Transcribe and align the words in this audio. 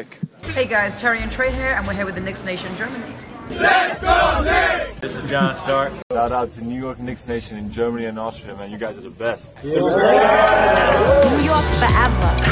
Nick. 0.00 0.18
Hey 0.54 0.64
guys, 0.64 0.98
Terry 0.98 1.20
and 1.20 1.30
Trey 1.30 1.52
here, 1.52 1.74
and 1.76 1.86
we're 1.86 1.92
here 1.92 2.06
with 2.06 2.14
the 2.14 2.22
Knicks 2.22 2.42
Nation 2.42 2.74
Germany. 2.74 3.14
Let's 3.50 4.00
go 4.00 4.40
Knicks! 4.42 4.98
This 5.00 5.14
is 5.14 5.28
John 5.28 5.54
Stark. 5.56 5.92
Shout 6.10 6.32
out 6.32 6.54
to 6.54 6.64
New 6.64 6.80
York 6.80 6.98
Knicks 6.98 7.26
Nation 7.26 7.58
in 7.58 7.70
Germany 7.70 8.06
and 8.06 8.18
Austria, 8.18 8.56
man. 8.56 8.70
You 8.70 8.78
guys 8.78 8.96
are 8.96 9.02
the 9.02 9.10
best. 9.10 9.44
New 9.62 9.72
York 11.42 11.64
forever. 11.82 12.49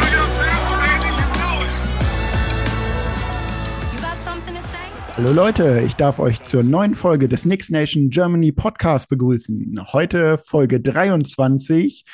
Hallo 5.19 5.33
Leute, 5.33 5.83
ich 5.85 5.97
darf 5.97 6.21
euch 6.21 6.45
zur 6.45 6.63
neuen 6.63 6.95
Folge 6.95 7.29
des 7.29 7.43
Knicks 7.43 7.71
Nation 7.71 8.09
Germany 8.09 8.53
Podcast 8.53 9.09
begrüßen. 9.09 9.81
Heute 9.93 10.39
Folge 10.39 10.81
23 10.81 12.05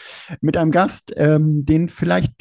mit 0.40 0.56
einem 0.56 0.70
Gast, 0.70 1.12
ähm, 1.18 1.66
den 1.66 1.90
vielleicht 1.90 2.32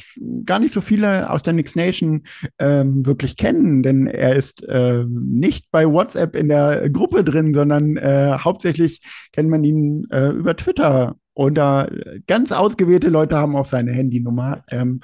gar 0.46 0.60
nicht 0.60 0.72
so 0.72 0.80
viele 0.80 1.28
aus 1.28 1.42
der 1.42 1.52
Knicks 1.52 1.76
Nation 1.76 2.22
ähm, 2.58 3.04
wirklich 3.04 3.36
kennen, 3.36 3.82
denn 3.82 4.06
er 4.06 4.36
ist 4.36 4.66
äh, 4.66 5.04
nicht 5.06 5.70
bei 5.70 5.86
WhatsApp 5.86 6.34
in 6.34 6.48
der 6.48 6.88
Gruppe 6.88 7.24
drin, 7.24 7.52
sondern 7.52 7.98
äh, 7.98 8.38
hauptsächlich 8.38 9.02
kennt 9.32 9.50
man 9.50 9.64
ihn 9.64 10.06
äh, 10.10 10.30
über 10.30 10.56
Twitter. 10.56 11.16
Und 11.34 11.56
da 11.56 11.88
ganz 12.26 12.52
ausgewählte 12.52 13.10
Leute 13.10 13.36
haben 13.36 13.54
auch 13.54 13.66
seine 13.66 13.92
Handynummer. 13.92 14.64
Ähm, 14.70 15.00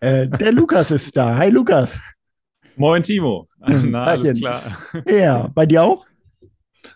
äh, 0.00 0.28
der 0.28 0.52
Lukas 0.52 0.90
ist 0.92 1.14
da. 1.14 1.36
Hi 1.36 1.50
Lukas. 1.50 1.98
Moin 2.76 3.02
Timo. 3.02 3.48
Na, 3.66 4.04
alles 4.04 4.38
klar. 4.38 4.62
Ja, 5.06 5.48
bei 5.54 5.66
dir 5.66 5.82
auch? 5.82 6.06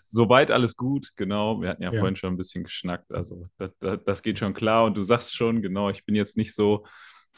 Soweit 0.07 0.51
alles 0.51 0.75
gut, 0.75 1.11
genau. 1.15 1.61
Wir 1.61 1.69
hatten 1.69 1.83
ja, 1.83 1.91
Ja. 1.91 1.99
vorhin 1.99 2.15
schon 2.15 2.33
ein 2.33 2.37
bisschen 2.37 2.63
geschnackt. 2.63 3.11
Also 3.11 3.47
das, 3.57 3.71
das, 3.79 3.99
das 4.05 4.23
geht 4.23 4.39
schon 4.39 4.53
klar. 4.53 4.85
Und 4.85 4.95
du 4.95 5.01
sagst 5.01 5.35
schon, 5.35 5.61
genau, 5.61 5.89
ich 5.89 6.05
bin 6.05 6.15
jetzt 6.15 6.37
nicht 6.37 6.53
so, 6.53 6.85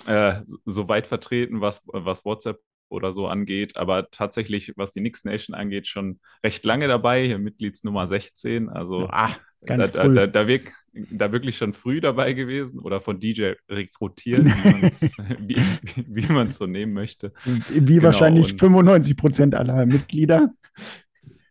äh, 0.07 0.41
so- 0.65 0.87
weit 0.89 1.07
vertreten, 1.07 1.61
was, 1.61 1.83
was 1.87 2.25
WhatsApp 2.25 2.59
oder 2.91 3.11
so 3.13 3.27
angeht, 3.27 3.77
aber 3.77 4.09
tatsächlich, 4.11 4.73
was 4.75 4.91
die 4.91 4.99
Knicks 4.99 5.23
Nation 5.25 5.55
angeht, 5.55 5.87
schon 5.87 6.19
recht 6.43 6.63
lange 6.65 6.87
dabei, 6.87 7.25
hier 7.25 7.39
Mitgliedsnummer 7.39 8.05
16. 8.07 8.69
Also 8.69 9.07
Ah, 9.09 9.29
da, 9.61 9.77
ganz 9.77 9.91
da, 9.93 10.07
da, 10.07 10.27
da, 10.27 10.47
wirk, 10.47 10.73
da 10.93 11.31
wirklich 11.31 11.57
schon 11.57 11.73
früh 11.73 12.01
dabei 12.01 12.33
gewesen 12.33 12.79
oder 12.79 12.99
von 12.99 13.19
DJ 13.19 13.53
rekrutiert, 13.69 14.43
wie 14.45 14.71
man 14.71 14.83
es 14.83 15.17
wie, 15.39 15.55
wie, 15.55 16.05
wie 16.27 16.33
man's 16.33 16.57
so 16.57 16.67
nehmen 16.67 16.93
möchte. 16.93 17.31
Wie 17.45 17.79
Genau, 17.95 18.03
wahrscheinlich 18.03 18.51
und- 18.53 18.59
95 18.59 19.15
Prozent 19.17 19.55
aller 19.55 19.85
Mitglieder. 19.85 20.51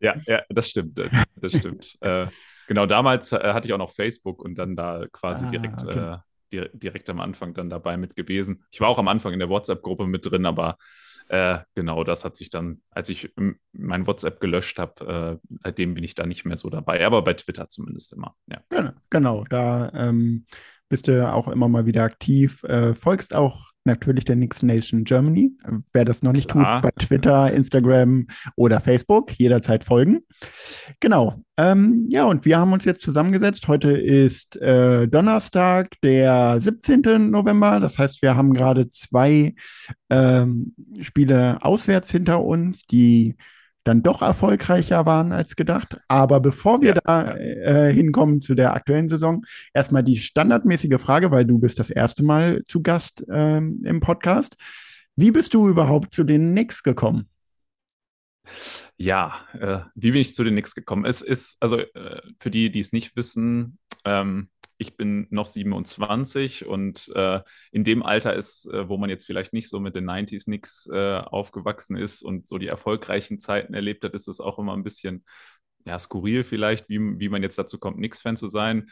Ja, 0.01 0.15
ja, 0.27 0.43
das 0.49 0.71
stimmt. 0.71 0.97
Das, 0.99 1.13
das 1.37 1.53
stimmt. 1.57 1.97
äh, 2.01 2.27
genau, 2.67 2.87
damals 2.87 3.33
äh, 3.33 3.53
hatte 3.53 3.67
ich 3.69 3.73
auch 3.75 3.79
noch 3.79 3.93
Facebook 3.93 4.43
und 4.43 4.57
dann 4.57 4.75
da 4.77 5.07
quasi 5.13 5.45
Ah, 5.45 5.51
direkt, 5.51 5.83
okay. 5.85 6.15
äh, 6.15 6.19
di 6.53 6.79
direkt 6.79 7.09
am 7.11 7.21
Anfang 7.21 7.55
dann 7.55 7.71
dabei 7.71 7.97
mit 7.97 8.17
gewesen. 8.17 8.65
Ich 8.73 8.81
war 8.81 8.89
auch 8.89 8.99
am 8.99 9.09
Anfang 9.09 9.33
in 9.35 9.39
der 9.39 9.49
WhatsApp-Gruppe 9.51 10.07
mit 10.07 10.25
drin, 10.29 10.47
aber 10.47 10.79
äh, 11.31 11.61
genau, 11.77 12.03
das 12.03 12.25
hat 12.25 12.35
sich 12.35 12.51
dann, 12.51 12.83
als 12.91 13.09
ich 13.09 13.33
mein 13.73 14.07
WhatsApp 14.09 14.41
gelöscht 14.41 14.81
habe, 14.81 15.39
äh, 15.41 15.49
seitdem 15.63 15.95
bin 15.95 16.03
ich 16.03 16.17
da 16.17 16.27
nicht 16.27 16.45
mehr 16.45 16.57
so 16.57 16.71
dabei, 16.71 17.07
aber 17.07 17.23
bei 17.23 17.35
Twitter 17.35 17.69
zumindest 17.69 18.13
immer. 18.13 18.35
Ja. 18.49 18.61
Genau, 18.69 18.91
genau 19.11 19.45
da 19.45 19.93
ähm, 19.95 20.45
bist 20.89 21.07
du 21.07 21.33
auch 21.33 21.47
immer 21.47 21.69
mal 21.69 21.87
wieder 21.87 22.03
aktiv. 22.03 22.65
Äh, 22.65 22.97
folgst 22.97 23.33
auch 23.33 23.70
natürlich 23.85 24.25
der 24.25 24.37
Knicks 24.37 24.63
Nation 24.63 25.05
Germany. 25.05 25.53
Wer 25.93 26.05
das 26.05 26.23
noch 26.23 26.33
nicht 26.33 26.51
Klar. 26.51 26.83
tut, 26.83 26.83
bei 26.83 27.05
Twitter, 27.05 27.53
Instagram 27.53 28.27
oder 28.57 28.81
Facebook, 28.81 29.33
jederzeit 29.39 29.85
folgen. 29.85 30.21
Genau. 31.01 31.43
Ähm, 31.57 32.07
ja, 32.11 32.25
und 32.25 32.45
wir 32.45 32.59
haben 32.59 32.73
uns 32.73 32.85
jetzt 32.85 33.03
zusammengesetzt. 33.03 33.69
Heute 33.69 33.93
ist 33.93 34.57
äh, 34.57 35.09
Donnerstag, 35.09 35.91
der 36.03 36.59
17. 36.59 37.31
November. 37.31 37.81
Das 37.81 37.99
heißt, 37.99 38.23
wir 38.23 38.37
haben 38.37 38.53
gerade 38.55 38.89
zwei 38.89 39.55
ähm, 40.09 40.75
Spiele 41.01 41.59
auswärts 41.63 42.11
hinter 42.11 42.43
uns, 42.43 42.83
die 42.87 43.37
dann 43.85 44.03
doch 44.03 44.23
erfolgreicher 44.23 45.07
waren 45.07 45.33
als 45.33 45.57
gedacht. 45.57 45.99
Aber 46.09 46.41
bevor 46.41 46.83
wir 46.83 46.95
Ja, 46.95 47.01
da 47.05 47.37
äh, 47.37 47.93
hinkommen 47.93 48.41
zu 48.41 48.55
der 48.55 48.75
aktuellen 48.75 49.09
Saison, 49.09 49.45
erstmal 49.73 50.03
die 50.03 50.19
standardmäßige 50.19 51.01
Frage, 51.01 51.31
weil 51.31 51.45
du 51.45 51.59
bist 51.59 51.79
das 51.79 51.91
erste 51.91 52.25
Mal 52.25 52.63
zu 52.65 52.83
Gast 52.83 53.25
ähm, 53.31 53.83
im 53.85 54.01
Podcast. 54.01 54.57
Wie 55.17 55.31
bist 55.31 55.55
du 55.55 55.69
überhaupt 55.69 56.15
zu 56.15 56.25
den 56.25 56.53
Knicks 56.53 56.83
gekommen? 56.83 57.29
Ja, 58.97 59.47
äh, 59.55 59.81
wie 59.95 60.11
bin 60.13 60.21
ich 60.21 60.35
zu 60.35 60.45
den 60.45 60.55
Knicks 60.55 60.75
gekommen? 60.75 61.05
Es 61.05 61.23
ist, 61.23 61.57
also 61.61 61.79
äh, 61.79 62.21
für 62.39 62.51
die, 62.51 62.71
die 62.71 62.81
es 62.81 62.93
nicht 62.93 63.17
wissen, 63.17 63.79
ähm, 64.05 64.51
ich 64.79 64.97
bin 64.97 65.27
noch 65.31 65.47
27 65.47 66.67
und 66.67 67.11
äh, 67.15 67.41
in 67.71 67.85
dem 67.85 68.03
Alter 68.03 68.35
ist, 68.35 68.67
äh, 68.67 68.89
wo 68.89 68.97
man 68.97 69.11
jetzt 69.11 69.27
vielleicht 69.27 69.53
nicht 69.53 69.69
so 69.69 69.79
mit 69.79 69.95
den 69.95 70.05
90s 70.05 70.45
Knicks 70.47 70.89
äh, 70.91 71.19
aufgewachsen 71.19 71.97
ist 71.97 72.23
und 72.23 72.49
so 72.49 72.57
die 72.57 72.67
erfolgreichen 72.67 73.39
Zeiten 73.39 73.75
erlebt 73.75 74.05
hat, 74.05 74.15
ist 74.15 74.27
es 74.27 74.41
auch 74.41 74.59
immer 74.59 74.73
ein 74.75 74.83
bisschen 74.83 75.25
ja, 75.85 75.99
skurril 75.99 76.45
vielleicht, 76.45 76.89
wie, 76.89 76.99
wie 77.19 77.29
man 77.29 77.43
jetzt 77.43 77.59
dazu 77.59 77.79
kommt, 77.79 77.99
Knicks-Fan 77.99 78.37
zu 78.39 78.49
sein. 78.49 78.91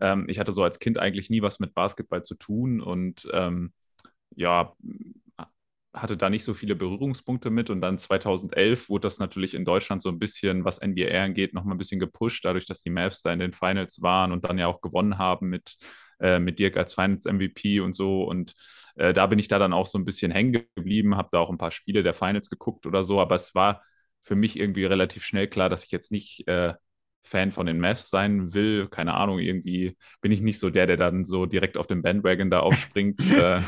Ähm, 0.00 0.24
ich 0.28 0.38
hatte 0.38 0.52
so 0.52 0.62
als 0.62 0.78
Kind 0.78 0.98
eigentlich 0.98 1.28
nie 1.28 1.42
was 1.42 1.60
mit 1.60 1.74
Basketball 1.74 2.22
zu 2.22 2.34
tun 2.34 2.80
und 2.80 3.28
ähm, 3.32 3.74
ja, 4.36 4.74
hatte 5.92 6.16
da 6.16 6.30
nicht 6.30 6.44
so 6.44 6.54
viele 6.54 6.76
Berührungspunkte 6.76 7.50
mit. 7.50 7.70
Und 7.70 7.80
dann 7.80 7.98
2011 7.98 8.88
wurde 8.88 9.02
das 9.06 9.18
natürlich 9.18 9.54
in 9.54 9.64
Deutschland 9.64 10.02
so 10.02 10.08
ein 10.08 10.18
bisschen, 10.18 10.64
was 10.64 10.78
NBA 10.78 11.24
angeht, 11.24 11.54
nochmal 11.54 11.74
ein 11.74 11.78
bisschen 11.78 12.00
gepusht, 12.00 12.44
dadurch, 12.44 12.66
dass 12.66 12.80
die 12.80 12.90
Mavs 12.90 13.22
da 13.22 13.32
in 13.32 13.40
den 13.40 13.52
Finals 13.52 14.02
waren 14.02 14.32
und 14.32 14.44
dann 14.44 14.58
ja 14.58 14.66
auch 14.68 14.80
gewonnen 14.80 15.18
haben 15.18 15.48
mit, 15.48 15.76
äh, 16.20 16.38
mit 16.38 16.58
Dirk 16.58 16.76
als 16.76 16.94
Finals-MVP 16.94 17.80
und 17.80 17.94
so. 17.94 18.22
Und 18.24 18.54
äh, 18.96 19.12
da 19.12 19.26
bin 19.26 19.38
ich 19.38 19.48
da 19.48 19.58
dann 19.58 19.72
auch 19.72 19.86
so 19.86 19.98
ein 19.98 20.04
bisschen 20.04 20.30
hängen 20.32 20.52
geblieben, 20.74 21.16
habe 21.16 21.28
da 21.32 21.38
auch 21.40 21.50
ein 21.50 21.58
paar 21.58 21.70
Spiele 21.70 22.02
der 22.02 22.14
Finals 22.14 22.50
geguckt 22.50 22.86
oder 22.86 23.02
so, 23.02 23.20
aber 23.20 23.34
es 23.34 23.54
war 23.54 23.82
für 24.22 24.36
mich 24.36 24.58
irgendwie 24.58 24.84
relativ 24.84 25.24
schnell 25.24 25.48
klar, 25.48 25.68
dass 25.68 25.84
ich 25.84 25.90
jetzt 25.90 26.12
nicht 26.12 26.46
äh, 26.46 26.74
Fan 27.22 27.52
von 27.52 27.66
den 27.66 27.78
Mavs 27.78 28.10
sein 28.10 28.54
will. 28.54 28.88
Keine 28.88 29.14
Ahnung, 29.14 29.38
irgendwie 29.38 29.96
bin 30.20 30.32
ich 30.32 30.40
nicht 30.40 30.58
so 30.58 30.70
der, 30.70 30.86
der 30.86 30.96
dann 30.96 31.24
so 31.24 31.46
direkt 31.46 31.76
auf 31.76 31.86
den 31.86 32.02
Bandwagon 32.02 32.50
da 32.50 32.60
aufspringt. 32.60 33.24
äh, 33.30 33.60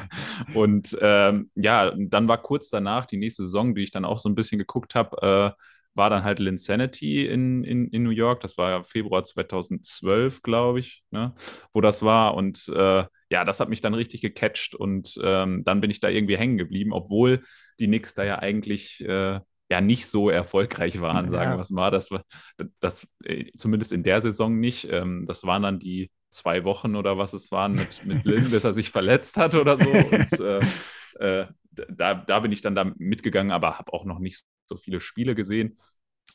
und 0.54 0.96
ähm, 1.00 1.50
ja, 1.54 1.92
dann 1.96 2.28
war 2.28 2.42
kurz 2.42 2.70
danach 2.70 3.06
die 3.06 3.18
nächste 3.18 3.44
Saison, 3.44 3.74
die 3.74 3.82
ich 3.82 3.90
dann 3.90 4.04
auch 4.04 4.18
so 4.18 4.28
ein 4.28 4.34
bisschen 4.34 4.58
geguckt 4.58 4.94
habe, 4.94 5.54
äh, 5.56 5.62
war 5.94 6.10
dann 6.10 6.24
halt 6.24 6.40
Linsanity 6.40 7.26
in, 7.26 7.62
in, 7.64 7.88
in 7.88 8.02
New 8.02 8.10
York. 8.10 8.40
Das 8.40 8.58
war 8.58 8.84
Februar 8.84 9.24
2012, 9.24 10.42
glaube 10.42 10.80
ich, 10.80 11.04
ne, 11.10 11.34
wo 11.72 11.80
das 11.80 12.02
war. 12.02 12.34
Und 12.34 12.68
äh, 12.68 13.04
ja, 13.30 13.44
das 13.44 13.60
hat 13.60 13.68
mich 13.68 13.80
dann 13.80 13.94
richtig 13.94 14.20
gecatcht 14.20 14.74
und 14.74 15.18
ähm, 15.22 15.62
dann 15.64 15.80
bin 15.80 15.90
ich 15.90 16.00
da 16.00 16.08
irgendwie 16.08 16.36
hängen 16.36 16.58
geblieben, 16.58 16.92
obwohl 16.92 17.42
die 17.78 17.86
Knicks 17.86 18.14
da 18.14 18.24
ja 18.24 18.38
eigentlich 18.40 19.00
äh, 19.04 19.40
ja 19.70 19.80
nicht 19.80 20.06
so 20.06 20.30
erfolgreich 20.30 21.00
waren, 21.00 21.30
sagen 21.30 21.52
Ja. 21.52 21.56
wir 21.56 21.60
es 21.60 21.70
mal. 21.70 21.90
Das 21.90 22.10
war 22.10 22.22
das 22.80 23.06
äh, 23.24 23.50
zumindest 23.56 23.92
in 23.92 24.02
der 24.02 24.20
Saison 24.20 24.58
nicht. 24.58 24.88
Ähm, 24.90 25.24
das 25.26 25.44
waren 25.44 25.62
dann 25.62 25.78
die 25.78 26.10
zwei 26.30 26.64
Wochen 26.64 26.96
oder 26.96 27.16
was 27.18 27.32
es 27.32 27.50
waren 27.52 27.74
mit, 27.74 28.04
mit 28.04 28.24
Lynn, 28.24 28.50
bis 28.50 28.64
er 28.64 28.72
sich 28.72 28.90
verletzt 28.90 29.36
hat 29.36 29.54
oder 29.54 29.76
so. 29.78 29.90
Und 29.90 30.40
äh, 30.40 30.60
äh, 31.18 31.46
da, 31.70 32.14
da 32.14 32.40
bin 32.40 32.52
ich 32.52 32.60
dann 32.60 32.74
da 32.74 32.84
mitgegangen, 32.96 33.52
aber 33.52 33.78
habe 33.78 33.92
auch 33.92 34.04
noch 34.04 34.18
nicht 34.18 34.44
so 34.66 34.76
viele 34.76 35.00
Spiele 35.00 35.34
gesehen. 35.34 35.76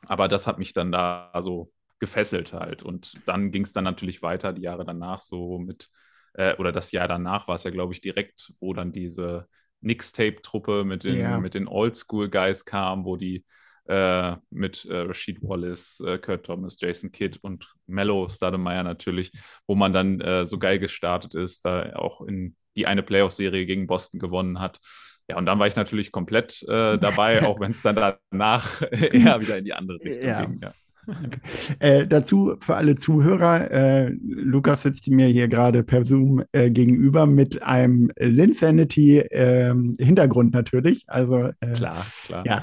Aber 0.07 0.27
das 0.27 0.47
hat 0.47 0.59
mich 0.59 0.73
dann 0.73 0.91
da 0.91 1.31
so 1.41 1.71
gefesselt 1.99 2.53
halt. 2.53 2.83
Und 2.83 3.19
dann 3.27 3.51
ging 3.51 3.63
es 3.63 3.73
dann 3.73 3.83
natürlich 3.83 4.21
weiter, 4.21 4.53
die 4.53 4.61
Jahre 4.63 4.85
danach 4.85 5.21
so 5.21 5.59
mit, 5.59 5.89
äh, 6.33 6.55
oder 6.57 6.71
das 6.71 6.91
Jahr 6.91 7.07
danach 7.07 7.47
war 7.47 7.55
es 7.55 7.63
ja, 7.63 7.71
glaube 7.71 7.93
ich, 7.93 8.01
direkt, 8.01 8.53
wo 8.59 8.73
dann 8.73 8.91
diese 8.93 9.47
Mixtape-Truppe 9.81 10.83
mit 10.83 11.03
den, 11.03 11.21
mit 11.41 11.53
den 11.53 11.67
Oldschool-Guys 11.67 12.65
kam, 12.65 13.05
wo 13.05 13.15
die 13.15 13.45
äh, 13.87 14.35
mit 14.51 14.85
äh, 14.85 14.97
Rashid 14.97 15.41
Wallace, 15.41 15.99
äh, 16.05 16.19
Kurt 16.19 16.45
Thomas, 16.45 16.77
Jason 16.79 17.11
Kidd 17.11 17.39
und 17.41 17.67
Mello 17.87 18.29
Stoudemire 18.29 18.83
natürlich, 18.83 19.31
wo 19.65 19.73
man 19.75 19.93
dann 19.93 20.21
äh, 20.21 20.45
so 20.45 20.59
geil 20.59 20.77
gestartet 20.79 21.33
ist, 21.33 21.65
da 21.65 21.93
auch 21.95 22.21
in 22.21 22.55
die 22.75 22.85
eine 22.85 23.01
Playoff-Serie 23.01 23.65
gegen 23.65 23.87
Boston 23.87 24.19
gewonnen 24.19 24.59
hat. 24.59 24.79
Ja, 25.27 25.37
und 25.37 25.45
dann 25.47 25.59
war 25.59 25.67
ich 25.67 25.75
natürlich 25.75 26.11
komplett 26.11 26.61
äh, 26.63 26.97
dabei, 26.97 27.43
auch 27.47 27.59
wenn 27.59 27.71
es 27.71 27.81
dann 27.81 27.95
danach 28.31 28.81
eher 28.91 29.41
wieder 29.41 29.57
in 29.57 29.65
die 29.65 29.73
andere 29.73 29.99
Richtung 29.99 30.23
Ja. 30.23 30.45
ging. 30.45 30.59
Ja. 30.61 30.73
Äh, 31.79 32.07
dazu 32.07 32.55
für 32.59 32.75
alle 32.75 32.95
Zuhörer, 32.95 33.71
äh, 33.71 34.09
Lukas 34.21 34.83
sitzt 34.83 35.07
mir 35.07 35.27
hier 35.27 35.47
gerade 35.47 35.83
per 35.83 36.03
Zoom 36.03 36.43
äh, 36.51 36.71
gegenüber 36.71 37.25
mit 37.25 37.61
einem 37.63 38.11
Linsanity 38.17 39.19
ähm, 39.31 39.93
Hintergrund 39.99 40.53
natürlich. 40.53 41.03
Also 41.07 41.51
äh, 41.59 41.73
Klar, 41.73 42.05
klar. 42.25 42.43
Ja. 42.45 42.61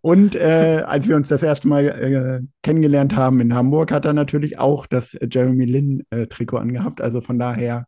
Und 0.00 0.34
äh, 0.34 0.82
als 0.84 1.08
wir 1.08 1.16
uns 1.16 1.28
das 1.28 1.42
erste 1.42 1.68
Mal 1.68 1.84
äh, 1.86 2.46
kennengelernt 2.62 3.16
haben 3.16 3.40
in 3.40 3.54
Hamburg, 3.54 3.92
hat 3.92 4.04
er 4.04 4.12
natürlich 4.12 4.58
auch 4.58 4.86
das 4.86 5.16
Jeremy 5.30 5.64
Lin 5.64 6.04
Trikot 6.28 6.58
angehabt. 6.58 7.00
Also 7.00 7.20
von 7.20 7.38
daher. 7.38 7.86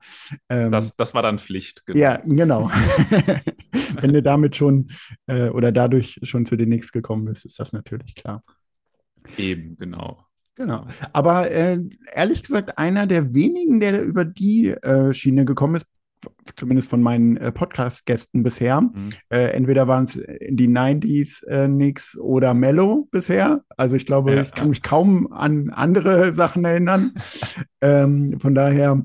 Ähm, 0.48 0.70
Das, 0.70 0.96
das 0.96 1.14
war 1.14 1.22
dann 1.22 1.38
Pflicht. 1.38 1.84
genau. 1.86 1.98
ja, 1.98 2.20
genau. 2.24 2.70
Wenn 4.00 4.12
du 4.12 4.22
damit 4.22 4.56
schon 4.56 4.88
oder 5.28 5.72
dadurch 5.72 6.20
schon 6.22 6.46
zu 6.46 6.56
den 6.56 6.66
Knicks 6.66 6.92
gekommen 6.92 7.24
bist, 7.26 7.44
ist 7.44 7.58
das 7.58 7.72
natürlich 7.72 8.14
klar. 8.14 8.42
Eben, 9.36 9.76
genau. 9.76 10.24
Genau. 10.56 10.86
Aber 11.12 11.50
äh, 11.50 11.80
ehrlich 12.12 12.42
gesagt, 12.42 12.78
einer 12.78 13.06
der 13.06 13.34
wenigen, 13.34 13.80
der 13.80 14.02
über 14.02 14.24
die 14.24 14.68
äh, 14.68 15.12
Schiene 15.12 15.44
gekommen 15.44 15.76
ist, 15.76 15.86
zumindest 16.56 16.88
von 16.88 17.02
meinen 17.02 17.36
äh, 17.36 17.52
Podcast-Gästen 17.52 18.42
bisher. 18.42 18.80
Mhm. 18.80 19.10
Äh, 19.30 19.48
entweder 19.48 19.88
waren 19.88 20.04
es 20.04 20.12
die 20.12 20.68
90s 20.68 21.44
äh, 21.46 21.66
Knicks 21.66 22.16
oder 22.16 22.54
Mellow 22.54 23.08
bisher. 23.10 23.62
Also 23.76 23.96
ich 23.96 24.06
glaube, 24.06 24.34
Ja, 24.34 24.42
ich 24.42 24.52
kann 24.52 24.66
ja. 24.66 24.70
mich 24.70 24.82
kaum 24.82 25.32
an 25.32 25.70
andere 25.70 26.32
Sachen 26.32 26.64
erinnern. 26.64 27.14
ähm, 27.80 28.38
von 28.40 28.54
daher, 28.54 29.02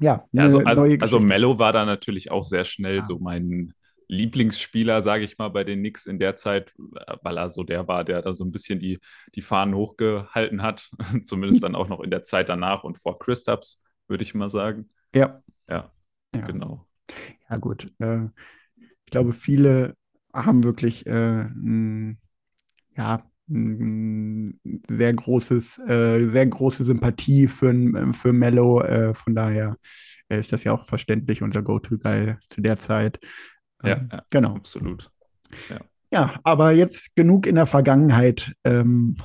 ja, 0.00 0.24
Ja, 0.32 0.42
also, 0.42 0.58
also, 0.60 0.82
also 0.82 0.96
Geschichte. 0.96 1.20
Mello 1.20 1.58
war 1.58 1.72
da 1.72 1.84
natürlich 1.84 2.30
auch 2.30 2.44
sehr 2.44 2.64
schnell 2.64 3.02
so 3.02 3.18
mein 3.18 3.72
Lieblingsspieler, 4.08 5.02
sage 5.02 5.24
ich 5.24 5.38
mal, 5.38 5.48
bei 5.48 5.64
den 5.64 5.80
Knicks 5.80 6.06
in 6.06 6.18
der 6.18 6.36
Zeit, 6.36 6.72
weil 7.22 7.36
er 7.38 7.48
so 7.48 7.62
der 7.62 7.88
war, 7.88 8.04
der 8.04 8.22
da 8.22 8.34
so 8.34 8.44
ein 8.44 8.52
bisschen 8.52 8.80
die, 8.80 8.98
die 9.34 9.42
Fahnen 9.42 9.74
hochgehalten 9.74 10.62
hat. 10.62 10.90
Zumindest 11.22 11.62
dann 11.62 11.74
auch 11.74 11.88
noch 11.88 12.00
in 12.00 12.10
der 12.10 12.22
Zeit 12.22 12.48
danach 12.48 12.84
und 12.84 12.98
vor 12.98 13.18
Kristaps, 13.18 13.82
würde 14.08 14.22
ich 14.24 14.34
mal 14.34 14.48
sagen. 14.48 14.88
Ja. 15.14 15.42
Ja, 15.68 15.92
Ja. 16.34 16.40
genau. 16.46 16.86
Ja, 17.50 17.56
gut. 17.58 17.92
Äh, 17.98 18.24
ich 19.04 19.10
glaube, 19.10 19.32
viele 19.32 19.94
haben 20.32 20.64
wirklich 20.64 21.06
äh, 21.06 21.46
ja, 22.96 23.22
sehr 23.50 25.14
großes, 25.14 25.78
äh, 25.88 26.26
sehr 26.28 26.46
große 26.46 26.84
Sympathie 26.84 27.48
für, 27.48 28.12
für 28.12 28.32
Mello. 28.32 28.82
Äh, 28.82 29.14
von 29.14 29.34
daher 29.34 29.76
äh, 30.28 30.38
ist 30.38 30.52
das 30.52 30.64
ja 30.64 30.72
auch 30.72 30.84
verständlich, 30.86 31.42
unser 31.42 31.62
Go-To-Guy 31.62 32.36
zu 32.48 32.60
der 32.60 32.76
Zeit. 32.76 33.18
Ja, 33.82 33.96
Ähm, 33.96 34.08
ja, 34.12 34.22
genau. 34.30 34.54
absolut. 34.54 35.10
Ja, 36.10 36.40
aber 36.42 36.72
jetzt 36.72 37.14
genug 37.16 37.46
in 37.46 37.56
der 37.56 37.66
Vergangenheit 37.66 38.54
ähm, 38.64 39.16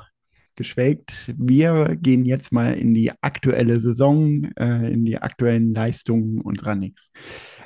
geschwelgt. 0.55 1.33
Wir 1.37 1.95
gehen 1.95 2.25
jetzt 2.25 2.51
mal 2.51 2.73
in 2.73 2.93
die 2.93 3.11
aktuelle 3.21 3.79
Saison, 3.79 4.45
äh, 4.59 4.91
in 4.91 5.05
die 5.05 5.17
aktuellen 5.17 5.73
Leistungen 5.73 6.41
unserer 6.41 6.75
Knicks. 6.75 7.11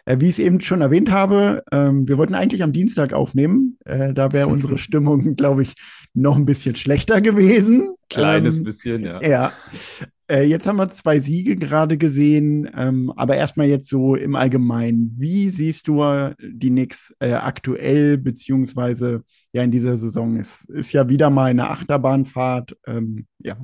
Äh, 0.06 0.18
wie 0.20 0.26
ich 0.26 0.32
es 0.32 0.40
eben 0.40 0.60
schon 0.62 0.82
erwähnt 0.82 1.12
habe, 1.12 1.64
ähm, 1.72 2.08
wir 2.08 2.18
wollten 2.18 2.36
eigentlich 2.36 2.64
am 2.64 2.72
Dienstag 2.72 3.14
aufnehmen. 3.14 3.78
Äh, 3.86 4.14
da 4.14 4.32
wäre 4.32 4.48
unsere 4.50 4.78
Stimmung, 4.78 5.36
glaube 5.36 5.64
ich, 5.64 5.74
noch 6.14 6.36
ein 6.36 6.46
bisschen 6.46 6.76
schlechter 6.76 7.22
gewesen. 7.22 7.96
Kleines 8.10 8.58
Ähm, 8.58 8.64
bisschen, 8.64 9.04
ja. 9.04 9.22
ja. 9.22 9.54
Äh, 10.30 10.44
jetzt 10.44 10.68
haben 10.68 10.78
wir 10.78 10.90
zwei 10.90 11.20
Siege 11.20 11.56
gerade 11.56 11.98
gesehen, 11.98 12.70
ähm, 12.76 13.14
aber 13.16 13.38
erstmal 13.38 13.68
jetzt 13.68 13.88
so 13.88 14.16
im 14.16 14.36
Allgemeinen. 14.36 15.16
Wie 15.18 15.50
siehst 15.50 15.88
du 15.88 16.04
äh, 16.04 16.36
die 16.40 16.70
Knicks 16.70 17.16
äh, 17.20 17.34
aktuell, 17.34 18.18
beziehungsweise 18.18 19.24
ja 19.54 19.64
in 19.64 19.72
dieser 19.72 19.98
Saison? 19.98 20.38
Es 20.38 20.66
ist 20.66 20.92
ja 20.92 21.08
wieder 21.08 21.30
mal 21.30 21.52
eine 21.52 21.70
Achterbahnfahrt. 21.70 22.78
Ähm, 22.86 23.26
ja. 23.40 23.58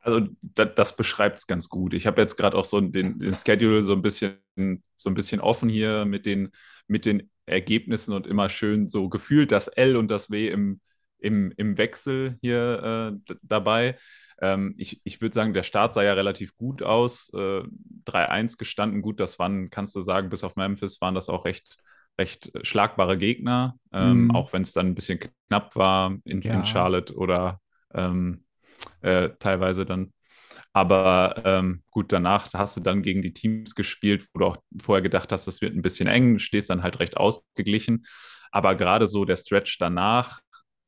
Also 0.00 0.28
da, 0.42 0.66
das 0.66 0.96
beschreibt 0.96 1.38
es 1.38 1.46
ganz 1.46 1.70
gut. 1.70 1.94
Ich 1.94 2.06
habe 2.06 2.20
jetzt 2.20 2.36
gerade 2.36 2.56
auch 2.58 2.66
so 2.66 2.78
den, 2.80 3.18
den 3.18 3.34
Schedule 3.34 3.82
so 3.82 3.94
ein 3.94 4.02
bisschen, 4.02 4.36
so 4.94 5.08
ein 5.08 5.14
bisschen 5.14 5.40
offen 5.40 5.70
hier 5.70 6.04
mit 6.04 6.26
den, 6.26 6.50
mit 6.86 7.06
den 7.06 7.30
Ergebnissen 7.46 8.12
und 8.12 8.26
immer 8.26 8.50
schön 8.50 8.90
so 8.90 9.08
gefühlt 9.08 9.52
das 9.52 9.68
L 9.68 9.96
und 9.96 10.08
das 10.08 10.30
W 10.30 10.48
im, 10.48 10.80
im, 11.18 11.52
im 11.56 11.78
Wechsel 11.78 12.36
hier 12.42 13.16
äh, 13.26 13.34
dabei. 13.42 13.96
Ähm, 14.40 14.74
ich 14.78 15.00
ich 15.04 15.20
würde 15.20 15.34
sagen, 15.34 15.54
der 15.54 15.62
Start 15.62 15.94
sah 15.94 16.02
ja 16.02 16.12
relativ 16.14 16.56
gut 16.56 16.82
aus. 16.82 17.32
Äh, 17.34 17.62
3-1 18.04 18.58
gestanden, 18.58 19.02
gut, 19.02 19.20
das 19.20 19.38
waren, 19.38 19.70
kannst 19.70 19.94
du 19.96 20.00
sagen, 20.00 20.28
bis 20.30 20.44
auf 20.44 20.56
Memphis 20.56 21.00
waren 21.00 21.14
das 21.14 21.28
auch 21.28 21.44
recht, 21.44 21.78
recht 22.18 22.52
schlagbare 22.62 23.18
Gegner, 23.18 23.76
ähm, 23.92 24.30
Mhm. 24.30 24.30
auch 24.30 24.52
wenn 24.52 24.62
es 24.62 24.72
dann 24.72 24.88
ein 24.88 24.94
bisschen 24.94 25.20
knapp 25.48 25.76
war 25.76 26.16
in, 26.24 26.42
Ja. 26.42 26.52
in 26.52 26.64
Charlotte 26.64 27.14
oder 27.16 27.60
ähm, 27.94 28.44
äh, 29.02 29.30
teilweise 29.38 29.86
dann. 29.86 30.12
Aber 30.72 31.42
ähm, 31.44 31.82
gut, 31.90 32.12
danach 32.12 32.52
hast 32.54 32.76
du 32.76 32.80
dann 32.80 33.02
gegen 33.02 33.22
die 33.22 33.32
Teams 33.32 33.74
gespielt, 33.74 34.28
wo 34.34 34.40
du 34.40 34.46
auch 34.46 34.56
vorher 34.80 35.02
gedacht 35.02 35.32
hast, 35.32 35.46
das 35.46 35.60
wird 35.60 35.74
ein 35.74 35.82
bisschen 35.82 36.06
eng, 36.08 36.38
stehst 36.38 36.70
dann 36.70 36.82
halt 36.82 37.00
recht 37.00 37.16
ausgeglichen. 37.16 38.04
Aber 38.52 38.74
gerade 38.74 39.08
so 39.08 39.24
der 39.24 39.36
Stretch 39.36 39.78
danach 39.78 40.40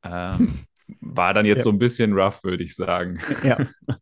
ähm, 0.02 0.66
war 1.00 1.34
dann 1.34 1.46
jetzt 1.46 1.58
Ja. 1.58 1.64
so 1.64 1.70
ein 1.70 1.78
bisschen 1.78 2.12
rough, 2.12 2.44
würde 2.44 2.64
ich 2.64 2.74
sagen. 2.74 3.20
Ja. 3.42 3.58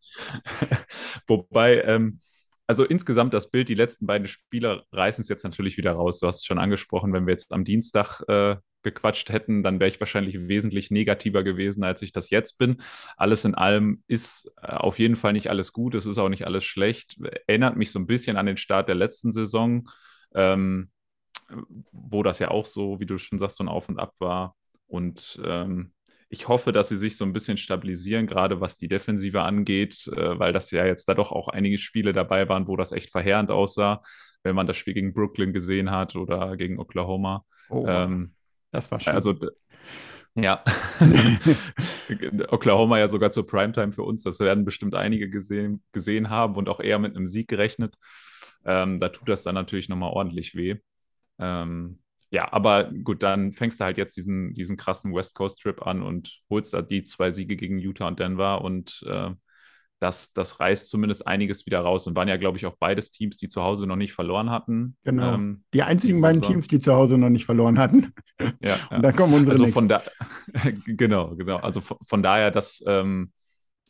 Wobei, 1.26 1.82
ähm, 1.82 2.20
also 2.66 2.84
insgesamt 2.84 3.34
das 3.34 3.50
Bild, 3.50 3.68
die 3.68 3.74
letzten 3.74 4.06
beiden 4.06 4.26
Spieler 4.26 4.84
reißen 4.92 5.22
es 5.22 5.28
jetzt 5.28 5.44
natürlich 5.44 5.76
wieder 5.76 5.92
raus. 5.92 6.20
Du 6.20 6.26
hast 6.26 6.38
es 6.38 6.44
schon 6.44 6.58
angesprochen, 6.58 7.12
wenn 7.12 7.26
wir 7.26 7.32
jetzt 7.32 7.52
am 7.52 7.64
Dienstag 7.64 8.22
äh, 8.28 8.56
gequatscht 8.82 9.30
hätten, 9.30 9.62
dann 9.62 9.80
wäre 9.80 9.88
ich 9.88 10.00
wahrscheinlich 10.00 10.36
wesentlich 10.48 10.90
negativer 10.90 11.42
gewesen, 11.42 11.84
als 11.84 12.02
ich 12.02 12.12
das 12.12 12.30
jetzt 12.30 12.58
bin. 12.58 12.76
Alles 13.16 13.44
in 13.44 13.54
allem 13.54 14.02
ist 14.06 14.52
äh, 14.62 14.68
auf 14.68 14.98
jeden 14.98 15.16
Fall 15.16 15.32
nicht 15.32 15.48
alles 15.50 15.72
gut, 15.72 15.94
es 15.94 16.06
ist 16.06 16.18
auch 16.18 16.28
nicht 16.28 16.46
alles 16.46 16.64
schlecht. 16.64 17.18
Erinnert 17.46 17.76
mich 17.76 17.90
so 17.90 17.98
ein 17.98 18.06
bisschen 18.06 18.36
an 18.36 18.46
den 18.46 18.56
Start 18.58 18.88
der 18.88 18.94
letzten 18.94 19.32
Saison, 19.32 19.88
ähm, 20.34 20.90
wo 21.92 22.22
das 22.22 22.38
ja 22.38 22.50
auch 22.50 22.66
so, 22.66 23.00
wie 23.00 23.06
du 23.06 23.18
schon 23.18 23.38
sagst, 23.38 23.56
so 23.56 23.64
ein 23.64 23.68
Auf 23.68 23.88
und 23.88 23.98
Ab 23.98 24.14
war. 24.18 24.56
Und 24.86 25.40
ähm, 25.44 25.92
ich 26.28 26.48
hoffe, 26.48 26.72
dass 26.72 26.88
sie 26.88 26.96
sich 26.96 27.16
so 27.16 27.24
ein 27.24 27.32
bisschen 27.32 27.56
stabilisieren, 27.56 28.26
gerade 28.26 28.60
was 28.60 28.76
die 28.78 28.88
Defensive 28.88 29.42
angeht, 29.42 30.08
äh, 30.08 30.38
weil 30.38 30.52
das 30.52 30.70
ja 30.70 30.86
jetzt 30.86 31.08
da 31.08 31.14
doch 31.14 31.32
auch 31.32 31.48
einige 31.48 31.78
Spiele 31.78 32.12
dabei 32.12 32.48
waren, 32.48 32.66
wo 32.66 32.76
das 32.76 32.92
echt 32.92 33.10
verheerend 33.10 33.50
aussah, 33.50 34.02
wenn 34.42 34.54
man 34.54 34.66
das 34.66 34.76
Spiel 34.76 34.94
gegen 34.94 35.12
Brooklyn 35.12 35.52
gesehen 35.52 35.90
hat 35.90 36.16
oder 36.16 36.56
gegen 36.56 36.78
Oklahoma. 36.78 37.44
Oh, 37.68 37.84
Ähm, 37.86 38.34
das 38.72 38.90
war 38.90 39.00
schön. 39.00 39.14
also, 39.14 39.34
ja. 40.34 40.64
Oklahoma 42.48 42.98
ja 42.98 43.08
sogar 43.08 43.30
zur 43.30 43.46
Primetime 43.46 43.92
für 43.92 44.02
uns. 44.02 44.22
Das 44.22 44.40
werden 44.40 44.64
bestimmt 44.64 44.94
einige 44.94 45.28
gesehen, 45.30 45.82
gesehen 45.92 46.30
haben 46.30 46.56
und 46.56 46.68
auch 46.68 46.80
eher 46.80 46.98
mit 46.98 47.16
einem 47.16 47.26
Sieg 47.26 47.48
gerechnet. 47.48 47.96
Ähm, 48.64 48.98
da 48.98 49.10
tut 49.10 49.28
das 49.28 49.42
dann 49.42 49.54
natürlich 49.54 49.88
nochmal 49.88 50.10
ordentlich 50.10 50.54
weh. 50.54 50.76
Ähm, 51.38 51.98
ja, 52.34 52.52
aber 52.52 52.90
gut, 52.92 53.22
dann 53.22 53.52
fängst 53.52 53.78
du 53.78 53.84
halt 53.84 53.96
jetzt 53.96 54.16
diesen, 54.16 54.52
diesen 54.54 54.76
krassen 54.76 55.14
West 55.14 55.36
Coast 55.36 55.60
Trip 55.60 55.86
an 55.86 56.02
und 56.02 56.40
holst 56.50 56.74
da 56.74 56.82
die 56.82 57.04
zwei 57.04 57.30
Siege 57.30 57.54
gegen 57.54 57.78
Utah 57.78 58.08
und 58.08 58.18
Denver 58.18 58.60
und 58.62 59.04
äh, 59.08 59.30
das, 60.00 60.32
das 60.32 60.58
reißt 60.58 60.88
zumindest 60.88 61.28
einiges 61.28 61.64
wieder 61.64 61.78
raus 61.78 62.08
und 62.08 62.16
waren 62.16 62.26
ja, 62.26 62.36
glaube 62.36 62.58
ich, 62.58 62.66
auch 62.66 62.74
beides 62.76 63.12
Teams, 63.12 63.36
die 63.36 63.46
zu 63.46 63.62
Hause 63.62 63.86
noch 63.86 63.94
nicht 63.94 64.12
verloren 64.12 64.50
hatten. 64.50 64.96
Genau. 65.04 65.34
Ähm, 65.34 65.62
die 65.72 65.84
einzigen 65.84 66.20
beiden 66.20 66.42
Saison. 66.42 66.54
Teams, 66.54 66.66
die 66.66 66.80
zu 66.80 66.92
Hause 66.92 67.18
noch 67.18 67.30
nicht 67.30 67.44
verloren 67.44 67.78
hatten. 67.78 68.12
ja, 68.40 68.54
ja. 68.60 68.96
Und 68.96 69.02
dann 69.02 69.14
kommen 69.14 69.32
unsere 69.32 69.52
Also 69.52 69.68
von 69.68 69.88
da, 69.88 70.02
genau, 70.86 71.36
genau. 71.36 71.58
Also 71.58 71.80
von, 71.80 71.98
von 72.04 72.22
daher, 72.24 72.50
das, 72.50 72.82
ähm, 72.88 73.30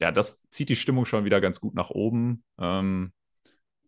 ja, 0.01 0.13
das 0.13 0.47
zieht 0.51 0.69
die 0.69 0.77
Stimmung 0.77 1.07
schon 1.07 1.25
wieder 1.25 1.41
ganz 1.41 1.61
gut 1.61 1.75
nach 1.75 1.89
oben. 1.89 2.45
Ähm, 2.59 3.13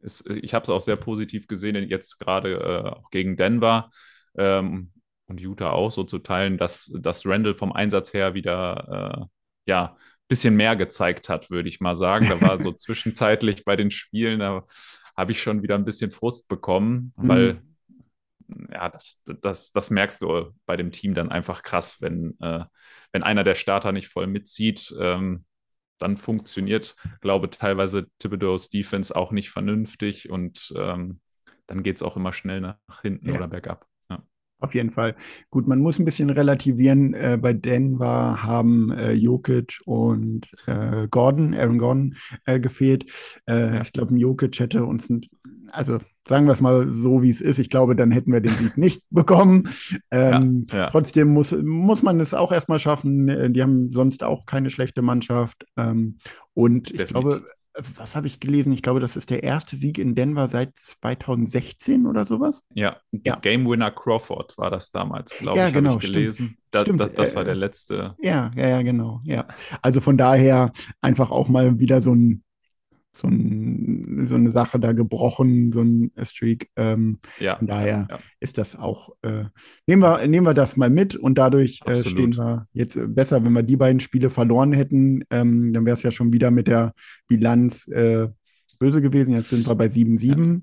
ist, 0.01 0.27
ich 0.31 0.55
habe 0.55 0.63
es 0.63 0.71
auch 0.71 0.81
sehr 0.81 0.97
positiv 0.97 1.47
gesehen, 1.47 1.77
jetzt 1.91 2.19
gerade 2.19 2.55
äh, 2.55 2.89
auch 2.89 3.11
gegen 3.11 3.37
Denver 3.37 3.91
ähm, 4.39 4.93
und 5.29 5.41
Utah 5.41 5.71
auch 5.73 5.91
so 5.91 6.05
zu 6.05 6.19
teilen, 6.21 6.59
dass, 6.59 6.93
dass 7.01 7.27
Randall 7.27 7.55
vom 7.55 7.73
Einsatz 7.73 8.13
her 8.15 8.35
wieder, 8.35 9.29
äh, 9.67 9.71
ja, 9.71 9.97
bisschen 10.29 10.57
mehr 10.57 10.75
gezeigt 10.77 11.29
hat, 11.29 11.51
würde 11.51 11.69
ich 11.69 11.81
mal 11.81 11.95
sagen. 11.97 12.29
Da 12.29 12.41
war 12.41 12.61
so 12.61 12.73
zwischenzeitlich 12.73 13.65
bei 13.65 13.77
den 13.77 13.91
Spielen, 13.91 14.41
da 14.41 14.65
habe 15.17 15.33
ich 15.33 15.41
schon 15.43 15.63
wieder 15.63 15.75
ein 15.77 15.85
bisschen 15.85 16.11
Frust 16.11 16.49
bekommen, 16.49 17.13
Mhm. 17.17 17.29
weil 17.29 17.63
ja, 18.73 18.89
das, 18.89 19.23
das, 19.43 19.73
das 19.73 19.91
merkst 19.91 20.23
du 20.23 20.53
bei 20.67 20.77
dem 20.77 20.93
Team 20.93 21.15
dann 21.15 21.31
einfach 21.31 21.63
krass, 21.63 22.01
wenn, 22.01 22.37
äh, 22.41 22.65
wenn 23.13 23.23
einer 23.23 23.45
der 23.45 23.55
Starter 23.57 23.93
nicht 23.93 24.09
voll 24.09 24.27
mitzieht, 24.27 24.95
ähm, 25.01 25.45
dann 25.99 26.17
funktioniert, 26.17 26.95
glaube 27.21 27.51
teilweise 27.51 28.07
Thibodeau's 28.19 28.69
Defense 28.69 29.17
auch 29.17 29.33
nicht 29.33 29.51
vernünftig 29.51 30.31
und 30.31 30.73
ähm, 30.77 31.21
dann 31.67 31.83
geht 31.83 31.97
es 31.97 32.03
auch 32.03 32.17
immer 32.17 32.33
schnell 32.33 32.61
nach 32.61 33.03
hinten 33.03 33.31
Ja. 33.31 33.35
oder 33.35 33.49
bergab. 33.49 33.87
Auf 34.59 34.75
jeden 34.75 34.91
Fall. 34.91 35.15
Gut, 35.51 35.69
man 35.69 35.81
muss 35.81 35.99
ein 35.99 36.07
bisschen 36.07 36.31
relativieren. 36.31 37.13
Äh, 37.13 37.39
bei 37.41 37.53
Denver 37.53 38.43
haben 38.43 38.91
äh, 38.91 39.13
Jokic 39.13 39.79
und 39.85 40.49
äh, 40.67 41.09
Gordon, 41.11 41.53
Aaron 41.55 41.79
Gordon, 41.79 42.15
äh, 42.47 42.59
gefehlt. 42.59 43.05
Äh, 43.47 43.75
Ja. 43.77 43.83
Ich 43.83 43.93
glaube, 43.93 44.15
ein 44.15 44.19
Jokic 44.19 44.59
hätte 44.59 44.87
uns, 44.87 45.11
ein, 45.11 45.21
also 45.73 45.99
sagen 46.27 46.47
wir 46.47 46.53
es 46.55 46.63
mal 46.63 46.89
so, 46.89 47.23
wie 47.23 47.29
es 47.31 47.43
ist. 47.43 47.59
Ich 47.59 47.69
glaube, 47.69 47.95
dann 47.97 48.11
hätten 48.11 48.33
wir 48.33 48.41
den 48.41 48.57
Sieg 48.57 48.79
nicht 48.79 49.03
bekommen. 49.11 49.69
Ähm, 50.11 50.67
Ja, 50.73 50.79
ja. 50.79 50.91
Trotzdem 50.91 51.29
muss, 51.35 51.53
muss 51.53 52.03
man 52.03 52.19
es 52.21 52.33
auch 52.33 52.51
erstmal 52.51 52.79
schaffen. 52.79 53.29
Äh, 53.29 53.51
Die 53.51 53.63
haben 53.63 53.91
sonst 53.93 54.25
auch 54.25 54.47
keine 54.47 54.71
schlechte 54.71 55.03
Mannschaft. 55.03 55.67
Ähm, 55.77 56.17
und 56.55 56.91
ich 56.91 56.97
Definitiv. 56.97 57.11
glaube, 57.13 57.47
was 57.97 58.17
habe 58.17 58.27
ich 58.27 58.41
gelesen? 58.41 58.73
Ich 58.73 58.83
glaube, 58.83 59.01
das 59.01 59.17
ist 59.17 59.31
der 59.31 59.43
erste 59.43 59.77
Sieg 59.77 59.99
in 59.99 60.15
Denver 60.15 60.49
seit 60.49 60.79
2016 60.79 62.07
oder 62.07 62.25
sowas. 62.25 62.65
Ja, 62.75 62.97
Ja. 63.13 63.37
Game 63.37 63.69
Winner 63.69 63.91
Crawford 63.91 64.57
war 64.59 64.71
das 64.71 64.91
damals, 64.91 65.37
glaube 65.39 65.59
Ja, 65.59 65.69
ich, 65.69 65.75
genau, 65.75 65.91
habe 65.91 65.99
ich 66.03 66.09
stimmt. 66.09 66.17
gelesen. 66.23 66.59
Da, 66.71 66.85
da, 66.85 67.07
das 67.07 67.35
war 67.35 67.43
äh, 67.43 67.47
der 67.47 67.55
letzte. 67.55 68.15
Ja, 68.21 68.51
ja, 68.57 68.69
ja, 68.69 68.83
genau. 68.83 69.21
Ja. 69.25 69.47
Also 69.83 70.01
von 70.01 70.17
daher 70.17 70.73
einfach 71.01 71.31
auch 71.31 71.49
mal 71.49 71.79
wieder 71.79 72.03
so 72.03 72.15
ein, 72.15 72.43
so 73.17 73.29
ein, 73.29 74.27
so 74.27 74.35
eine 74.35 74.53
Sache 74.53 74.79
da 74.79 74.93
gebrochen, 74.93 75.73
so 75.73 75.83
ein 75.83 76.13
Streak. 76.23 76.71
Ähm, 76.77 77.19
Ja, 77.39 77.57
von 77.57 77.67
daher 77.67 78.07
ja. 78.11 78.19
ist 78.41 78.59
das 78.59 78.77
auch, 78.77 79.11
äh, 79.23 79.45
nehmen 79.87 80.03
wir, 80.03 80.27
nehmen 80.27 80.47
wir 80.47 80.55
das 80.55 80.77
mal 80.77 80.91
mit 80.91 81.17
und 81.17 81.39
dadurch 81.39 81.81
äh, 81.87 81.97
stehen 81.97 82.37
wir 82.37 82.67
jetzt 82.73 82.97
äh, 82.97 83.07
besser, 83.07 83.45
wenn 83.45 83.53
wir 83.53 83.63
die 83.63 83.77
beiden 83.77 84.01
Spiele 84.01 84.31
verloren 84.31 84.73
hätten, 84.73 85.25
ähm, 85.31 85.73
dann 85.73 85.85
wäre 85.87 85.95
es 85.97 86.03
ja 86.03 86.11
schon 86.11 86.33
wieder 86.33 86.51
mit 86.51 86.67
der 86.69 86.93
Bilanz 87.29 87.89
äh, 87.89 88.29
böse 88.79 89.01
gewesen. 89.01 89.33
Jetzt 89.35 89.51
sind 89.51 89.67
wir 89.67 89.75
bei 89.75 89.87
7-7. 89.87 90.63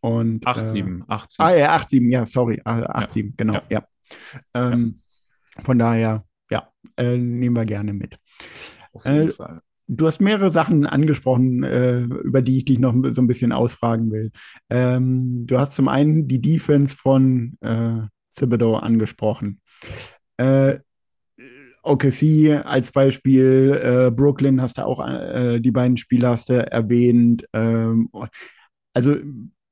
Und, 0.00 0.46
8-7, 0.46 1.00
äh, 1.00 1.12
8-7. 1.12 1.34
Ah, 1.38 1.54
ja, 1.56 1.76
8-7, 1.76 2.10
ja, 2.12 2.24
sorry, 2.26 2.60
8-7, 2.64 3.32
genau, 3.36 3.54
ja. 3.68 3.82
Ja. 4.54 4.72
Ähm, 4.72 5.00
Von 5.64 5.78
daher, 5.78 6.24
ja, 6.50 6.68
äh, 6.96 7.18
nehmen 7.18 7.56
wir 7.56 7.64
gerne 7.66 7.92
mit. 7.92 8.16
Auf 8.92 9.04
jeden 9.04 9.28
Äh, 9.28 9.32
Fall. 9.32 9.60
Du 9.90 10.06
hast 10.06 10.20
mehrere 10.20 10.50
Sachen 10.50 10.86
angesprochen, 10.86 11.62
äh, 11.62 12.02
über 12.02 12.42
die 12.42 12.58
ich 12.58 12.66
dich 12.66 12.78
noch 12.78 12.94
so 13.10 13.22
ein 13.22 13.26
bisschen 13.26 13.52
ausfragen 13.52 14.10
will. 14.12 14.30
Ähm, 14.68 15.46
du 15.46 15.58
hast 15.58 15.74
zum 15.74 15.88
einen 15.88 16.28
die 16.28 16.42
Defense 16.42 16.94
von 16.94 17.56
äh, 17.62 18.02
Thibodeau 18.34 18.76
angesprochen. 18.76 19.60
Äh, 20.36 20.78
OKC 21.82 22.66
als 22.66 22.92
Beispiel, 22.92 23.80
äh, 23.82 24.10
Brooklyn 24.10 24.60
hast 24.60 24.76
du 24.76 24.84
auch, 24.84 25.06
äh, 25.06 25.58
die 25.58 25.70
beiden 25.70 25.96
Spiele 25.96 26.28
hast 26.28 26.50
du 26.50 26.70
erwähnt. 26.70 27.46
Ähm, 27.54 28.10
also, 28.92 29.16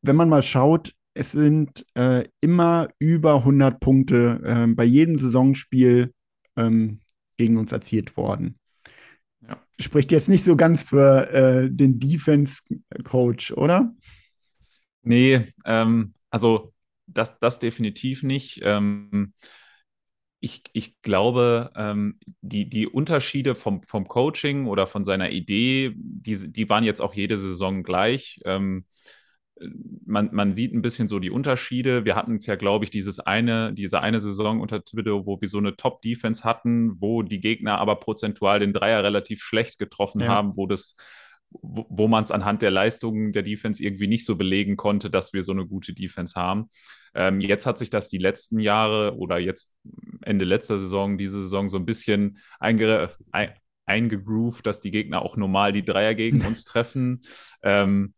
wenn 0.00 0.16
man 0.16 0.30
mal 0.30 0.42
schaut, 0.42 0.94
es 1.12 1.32
sind 1.32 1.85
äh, 1.94 2.25
immer 2.40 2.88
über 2.99 3.37
100 3.37 3.80
Punkte 3.80 4.40
äh, 4.44 4.66
bei 4.66 4.85
jedem 4.85 5.18
Saisonspiel 5.18 6.12
ähm, 6.56 7.00
gegen 7.37 7.58
uns 7.58 7.73
erzielt 7.73 8.16
worden. 8.16 8.58
Spricht 9.78 10.11
jetzt 10.12 10.28
nicht 10.28 10.45
so 10.45 10.56
ganz 10.56 10.83
für 10.83 11.30
äh, 11.30 11.68
den 11.71 11.99
Defense-Coach, 11.99 13.52
oder? 13.52 13.95
Nee, 15.02 15.47
ähm, 15.64 16.14
also 16.30 16.73
das, 17.06 17.38
das 17.38 17.59
definitiv 17.59 18.23
nicht. 18.23 18.61
Ähm, 18.62 19.33
ich, 20.40 20.62
ich 20.73 21.00
glaube, 21.02 21.73
ähm, 21.76 22.18
die, 22.40 22.68
die 22.68 22.87
Unterschiede 22.87 23.54
vom, 23.54 23.83
vom 23.87 24.06
Coaching 24.06 24.66
oder 24.66 24.87
von 24.87 25.04
seiner 25.04 25.30
Idee, 25.30 25.92
die, 25.97 26.52
die 26.52 26.68
waren 26.68 26.85
jetzt 26.85 27.00
auch 27.00 27.14
jede 27.14 27.38
Saison 27.38 27.83
gleich. 27.83 28.40
Ähm, 28.45 28.85
man, 30.04 30.30
man 30.32 30.54
sieht 30.54 30.75
ein 30.75 30.82
bisschen 30.82 31.08
so 31.08 31.18
die 31.18 31.30
Unterschiede. 31.30 32.04
Wir 32.04 32.14
hatten 32.14 32.36
es 32.36 32.46
ja, 32.46 32.56
glaube 32.56 32.84
ich, 32.84 32.90
dieses 32.90 33.20
eine, 33.20 33.72
diese 33.72 34.00
eine 34.00 34.20
Saison 34.20 34.60
unter 34.60 34.84
Thibodeau, 34.84 35.26
wo 35.26 35.40
wir 35.40 35.48
so 35.48 35.58
eine 35.58 35.76
Top-Defense 35.76 36.44
hatten, 36.44 37.00
wo 37.00 37.22
die 37.22 37.40
Gegner 37.40 37.78
aber 37.78 37.96
prozentual 37.96 38.60
den 38.60 38.72
Dreier 38.72 39.02
relativ 39.02 39.42
schlecht 39.42 39.78
getroffen 39.78 40.20
Ja. 40.20 40.28
haben, 40.28 40.56
wo 40.56 40.66
das, 40.66 40.96
wo, 41.50 41.86
wo 41.88 42.08
man 42.08 42.25
es 42.25 42.30
anhand 42.30 42.60
der 42.62 42.70
Leistungen 42.70 43.32
der 43.32 43.42
Defense 43.42 43.82
irgendwie 43.82 44.08
nicht 44.08 44.26
so 44.26 44.36
belegen 44.36 44.76
konnte, 44.76 45.10
dass 45.10 45.32
wir 45.32 45.42
so 45.42 45.52
eine 45.52 45.66
gute 45.66 45.94
Defense 45.94 46.34
haben. 46.38 46.68
Ähm, 47.14 47.40
jetzt 47.40 47.64
hat 47.64 47.78
sich 47.78 47.88
das 47.88 48.08
die 48.08 48.18
letzten 48.18 48.60
Jahre 48.60 49.16
oder 49.16 49.38
jetzt 49.38 49.75
Ende 50.20 50.44
letzter 50.44 50.76
Saison, 50.76 51.16
diese 51.16 51.40
Saison 51.42 51.68
so 51.70 51.78
ein 51.78 51.86
bisschen 51.86 52.38
einge, 52.60 53.10
ein, 53.32 53.54
eingegroovt, 53.86 54.66
dass 54.66 54.82
die 54.82 54.90
Gegner 54.90 55.22
auch 55.22 55.36
normal 55.38 55.72
die 55.72 55.84
Dreier 55.84 56.14
gegen 56.14 56.40
uns 56.46 56.64
treffen. 56.64 57.22
Ähm, 57.62 58.12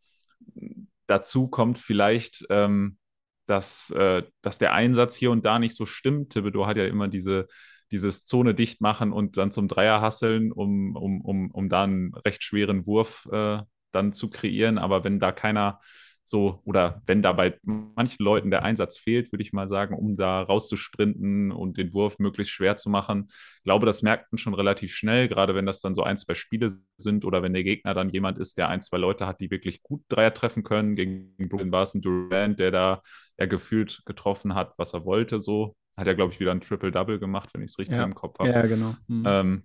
dazu 1.08 1.48
kommt 1.48 1.80
vielleicht, 1.80 2.46
ähm, 2.50 2.98
dass, 3.46 3.90
äh, 3.90 4.22
dass 4.42 4.58
der 4.58 4.74
Einsatz 4.74 5.16
hier 5.16 5.30
und 5.30 5.44
da 5.44 5.58
nicht 5.58 5.74
so 5.74 5.86
stimmt. 5.86 6.30
Thibodeau 6.30 6.66
hat 6.66 6.76
ja 6.76 6.84
immer 6.84 7.08
diese, 7.08 7.48
dieses 7.90 8.24
Zone 8.24 8.54
dicht 8.54 8.80
machen 8.80 9.12
und 9.12 9.36
dann 9.36 9.50
zum 9.50 9.66
Dreier 9.68 10.00
hasseln, 10.00 10.52
um, 10.52 10.94
um, 10.94 11.20
um, 11.22 11.50
um 11.50 11.68
da 11.68 11.84
einen 11.84 12.14
recht 12.14 12.44
schweren 12.44 12.86
Wurf 12.86 13.26
äh, 13.32 13.58
dann 13.90 14.12
zu 14.12 14.30
kreieren. 14.30 14.78
Aber 14.78 15.02
wenn 15.02 15.18
da 15.18 15.32
keiner 15.32 15.80
so, 16.28 16.60
oder 16.64 17.02
wenn 17.06 17.22
da 17.22 17.32
bei 17.32 17.58
manchen 17.62 18.22
Leuten 18.22 18.50
der 18.50 18.62
Einsatz 18.62 18.98
fehlt, 18.98 19.32
würde 19.32 19.42
ich 19.42 19.52
mal 19.52 19.68
sagen, 19.68 19.96
um 19.96 20.16
da 20.16 20.42
rauszusprinten 20.42 21.50
und 21.52 21.78
den 21.78 21.94
Wurf 21.94 22.18
möglichst 22.18 22.52
schwer 22.52 22.76
zu 22.76 22.90
machen, 22.90 23.26
ich 23.28 23.62
glaube, 23.64 23.86
das 23.86 24.02
merkt 24.02 24.30
man 24.32 24.38
schon 24.38 24.54
relativ 24.54 24.94
schnell, 24.94 25.28
gerade 25.28 25.54
wenn 25.54 25.66
das 25.66 25.80
dann 25.80 25.94
so 25.94 26.02
ein, 26.02 26.16
zwei 26.16 26.34
Spiele 26.34 26.70
sind 26.96 27.24
oder 27.24 27.42
wenn 27.42 27.54
der 27.54 27.64
Gegner 27.64 27.94
dann 27.94 28.10
jemand 28.10 28.38
ist, 28.38 28.58
der 28.58 28.68
ein, 28.68 28.80
zwei 28.80 28.98
Leute 28.98 29.26
hat, 29.26 29.40
die 29.40 29.50
wirklich 29.50 29.82
gut 29.82 30.02
Dreier 30.08 30.34
treffen 30.34 30.62
können. 30.64 30.96
Gegen 30.96 31.34
Brooklyn 31.48 31.72
war 31.72 31.82
es 31.82 31.94
ein 31.94 32.02
Durant, 32.02 32.58
der 32.58 32.70
da 32.70 33.02
ja 33.38 33.46
gefühlt 33.46 34.02
getroffen 34.04 34.54
hat, 34.54 34.74
was 34.76 34.94
er 34.94 35.04
wollte, 35.04 35.40
so. 35.40 35.76
Hat 35.96 36.06
er, 36.06 36.14
glaube 36.14 36.32
ich, 36.32 36.38
wieder 36.38 36.52
ein 36.52 36.60
Triple-Double 36.60 37.18
gemacht, 37.18 37.50
wenn 37.54 37.62
ich 37.62 37.72
es 37.72 37.78
richtig 37.78 37.96
Ja. 37.98 38.04
im 38.04 38.14
Kopf 38.14 38.38
habe. 38.38 38.50
Ja, 38.50 38.62
genau. 38.62 38.94
Hm. 39.08 39.22
Ähm, 39.26 39.62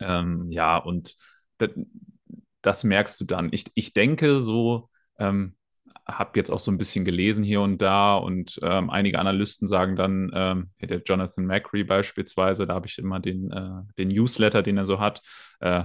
ähm, 0.00 0.50
ja, 0.50 0.78
und 0.78 1.16
das, 1.58 1.70
das 2.62 2.84
merkst 2.84 3.20
du 3.20 3.24
dann. 3.24 3.48
Ich, 3.52 3.66
ich 3.74 3.92
denke 3.92 4.40
so, 4.40 4.88
ähm, 5.18 5.54
habe 6.06 6.38
jetzt 6.38 6.50
auch 6.50 6.58
so 6.58 6.70
ein 6.70 6.78
bisschen 6.78 7.04
gelesen 7.04 7.42
hier 7.42 7.60
und 7.60 7.82
da 7.82 8.16
und 8.16 8.60
ähm, 8.62 8.90
einige 8.90 9.18
Analysten 9.18 9.66
sagen 9.66 9.96
dann, 9.96 10.30
ähm, 10.34 10.70
der 10.80 11.02
Jonathan 11.04 11.46
Macri 11.46 11.82
beispielsweise, 11.82 12.66
da 12.66 12.74
habe 12.74 12.86
ich 12.86 12.98
immer 12.98 13.18
den, 13.18 13.50
äh, 13.50 13.82
den 13.98 14.08
Newsletter, 14.08 14.62
den 14.62 14.76
er 14.76 14.86
so 14.86 15.00
hat, 15.00 15.22
äh, 15.60 15.84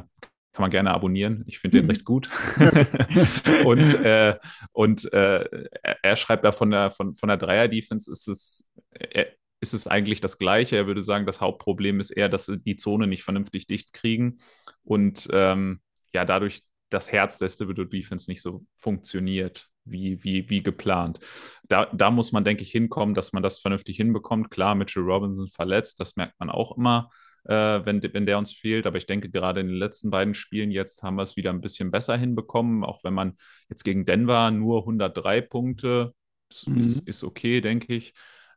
kann 0.54 0.64
man 0.64 0.72
gerne 0.72 0.92
abonnieren. 0.92 1.44
Ich 1.48 1.60
finde 1.60 1.82
den 1.82 1.90
recht 1.90 2.06
gut. 2.06 2.30
und 3.66 3.94
äh, 4.04 4.38
und 4.74 5.12
äh, 5.14 5.44
er, 5.82 5.98
er 6.04 6.16
schreibt 6.16 6.44
da 6.44 6.52
von 6.52 6.70
der, 6.72 6.92
von, 6.92 7.16
von 7.16 7.30
der 7.30 7.38
Dreier-Defense 7.38 8.12
ist 8.12 8.28
es, 8.28 8.70
er, 8.92 9.28
ist 9.62 9.74
es 9.74 9.88
eigentlich 9.88 10.22
das 10.22 10.38
Gleiche. 10.38 10.76
Er 10.76 10.88
würde 10.88 11.04
sagen, 11.04 11.26
das 11.26 11.40
Hauptproblem 11.40 12.00
ist 12.00 12.12
eher, 12.12 12.30
dass 12.30 12.48
sie 12.48 12.60
die 12.60 12.76
Zone 12.76 13.08
nicht 13.08 13.24
vernünftig 13.24 13.66
dicht 13.66 13.94
kriegen 13.94 14.38
und 14.84 15.30
ähm, 15.32 15.80
ja, 16.14 16.26
dadurch 16.26 16.64
das 16.92 17.12
Herz 17.12 17.40
der 17.40 17.50
Thibodeau 17.50 17.86
Defense 17.86 18.30
nicht 18.30 18.42
so 18.44 18.66
funktioniert, 18.78 19.70
wie, 19.86 20.24
wie, 20.24 20.48
wie 20.50 20.62
geplant. 20.62 21.20
Da, 21.68 21.88
da 21.94 22.12
muss 22.12 22.32
man, 22.32 22.44
denke 22.44 22.62
ich, 22.64 22.72
hinkommen, 22.72 23.16
dass 23.16 23.34
man 23.34 23.42
das 23.42 23.60
vernünftig 23.60 23.98
hinbekommt. 23.98 24.52
Klar, 24.52 24.76
Mitchell 24.76 25.04
Robinson 25.04 25.48
verletzt, 25.50 26.00
das 26.00 26.16
merkt 26.16 26.40
man 26.40 26.50
auch 26.52 26.78
immer, 26.78 27.10
äh, 27.46 27.54
wenn, 27.84 28.04
wenn 28.04 28.26
der 28.28 28.38
uns 28.38 28.52
fehlt. 28.54 28.86
Aber 28.86 28.98
ich 28.98 29.08
denke, 29.08 29.30
gerade 29.30 29.62
in 29.62 29.68
den 29.68 29.78
letzten 29.78 30.12
beiden 30.12 30.36
Spielen 30.36 30.70
jetzt 30.70 31.02
haben 31.02 31.16
wir 31.16 31.24
es 31.24 31.38
wieder 31.38 31.50
ein 31.52 31.62
bisschen 31.62 31.90
besser 31.92 32.18
hinbekommen, 32.18 32.84
auch 32.84 33.04
wenn 33.04 33.14
man 33.14 33.36
jetzt 33.70 33.84
gegen 33.84 34.06
Denver 34.06 34.52
nur 34.52 34.86
103 34.86 35.42
Punkte, 35.42 36.14
ist, 36.52 36.68
Mhm. 36.68 36.80
ist, 36.80 36.98
ist 37.08 37.24
okay, 37.24 37.62
denke 37.62 37.94
ich. 37.96 38.14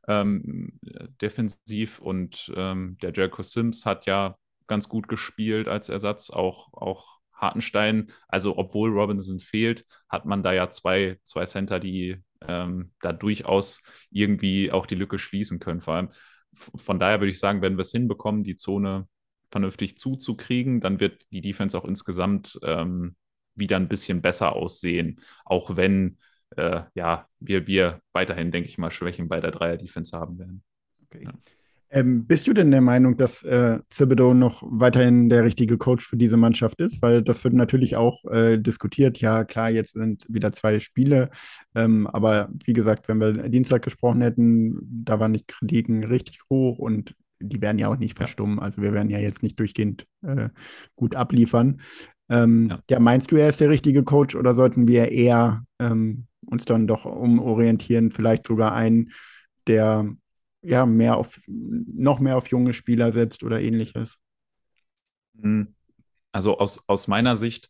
Ähm, 0.07 0.79
defensiv 1.23 1.99
und 2.01 2.53
ähm, 2.55 2.99
der 3.01 3.13
Jericho 3.15 3.43
Sims 3.43 3.87
hat 3.87 4.05
ja 4.05 4.37
ganz 4.67 4.89
gut 4.89 5.09
gespielt 5.09 5.67
als 5.69 5.89
Ersatz, 5.89 6.29
auch, 6.31 6.73
auch 6.75 7.21
Hartenstein, 7.35 8.11
also 8.29 8.57
obwohl 8.57 8.91
Robinson 8.91 9.39
fehlt, 9.39 9.85
hat 10.09 10.25
man 10.25 10.43
da 10.43 10.53
ja 10.53 10.71
zwei, 10.71 11.19
zwei 11.25 11.45
Center, 11.47 11.81
die 11.81 12.17
ähm, 12.47 12.93
da 13.01 13.13
durchaus 13.13 13.83
irgendwie 14.11 14.71
auch 14.71 14.87
die 14.87 14.95
Lücke 14.95 15.19
schließen 15.19 15.59
können. 15.59 15.81
Vor 15.81 15.95
allem 15.95 16.09
von 16.55 16.99
daher 16.99 17.21
würde 17.21 17.31
ich 17.31 17.39
sagen, 17.39 17.63
wenn 17.63 17.77
wir 17.77 17.83
es 17.83 17.91
hinbekommen, 17.91 18.45
die 18.45 18.55
Zone 18.55 19.09
vernünftig 19.51 19.99
zuzukriegen, 19.99 20.81
dann 20.81 21.01
wird 21.01 21.27
die 21.33 21.41
Defense 21.41 21.77
auch 21.77 21.85
insgesamt 21.85 22.59
ähm, 22.63 23.17
wieder 23.55 23.77
ein 23.77 23.89
bisschen 23.89 24.23
besser 24.23 24.55
aussehen, 24.55 25.21
auch 25.45 25.77
wenn 25.77 26.19
äh, 26.57 26.83
ja, 26.95 27.27
wir, 27.41 27.67
wir 27.67 28.01
weiterhin, 28.13 28.51
denke 28.51 28.69
ich 28.69 28.79
mal, 28.79 28.91
Schwächen 28.91 29.29
bei 29.29 29.41
der 29.41 29.51
Dreier-Defense 29.51 30.17
haben 30.17 30.39
werden. 30.39 30.65
Okay. 31.05 31.29
Ähm, 31.91 32.27
bist 32.27 32.47
du 32.47 32.53
denn 32.53 32.71
der 32.71 32.81
Meinung, 32.81 33.17
dass 33.17 33.43
äh, 33.45 33.79
Thibodeau 33.91 34.35
noch 34.35 34.63
weiterhin 34.67 35.29
der 35.29 35.45
richtige 35.45 35.79
Coach 35.79 36.07
für 36.07 36.17
diese 36.17 36.37
Mannschaft 36.37 36.81
ist? 36.81 37.03
Weil 37.03 37.23
das 37.23 37.45
wird 37.45 37.55
natürlich 37.55 37.97
auch 37.97 38.25
äh, 38.25 38.59
diskutiert. 38.59 39.21
Ja, 39.21 39.45
klar, 39.45 39.71
jetzt 39.71 39.93
sind 39.93 40.27
wieder 40.29 40.53
zwei 40.53 40.81
Spiele. 40.81 41.31
Ähm, 41.75 42.07
aber 42.09 42.49
wie 42.65 42.73
gesagt, 42.73 43.09
wenn 43.09 43.21
wir 43.21 43.49
Dienstag 43.49 43.83
gesprochen 43.83 44.23
hätten, 44.23 44.79
da 45.05 45.21
waren 45.21 45.33
die 45.33 45.45
Kritiken 45.47 46.05
richtig 46.05 46.41
hoch 46.51 46.79
und 46.79 47.15
die 47.41 47.61
werden 47.63 47.79
ja 47.79 47.89
auch 47.89 47.97
nicht 47.97 48.17
verstummen. 48.17 48.59
Also 48.59 48.83
wir 48.83 48.93
werden 48.93 49.11
ja 49.11 49.19
jetzt 49.19 49.43
nicht 49.43 49.59
durchgehend 49.61 50.07
äh, 50.23 50.49
gut 50.97 51.15
abliefern. 51.15 51.81
Ähm, 52.29 52.69
ja. 52.71 52.81
ja. 52.91 53.01
meinst 53.01 53.31
du, 53.31 53.37
er 53.37 53.49
ist 53.49 53.61
der 53.61 53.71
richtige 53.71 54.03
Coach 54.03 54.35
oder 54.35 54.55
sollten 54.55 54.89
wir 54.89 55.13
eher 55.13 55.65
ähm, 55.79 56.27
uns 56.47 56.65
dann 56.65 56.87
doch 56.87 57.05
umorientieren, 57.05 58.11
vielleicht 58.11 58.47
sogar 58.47 58.75
einen, 58.75 59.11
der 59.67 60.07
ja, 60.65 60.87
mehr 60.87 61.17
auf, 61.17 61.41
noch 61.47 62.21
mehr 62.21 62.37
auf 62.37 62.49
junge 62.49 62.73
Spieler 62.73 63.13
setzt 63.13 63.43
oder 63.43 63.61
ähnliches? 63.61 64.19
Also 66.33 66.59
aus, 66.59 66.89
aus 66.89 67.09
meiner 67.09 67.37
Sicht 67.37 67.69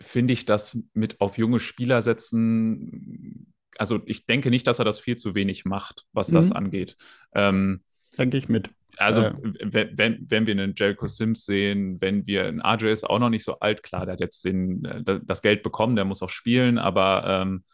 finde 0.00 0.32
ich 0.32 0.46
das 0.46 0.78
mit 0.94 1.20
auf 1.20 1.38
junge 1.38 1.60
Spieler 1.60 2.02
setzen, 2.02 3.54
also 3.78 4.00
ich 4.06 4.26
denke 4.26 4.50
nicht, 4.50 4.66
dass 4.66 4.78
er 4.78 4.84
das 4.84 5.00
viel 5.00 5.16
zu 5.16 5.34
wenig 5.34 5.64
macht, 5.64 6.04
was 6.12 6.28
das 6.28 6.50
Mhm. 6.50 6.56
angeht. 6.56 6.96
Ähm, 7.34 7.80
Denke 8.18 8.36
ich 8.36 8.48
mit. 8.48 8.70
also, 8.96 9.22
Äh. 9.22 9.32
wenn, 9.62 10.26
wenn, 10.28 10.46
wir 10.46 10.52
einen 10.52 10.74
Jericho 10.76 11.06
Sims 11.06 11.46
sehen, 11.46 12.00
wenn 12.00 12.26
wir 12.26 12.46
einen 12.46 12.60
RJ 12.60 12.88
ist 12.88 13.08
auch 13.08 13.18
noch 13.18 13.30
nicht 13.30 13.44
so 13.44 13.58
alt, 13.60 13.82
klar, 13.82 14.04
der 14.04 14.14
hat 14.14 14.20
jetzt 14.20 14.44
den, 14.44 14.84
äh, 14.84 15.20
das 15.24 15.40
Geld 15.40 15.62
bekommen, 15.62 15.96
der 15.96 16.04
muss 16.04 16.20
auch 16.22 16.28
spielen, 16.28 16.76
aber 16.76 17.24
ähm, 17.26 17.64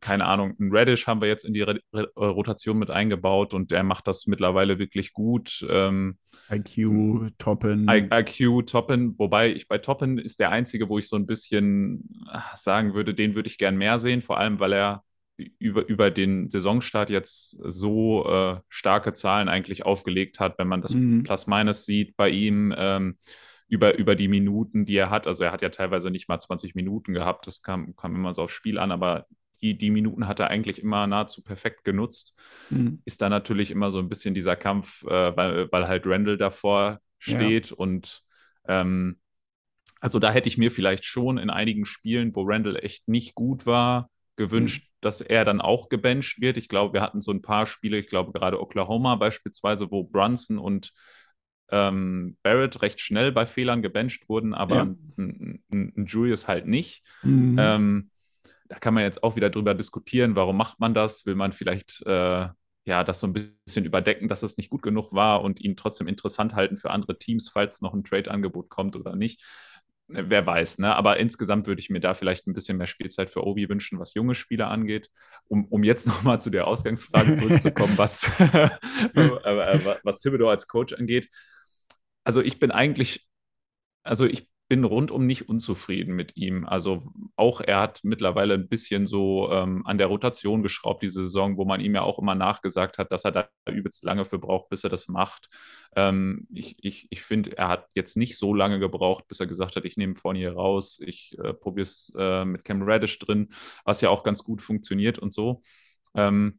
keine 0.00 0.26
Ahnung, 0.26 0.54
einen 0.58 0.70
Reddish 0.70 1.06
haben 1.06 1.20
wir 1.20 1.28
jetzt 1.28 1.44
in 1.44 1.54
die 1.54 1.62
Re 1.62 1.80
Re 1.92 2.08
Rotation 2.16 2.78
mit 2.78 2.90
eingebaut 2.90 3.54
und 3.54 3.70
der 3.70 3.82
macht 3.82 4.06
das 4.06 4.26
mittlerweile 4.26 4.78
wirklich 4.78 5.12
gut. 5.12 5.66
Ähm, 5.68 6.18
IQ, 6.50 7.30
Toppen. 7.38 7.88
I 7.88 8.08
IQ, 8.12 8.66
Toppen, 8.66 9.18
wobei 9.18 9.52
ich 9.52 9.66
bei 9.68 9.78
Toppen 9.78 10.18
ist 10.18 10.40
der 10.40 10.50
einzige, 10.50 10.88
wo 10.88 10.98
ich 10.98 11.08
so 11.08 11.16
ein 11.16 11.26
bisschen 11.26 12.24
ah, 12.28 12.56
sagen 12.56 12.94
würde, 12.94 13.14
den 13.14 13.34
würde 13.34 13.48
ich 13.48 13.58
gern 13.58 13.76
mehr 13.76 13.98
sehen, 13.98 14.22
vor 14.22 14.38
allem 14.38 14.60
weil 14.60 14.72
er 14.72 15.02
über, 15.58 15.86
über 15.88 16.10
den 16.10 16.48
Saisonstart 16.48 17.10
jetzt 17.10 17.56
so 17.64 18.24
äh, 18.28 18.60
starke 18.68 19.14
Zahlen 19.14 19.48
eigentlich 19.48 19.84
aufgelegt 19.84 20.38
hat, 20.38 20.58
wenn 20.58 20.68
man 20.68 20.82
das 20.82 20.94
Mhm. 20.94 21.24
Plus-Minus 21.24 21.84
sieht 21.84 22.16
bei 22.16 22.28
ihm, 22.28 22.72
ähm, 22.76 23.18
über, 23.68 23.96
über 23.96 24.14
die 24.14 24.28
Minuten, 24.28 24.84
die 24.84 24.96
er 24.96 25.10
hat. 25.10 25.26
Also 25.26 25.44
er 25.44 25.52
hat 25.52 25.62
ja 25.62 25.70
teilweise 25.70 26.10
nicht 26.10 26.28
mal 26.28 26.38
20 26.38 26.74
Minuten 26.74 27.12
gehabt, 27.14 27.46
das 27.46 27.62
kam, 27.62 27.96
kam 27.96 28.14
immer 28.14 28.34
so 28.34 28.42
aufs 28.42 28.52
Spiel 28.52 28.78
an, 28.78 28.92
aber 28.92 29.26
die, 29.64 29.78
die 29.78 29.90
Minuten 29.90 30.28
hat 30.28 30.40
er 30.40 30.50
eigentlich 30.50 30.82
immer 30.82 31.06
nahezu 31.06 31.42
perfekt 31.42 31.84
genutzt. 31.84 32.34
Mhm. 32.68 33.00
Ist 33.06 33.22
da 33.22 33.30
natürlich 33.30 33.70
immer 33.70 33.90
so 33.90 33.98
ein 33.98 34.10
bisschen 34.10 34.34
dieser 34.34 34.56
Kampf, 34.56 35.04
äh, 35.04 35.36
weil, 35.36 35.72
weil 35.72 35.88
halt 35.88 36.06
Randall 36.06 36.36
davor 36.36 37.00
steht 37.18 37.70
ja. 37.70 37.76
und 37.76 38.22
ähm, 38.68 39.18
also 40.00 40.18
da 40.18 40.30
hätte 40.30 40.50
ich 40.50 40.58
mir 40.58 40.70
vielleicht 40.70 41.06
schon 41.06 41.38
in 41.38 41.48
einigen 41.48 41.86
Spielen, 41.86 42.36
wo 42.36 42.42
Randall 42.42 42.76
echt 42.76 43.08
nicht 43.08 43.34
gut 43.34 43.64
war, 43.64 44.10
gewünscht, 44.36 44.84
mhm. 44.84 44.96
dass 45.00 45.22
er 45.22 45.46
dann 45.46 45.62
auch 45.62 45.88
gebencht 45.88 46.42
wird. 46.42 46.58
Ich 46.58 46.68
glaube, 46.68 46.92
wir 46.92 47.00
hatten 47.00 47.22
so 47.22 47.32
ein 47.32 47.40
paar 47.40 47.66
Spiele, 47.66 47.96
ich 47.96 48.08
glaube 48.08 48.32
gerade 48.32 48.60
Oklahoma 48.60 49.14
beispielsweise, 49.16 49.90
wo 49.90 50.04
Brunson 50.04 50.58
und 50.58 50.92
ähm, 51.70 52.36
Barrett 52.42 52.82
recht 52.82 53.00
schnell 53.00 53.32
bei 53.32 53.46
Fehlern 53.46 53.80
gebencht 53.80 54.28
wurden, 54.28 54.52
aber 54.52 54.76
ja. 54.76 54.94
ein, 55.16 55.64
ein, 55.72 56.04
Julius 56.06 56.46
halt 56.48 56.66
nicht. 56.66 57.02
Mhm. 57.22 57.56
Ähm, 57.58 58.10
da 58.74 58.80
kann 58.80 58.94
man 58.94 59.04
jetzt 59.04 59.22
auch 59.22 59.36
wieder 59.36 59.50
drüber 59.50 59.72
diskutieren, 59.74 60.34
warum 60.34 60.56
macht 60.56 60.80
man 60.80 60.94
das? 60.94 61.26
Will 61.26 61.36
man 61.36 61.52
vielleicht 61.52 62.02
äh, 62.06 62.48
ja 62.86 63.04
das 63.04 63.20
so 63.20 63.28
ein 63.28 63.32
bisschen 63.32 63.84
überdecken, 63.84 64.28
dass 64.28 64.42
es 64.42 64.56
nicht 64.56 64.68
gut 64.68 64.82
genug 64.82 65.12
war 65.12 65.42
und 65.42 65.60
ihn 65.60 65.76
trotzdem 65.76 66.08
interessant 66.08 66.54
halten 66.56 66.76
für 66.76 66.90
andere 66.90 67.16
Teams, 67.16 67.48
falls 67.48 67.82
noch 67.82 67.94
ein 67.94 68.02
Trade-Angebot 68.02 68.68
kommt 68.70 68.96
oder 68.96 69.14
nicht? 69.14 69.42
Äh, 70.12 70.24
wer 70.26 70.44
weiß, 70.44 70.78
ne? 70.78 70.92
Aber 70.96 71.18
insgesamt 71.18 71.68
würde 71.68 71.78
ich 71.80 71.88
mir 71.88 72.00
da 72.00 72.14
vielleicht 72.14 72.48
ein 72.48 72.52
bisschen 72.52 72.76
mehr 72.76 72.88
Spielzeit 72.88 73.30
für 73.30 73.46
Obi 73.46 73.68
wünschen, 73.68 74.00
was 74.00 74.14
junge 74.14 74.34
Spieler 74.34 74.68
angeht. 74.68 75.08
Um, 75.46 75.66
um 75.66 75.84
jetzt 75.84 76.06
nochmal 76.08 76.42
zu 76.42 76.50
der 76.50 76.66
Ausgangsfrage 76.66 77.34
zurückzukommen, 77.34 77.96
was, 77.96 78.24
äh, 78.40 79.98
was 80.02 80.18
Thibodeau 80.18 80.48
als 80.48 80.66
Coach 80.66 80.94
angeht. 80.94 81.28
Also 82.24 82.42
ich 82.42 82.58
bin 82.58 82.72
eigentlich, 82.72 83.24
also 84.02 84.26
ich 84.26 84.48
bin 84.68 84.84
rundum 84.84 85.26
nicht 85.26 85.48
unzufrieden 85.48 86.14
mit 86.16 86.36
ihm. 86.36 86.64
Also 86.66 87.12
auch 87.36 87.60
er 87.60 87.80
hat 87.80 88.00
mittlerweile 88.02 88.54
ein 88.54 88.68
bisschen 88.68 89.06
so 89.06 89.50
ähm, 89.52 89.86
an 89.86 89.98
der 89.98 90.06
Rotation 90.06 90.62
geschraubt 90.62 91.02
diese 91.02 91.22
Saison, 91.22 91.56
wo 91.58 91.64
man 91.66 91.80
ihm 91.80 91.94
ja 91.94 92.02
auch 92.02 92.18
immer 92.18 92.34
nachgesagt 92.34 92.96
hat, 92.98 93.12
dass 93.12 93.24
er 93.24 93.32
da 93.32 93.48
übelst 93.70 94.04
lange 94.04 94.24
für 94.24 94.38
braucht, 94.38 94.70
bis 94.70 94.82
er 94.82 94.90
das 94.90 95.08
macht. 95.08 95.48
Ähm, 95.96 96.46
ich 96.52 96.76
ich, 96.82 97.06
ich 97.10 97.22
finde, 97.22 97.56
er 97.58 97.68
hat 97.68 97.88
jetzt 97.94 98.16
nicht 98.16 98.38
so 98.38 98.54
lange 98.54 98.78
gebraucht, 98.78 99.28
bis 99.28 99.40
er 99.40 99.46
gesagt 99.46 99.76
hat, 99.76 99.84
ich 99.84 99.96
nehme 99.98 100.14
Fournier 100.14 100.54
raus, 100.54 100.98
ich 101.04 101.36
äh, 101.38 101.52
probiere 101.52 101.82
es 101.84 102.12
äh, 102.18 102.44
mit 102.44 102.64
Cam 102.64 102.82
Reddish 102.82 103.18
drin, 103.18 103.48
was 103.84 104.00
ja 104.00 104.08
auch 104.10 104.22
ganz 104.24 104.44
gut 104.44 104.62
funktioniert 104.62 105.18
und 105.18 105.34
so. 105.34 105.62
Ähm, 106.14 106.58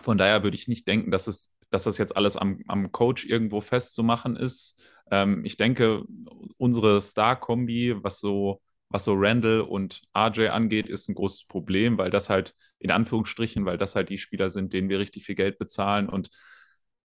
von 0.00 0.18
daher 0.18 0.42
würde 0.42 0.56
ich 0.56 0.68
nicht 0.68 0.86
denken, 0.88 1.10
dass 1.10 1.26
es 1.26 1.54
dass 1.70 1.84
das 1.84 1.98
jetzt 1.98 2.16
alles 2.16 2.36
am, 2.36 2.60
am 2.68 2.92
Coach 2.92 3.26
irgendwo 3.26 3.60
festzumachen 3.60 4.36
ist. 4.36 4.80
Ähm, 5.10 5.44
ich 5.44 5.56
denke, 5.56 6.04
unsere 6.56 7.00
Star-Kombi, 7.00 8.02
was 8.02 8.20
so, 8.20 8.60
was 8.88 9.04
so 9.04 9.14
Randall 9.16 9.60
und 9.60 10.02
RJ 10.16 10.48
angeht, 10.48 10.88
ist 10.88 11.08
ein 11.08 11.14
großes 11.14 11.46
Problem, 11.46 11.98
weil 11.98 12.10
das 12.10 12.28
halt, 12.28 12.54
in 12.78 12.90
Anführungsstrichen, 12.90 13.64
weil 13.66 13.78
das 13.78 13.94
halt 13.94 14.08
die 14.10 14.18
Spieler 14.18 14.50
sind, 14.50 14.72
denen 14.72 14.88
wir 14.88 14.98
richtig 14.98 15.24
viel 15.24 15.36
Geld 15.36 15.58
bezahlen 15.58 16.08
und 16.08 16.30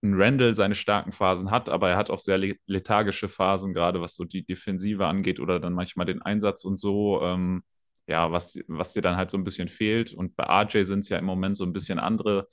ein 0.03 0.13
Randall 0.20 0.53
seine 0.53 0.75
starken 0.75 1.12
Phasen 1.12 1.51
hat, 1.51 1.70
aber 1.70 1.89
er 1.91 1.98
hat 1.98 2.10
auch 2.10 2.20
sehr 2.20 2.39
lethargische 2.65 3.27
Phasen, 3.27 3.74
gerade 3.74 4.01
was 4.01 4.15
so 4.15 4.25
die 4.25 4.44
Defensive 4.44 5.06
angeht 5.06 5.39
oder 5.39 5.60
dann 5.60 5.74
manchmal 5.74 6.08
den 6.08 6.22
Einsatz 6.24 6.63
und 6.65 6.77
so. 6.77 7.22
Ähm, 7.22 7.63
ja, 8.08 8.32
was, 8.32 8.60
was 8.68 8.94
dir 8.94 9.01
dann 9.01 9.15
halt 9.15 9.30
so 9.30 9.38
ein 9.38 9.44
bisschen 9.44 9.68
fehlt. 9.70 10.13
Und 10.13 10.36
bei 10.36 10.44
RJ 10.44 10.84
sind 10.86 11.01
es 11.01 11.10
ja 11.10 11.18
im 11.18 11.25
Moment 11.25 11.56
so 11.56 11.63
ein 11.65 11.74
bisschen 11.74 12.00
andere 12.00 12.48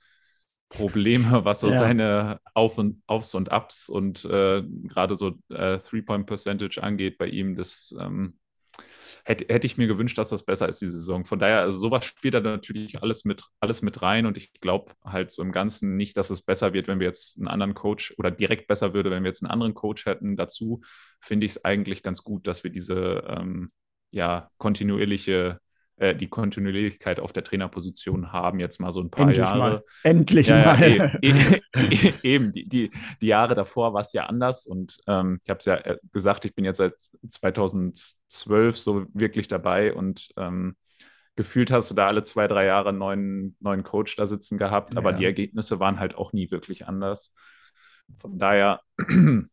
Probleme, 0.68 1.44
was 1.44 1.60
so 1.60 1.70
ja. 1.70 1.78
seine 1.78 2.40
Auf 2.54 2.78
und, 2.78 3.02
Aufs 3.06 3.34
und 3.34 3.50
Ups 3.50 3.88
und 3.88 4.24
äh, 4.24 4.62
gerade 4.84 5.16
so 5.16 5.38
äh, 5.48 5.78
Three-Point-Percentage 5.78 6.82
angeht 6.82 7.18
bei 7.18 7.26
ihm. 7.26 7.56
Das 7.56 7.94
ähm, 7.98 8.38
hätte, 9.24 9.52
hätte 9.52 9.66
ich 9.66 9.78
mir 9.78 9.86
gewünscht, 9.86 10.18
dass 10.18 10.28
das 10.28 10.44
besser 10.44 10.68
ist, 10.68 10.80
die 10.80 10.86
Saison. 10.86 11.24
Von 11.24 11.38
daher, 11.38 11.60
also 11.60 11.78
sowas 11.78 12.04
spielt 12.04 12.34
da 12.34 12.40
natürlich 12.40 13.02
alles 13.02 13.24
mit, 13.24 13.44
alles 13.60 13.82
mit 13.82 14.02
rein 14.02 14.26
und 14.26 14.36
ich 14.36 14.52
glaube 14.60 14.92
halt 15.04 15.30
so 15.30 15.42
im 15.42 15.52
Ganzen 15.52 15.96
nicht, 15.96 16.16
dass 16.16 16.30
es 16.30 16.42
besser 16.42 16.72
wird, 16.72 16.88
wenn 16.88 17.00
wir 17.00 17.06
jetzt 17.06 17.38
einen 17.38 17.48
anderen 17.48 17.74
Coach 17.74 18.14
oder 18.18 18.30
direkt 18.30 18.68
besser 18.68 18.94
würde, 18.94 19.10
wenn 19.10 19.22
wir 19.22 19.30
jetzt 19.30 19.42
einen 19.42 19.50
anderen 19.50 19.74
Coach 19.74 20.06
hätten. 20.06 20.36
Dazu 20.36 20.82
finde 21.20 21.46
ich 21.46 21.52
es 21.52 21.64
eigentlich 21.64 22.02
ganz 22.02 22.22
gut, 22.22 22.46
dass 22.46 22.62
wir 22.64 22.70
diese 22.70 23.24
ähm, 23.26 23.72
ja, 24.10 24.50
kontinuierliche 24.58 25.60
äh, 25.98 26.14
die 26.14 26.28
Kontinuierlichkeit 26.28 27.20
auf 27.20 27.32
der 27.32 27.44
Trainerposition 27.44 28.32
haben, 28.32 28.60
jetzt 28.60 28.80
mal 28.80 28.92
so 28.92 29.00
ein 29.00 29.10
paar 29.10 29.26
Endlich 29.26 29.38
Jahre. 29.38 29.58
Mal. 29.58 29.84
Endlich 30.04 30.46
ja, 30.46 30.76
mal. 30.76 30.96
Ja, 30.96 31.18
eben, 31.22 31.56
eben 32.22 32.52
die, 32.52 32.68
die, 32.68 32.90
die, 33.20 33.26
Jahre 33.26 33.54
davor 33.54 33.94
war 33.94 34.00
es 34.00 34.12
ja 34.12 34.26
anders 34.26 34.66
und 34.66 34.98
ähm, 35.06 35.40
ich 35.42 35.50
habe 35.50 35.58
es 35.58 35.64
ja 35.64 35.74
äh, 35.76 35.98
gesagt, 36.12 36.44
ich 36.44 36.54
bin 36.54 36.64
jetzt 36.64 36.78
seit 36.78 36.94
2012 37.28 38.78
so 38.78 39.06
wirklich 39.12 39.48
dabei 39.48 39.92
und 39.92 40.28
ähm, 40.36 40.76
gefühlt 41.34 41.70
hast 41.70 41.90
du 41.90 41.94
da 41.94 42.06
alle 42.06 42.22
zwei, 42.22 42.48
drei 42.48 42.66
Jahre 42.66 42.90
einen 42.90 42.98
neuen, 42.98 43.56
neuen 43.60 43.82
Coach 43.82 44.16
da 44.16 44.26
sitzen 44.26 44.58
gehabt, 44.58 44.96
aber 44.96 45.12
die 45.12 45.24
Ergebnisse 45.24 45.80
waren 45.80 46.00
halt 46.00 46.16
auch 46.16 46.32
nie 46.32 46.50
wirklich 46.50 46.86
anders. 46.86 47.34
Von 48.16 48.38
daher 48.38 48.80
finde 48.98 49.50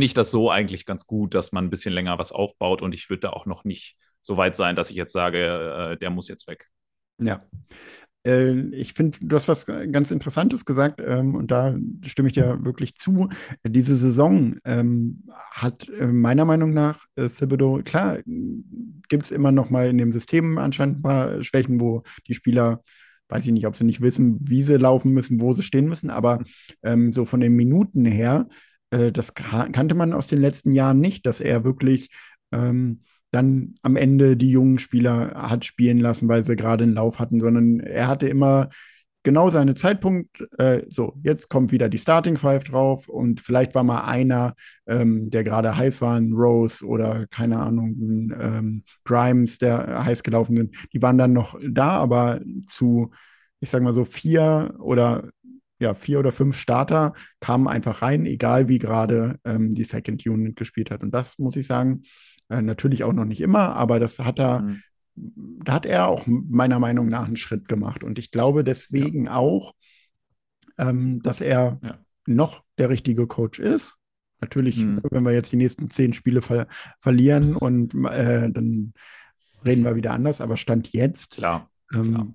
ich 0.00 0.14
das 0.14 0.30
so 0.30 0.50
eigentlich 0.50 0.86
ganz 0.86 1.06
gut, 1.06 1.34
dass 1.34 1.52
man 1.52 1.64
ein 1.64 1.70
bisschen 1.70 1.94
länger 1.94 2.18
was 2.18 2.32
aufbaut 2.32 2.82
und 2.82 2.92
ich 2.92 3.10
würde 3.10 3.20
da 3.20 3.30
auch 3.30 3.46
noch 3.46 3.64
nicht 3.64 3.96
so 4.24 4.36
weit 4.36 4.56
sein, 4.56 4.76
dass 4.76 4.90
ich 4.90 4.96
jetzt 4.96 5.12
sage, 5.12 5.92
äh, 5.92 5.96
der 5.98 6.10
muss 6.10 6.28
jetzt 6.28 6.48
weg. 6.48 6.68
Ja. 7.20 7.44
Äh, 8.26 8.52
ich 8.70 8.94
finde, 8.94 9.18
du 9.20 9.36
hast 9.36 9.48
was 9.48 9.66
ganz 9.66 10.10
Interessantes 10.10 10.64
gesagt 10.64 11.00
ähm, 11.04 11.34
und 11.34 11.50
da 11.50 11.76
stimme 12.06 12.28
ich 12.28 12.34
dir 12.34 12.64
wirklich 12.64 12.94
zu. 12.96 13.28
Diese 13.66 13.96
Saison 13.96 14.56
ähm, 14.64 15.24
hat 15.50 15.88
äh, 15.90 16.06
meiner 16.06 16.44
Meinung 16.44 16.72
nach 16.72 17.04
äh, 17.16 17.28
Thibodeau, 17.28 17.82
klar, 17.84 18.18
gibt 18.24 19.24
es 19.24 19.30
immer 19.30 19.52
noch 19.52 19.70
mal 19.70 19.88
in 19.88 19.98
dem 19.98 20.12
System 20.12 20.58
anscheinend 20.58 20.98
ein 20.98 21.02
paar 21.02 21.42
Schwächen, 21.42 21.80
wo 21.80 22.02
die 22.26 22.34
Spieler 22.34 22.82
weiß 23.28 23.46
ich 23.46 23.52
nicht, 23.52 23.66
ob 23.66 23.76
sie 23.76 23.84
nicht 23.84 24.00
wissen, 24.00 24.38
wie 24.42 24.62
sie 24.62 24.76
laufen 24.76 25.12
müssen, 25.12 25.40
wo 25.40 25.54
sie 25.54 25.62
stehen 25.62 25.88
müssen, 25.88 26.10
aber 26.10 26.42
ähm, 26.82 27.12
so 27.12 27.24
von 27.24 27.40
den 27.40 27.54
Minuten 27.54 28.04
her, 28.04 28.48
äh, 28.90 29.12
das 29.12 29.34
kannte 29.34 29.94
man 29.94 30.12
aus 30.12 30.26
den 30.26 30.40
letzten 30.40 30.72
Jahren 30.72 31.00
nicht, 31.00 31.26
dass 31.26 31.40
er 31.40 31.64
wirklich 31.64 32.10
ähm, 32.52 33.02
dann 33.34 33.74
am 33.82 33.96
Ende 33.96 34.36
die 34.36 34.50
jungen 34.50 34.78
Spieler 34.78 35.32
hat 35.34 35.64
spielen 35.64 35.98
lassen, 35.98 36.28
weil 36.28 36.44
sie 36.44 36.56
gerade 36.56 36.84
einen 36.84 36.94
Lauf 36.94 37.18
hatten, 37.18 37.40
sondern 37.40 37.80
er 37.80 38.06
hatte 38.06 38.28
immer 38.28 38.68
genau 39.24 39.50
seinen 39.50 39.74
Zeitpunkt. 39.74 40.46
Äh, 40.58 40.82
so, 40.88 41.14
jetzt 41.22 41.48
kommt 41.48 41.72
wieder 41.72 41.88
die 41.88 41.98
Starting 41.98 42.36
Five 42.36 42.64
drauf 42.64 43.08
und 43.08 43.40
vielleicht 43.40 43.74
war 43.74 43.82
mal 43.82 44.02
einer, 44.04 44.54
ähm, 44.86 45.30
der 45.30 45.42
gerade 45.42 45.76
heiß 45.76 46.00
war, 46.00 46.16
ein 46.16 46.32
Rose 46.32 46.84
oder 46.84 47.26
keine 47.26 47.58
Ahnung, 47.58 47.90
ein 47.98 48.36
ähm, 48.40 48.84
Grimes, 49.04 49.58
der 49.58 50.04
heiß 50.04 50.22
gelaufen 50.22 50.56
sind. 50.56 50.76
Die 50.92 51.02
waren 51.02 51.18
dann 51.18 51.32
noch 51.32 51.58
da, 51.66 51.96
aber 51.96 52.40
zu, 52.68 53.10
ich 53.60 53.70
sag 53.70 53.82
mal 53.82 53.94
so 53.94 54.04
vier 54.04 54.74
oder 54.78 55.30
ja, 55.80 55.94
vier 55.94 56.20
oder 56.20 56.32
fünf 56.32 56.56
Starter 56.56 57.14
kamen 57.40 57.66
einfach 57.66 58.00
rein, 58.00 58.26
egal 58.26 58.68
wie 58.68 58.78
gerade 58.78 59.38
ähm, 59.44 59.74
die 59.74 59.84
Second 59.84 60.24
Unit 60.24 60.56
gespielt 60.56 60.90
hat. 60.90 61.02
Und 61.02 61.10
das 61.12 61.38
muss 61.38 61.56
ich 61.56 61.66
sagen, 61.66 62.02
äh, 62.48 62.62
natürlich 62.62 63.04
auch 63.04 63.12
noch 63.12 63.24
nicht 63.24 63.40
immer, 63.40 63.74
aber 63.76 63.98
das 63.98 64.18
hat 64.18 64.38
er, 64.38 64.60
mhm. 64.60 64.82
da 65.14 65.72
hat 65.72 65.86
er 65.86 66.08
auch 66.08 66.26
meiner 66.26 66.78
Meinung 66.78 67.08
nach 67.08 67.26
einen 67.26 67.36
Schritt 67.36 67.68
gemacht. 67.68 68.04
Und 68.04 68.18
ich 68.18 68.30
glaube 68.30 68.64
deswegen 68.64 69.26
ja. 69.26 69.36
auch, 69.36 69.74
ähm, 70.78 71.22
dass 71.22 71.40
er 71.40 71.78
ja. 71.82 71.98
noch 72.26 72.62
der 72.78 72.90
richtige 72.90 73.26
Coach 73.26 73.58
ist. 73.58 73.94
Natürlich, 74.40 74.76
mhm. 74.76 75.00
wenn 75.10 75.24
wir 75.24 75.32
jetzt 75.32 75.52
die 75.52 75.56
nächsten 75.56 75.88
zehn 75.88 76.12
Spiele 76.12 76.42
ver 76.42 76.66
verlieren 77.00 77.56
und 77.56 77.94
äh, 77.94 78.50
dann 78.50 78.92
reden 79.64 79.84
wir 79.84 79.96
wieder 79.96 80.12
anders, 80.12 80.40
aber 80.40 80.56
Stand 80.56 80.92
jetzt, 80.92 81.36
klar, 81.36 81.70
ähm, 81.94 82.12
klar. 82.12 82.28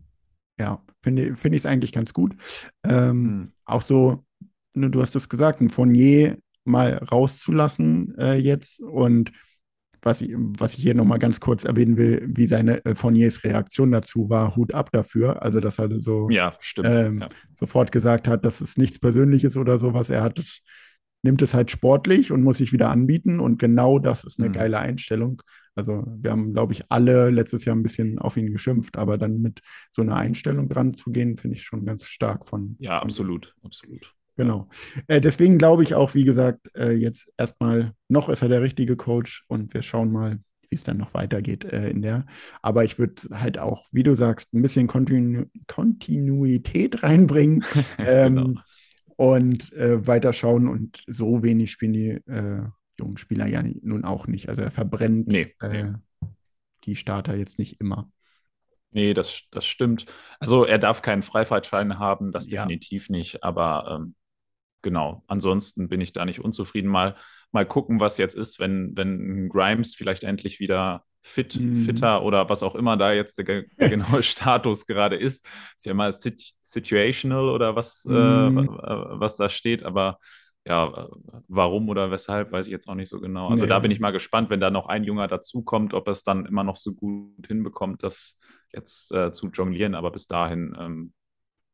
ja, 0.58 0.84
finde 1.04 1.36
find 1.36 1.54
ich 1.54 1.62
es 1.62 1.65
eigentlich 1.67 1.91
ganz 1.91 2.13
gut. 2.13 2.36
Ähm, 2.84 3.22
mhm. 3.22 3.52
Auch 3.65 3.84
so, 3.84 4.26
ne, 4.74 4.89
du 4.89 5.02
hast 5.02 5.15
es 5.15 5.30
gesagt, 5.30 5.62
ein 5.62 5.69
Fournier 5.69 6.39
mal 6.63 6.95
rauszulassen 6.95 8.17
äh, 8.17 8.36
jetzt 8.36 8.80
und 8.80 9.32
was 10.01 10.21
ich, 10.21 10.33
was 10.35 10.73
ich 10.73 10.81
hier 10.81 10.93
nochmal 10.93 11.19
ganz 11.19 11.39
kurz 11.39 11.63
erwähnen 11.63 11.97
will, 11.97 12.27
wie 12.27 12.47
seine 12.47 12.83
äh, 12.85 12.95
Fourniers 12.95 13.43
Reaktion 13.43 13.91
dazu 13.91 14.29
war, 14.29 14.55
Hut 14.55 14.73
ab 14.73 14.91
dafür. 14.91 15.41
Also, 15.41 15.59
dass 15.59 15.79
er 15.79 15.99
so 15.99 16.29
ja, 16.29 16.53
ähm, 16.83 17.19
ja. 17.19 17.27
sofort 17.55 17.91
gesagt 17.91 18.27
hat, 18.27 18.45
dass 18.45 18.62
es 18.62 18.77
nichts 18.77 18.99
Persönliches 18.99 19.57
oder 19.57 19.79
sowas. 19.79 20.09
Er 20.09 20.23
hat 20.23 20.39
es, 20.39 20.62
nimmt 21.21 21.41
es 21.41 21.53
halt 21.53 21.71
sportlich 21.71 22.31
und 22.31 22.43
muss 22.43 22.59
sich 22.59 22.71
wieder 22.71 22.89
anbieten. 22.89 23.39
Und 23.39 23.59
genau 23.59 23.99
das 23.99 24.23
ist 24.23 24.39
eine 24.39 24.49
mhm. 24.49 24.53
geile 24.53 24.79
Einstellung. 24.79 25.41
Also, 25.75 26.03
wir 26.07 26.31
haben, 26.31 26.53
glaube 26.53 26.73
ich, 26.73 26.83
alle 26.89 27.29
letztes 27.29 27.65
Jahr 27.65 27.75
ein 27.75 27.83
bisschen 27.83 28.19
auf 28.19 28.38
ihn 28.38 28.51
geschimpft, 28.51 28.97
aber 28.97 29.17
dann 29.17 29.41
mit 29.41 29.62
so 29.91 30.01
einer 30.01 30.15
Einstellung 30.15 30.69
dran 30.69 30.93
zu 30.93 31.12
gehen, 31.12 31.38
finde 31.38 31.57
ich 31.57 31.63
schon 31.63 31.85
ganz 31.85 32.05
stark 32.05 32.47
von. 32.47 32.75
Ja, 32.79 32.99
von 32.99 33.07
absolut, 33.07 33.55
absolut. 33.63 34.13
Genau. 34.39 34.69
Äh, 35.08 35.19
deswegen 35.19 35.58
glaube 35.58 35.84
ich 35.84 35.95
auch, 35.95 36.15
wie 36.15 36.23
gesagt, 36.23 36.73
äh, 36.73 36.91
jetzt 36.91 37.30
erstmal 37.38 37.91
noch 38.08 38.30
ist 38.30 38.41
er 38.41 38.47
der 38.47 38.62
richtige 38.62 38.95
Coach 38.95 39.43
und 39.47 39.73
wir 39.73 39.82
schauen 39.82 40.13
mal, 40.13 40.39
wie 40.69 40.75
es 40.75 40.86
dann 40.86 40.95
noch 40.95 41.13
weitergeht 41.13 41.65
äh, 41.65 41.89
in 41.89 42.02
der. 42.02 42.25
Aber 42.62 42.86
ich 42.86 42.97
würde 42.97 43.21
halt 43.32 43.58
auch, 43.58 43.86
wie 43.91 44.04
du 44.04 44.15
sagst, 44.15 44.54
ein 44.54 44.62
bisschen 44.62 44.88
Kontinu 44.88 45.43
Kontinuität 45.67 47.04
reinbringen 47.04 47.65
ähm, 47.97 48.36
genau. 48.36 48.62
und 49.17 49.73
äh, 49.73 50.08
weiterschauen. 50.08 50.69
Und 50.69 51.04
so 51.06 51.43
wenig 51.43 51.71
spielen 51.73 51.93
die 51.93 52.10
äh, 52.12 52.62
jungen 52.97 53.17
Spieler 53.17 53.45
ja 53.45 53.62
nun 53.82 54.06
auch 54.06 54.25
nicht. 54.28 54.47
Also 54.47 54.62
er 54.62 54.71
verbrennt 54.71 55.28
nee, 55.28 55.54
äh, 55.62 55.84
nee. 55.84 55.93
die 56.86 56.95
Starter 56.95 57.36
jetzt 57.36 57.60
nicht 57.60 57.82
immer. 57.82 58.10
Nee, 58.91 59.13
das, 59.13 59.43
das 59.52 59.65
stimmt. 59.65 60.06
Also 60.39 60.63
er 60.63 60.80
darf 60.80 61.02
keinen 61.02 61.23
Freifahrtschein 61.23 61.99
haben, 61.99 62.32
das 62.32 62.49
Ja. 62.49 62.62
definitiv 62.62 63.10
nicht. 63.10 63.43
Aber 63.43 63.99
ähm, 63.99 64.15
genau, 64.82 65.24
ansonsten 65.28 65.89
bin 65.89 66.02
ich 66.02 66.13
da 66.13 66.26
nicht 66.26 66.39
unzufrieden. 66.42 66.89
Mal, 66.89 67.15
mal 67.52 67.65
gucken, 67.65 68.00
was 68.00 68.18
jetzt 68.18 68.36
ist, 68.36 68.60
wenn, 68.60 68.96
wenn 68.98 69.50
Grimes 69.50 69.96
vielleicht 69.96 70.24
endlich 70.24 70.60
wieder 70.60 71.04
fit, 71.22 71.62
Mhm. 71.62 71.70
fitter 71.74 72.24
oder 72.24 72.50
was 72.50 72.63
auch 72.63 72.76
immer 72.76 72.96
da 72.98 73.12
jetzt 73.13 73.38
der, 73.38 73.63
der 73.80 73.89
genaue 73.89 74.24
Status 74.24 74.86
gerade 74.88 75.15
ist. 75.18 75.46
Ist 75.78 75.86
ja 75.86 75.94
mal 75.94 76.12
sit 76.13 76.54
situational 76.62 77.50
oder 77.50 77.76
was, 77.76 78.06
Mhm. 78.06 78.10
äh, 78.10 78.13
wa- 78.68 79.15
was 79.20 79.38
da 79.38 79.50
steht, 79.50 79.84
aber 79.84 80.20
ja, 80.65 80.88
äh, 80.88 81.08
warum 81.48 81.89
oder 81.89 82.12
weshalb, 82.12 82.52
weiß 82.52 82.68
ich 82.68 82.72
jetzt 82.72 82.88
auch 82.88 82.96
nicht 82.96 83.10
so 83.10 83.20
genau. 83.20 83.50
Also 83.50 83.65
Nee. 83.65 83.68
da 83.68 83.80
bin 83.80 83.92
ich 83.92 84.00
mal 84.00 84.12
gespannt, 84.12 84.50
wenn 84.50 84.60
da 84.60 84.70
noch 84.70 84.88
ein 84.88 85.04
Junger 85.04 85.28
dazukommt, 85.28 85.94
ob 85.94 86.08
er 86.08 86.12
es 86.12 86.24
dann 86.24 86.46
immer 86.46 86.63
noch 86.63 86.76
so 86.76 86.94
gut 86.94 87.48
hinbekommt, 87.48 88.04
das 88.04 88.38
jetzt 88.74 89.12
äh, 89.13 89.32
zu 89.32 89.48
jonglieren. 89.50 89.96
Aber 89.96 90.12
bis 90.12 90.28
dahin 90.28 90.76
ähm, 90.80 91.13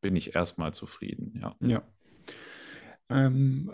bin 0.02 0.16
ich 0.16 0.34
erstmal 0.34 0.74
zufrieden, 0.74 1.38
ja. 1.42 1.56
Ja. 1.60 1.82
Ähm, 3.08 3.70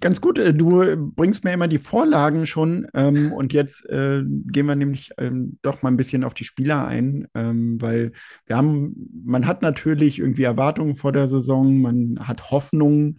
ganz 0.00 0.20
gut, 0.20 0.38
äh, 0.38 0.54
du 0.54 0.96
bringst 1.14 1.44
mir 1.44 1.52
immer 1.52 1.68
die 1.68 1.78
Vorlagen 1.78 2.46
schon 2.46 2.86
ähm, 2.94 3.32
und 3.32 3.52
jetzt 3.52 3.88
äh, 3.90 4.22
gehen 4.24 4.66
wir 4.66 4.76
nämlich 4.76 5.10
ähm, 5.18 5.58
doch 5.62 5.82
mal 5.82 5.90
ein 5.90 5.96
bisschen 5.96 6.24
auf 6.24 6.34
die 6.34 6.44
Spieler 6.44 6.86
ein, 6.86 7.26
ähm, 7.34 7.80
weil 7.80 8.12
wir 8.46 8.56
haben, 8.56 8.94
man 9.24 9.46
hat 9.46 9.62
natürlich 9.62 10.18
irgendwie 10.18 10.44
Erwartungen 10.44 10.96
vor 10.96 11.12
der 11.12 11.28
Saison, 11.28 11.80
man 11.80 12.18
hat 12.20 12.50
Hoffnungen 12.50 13.18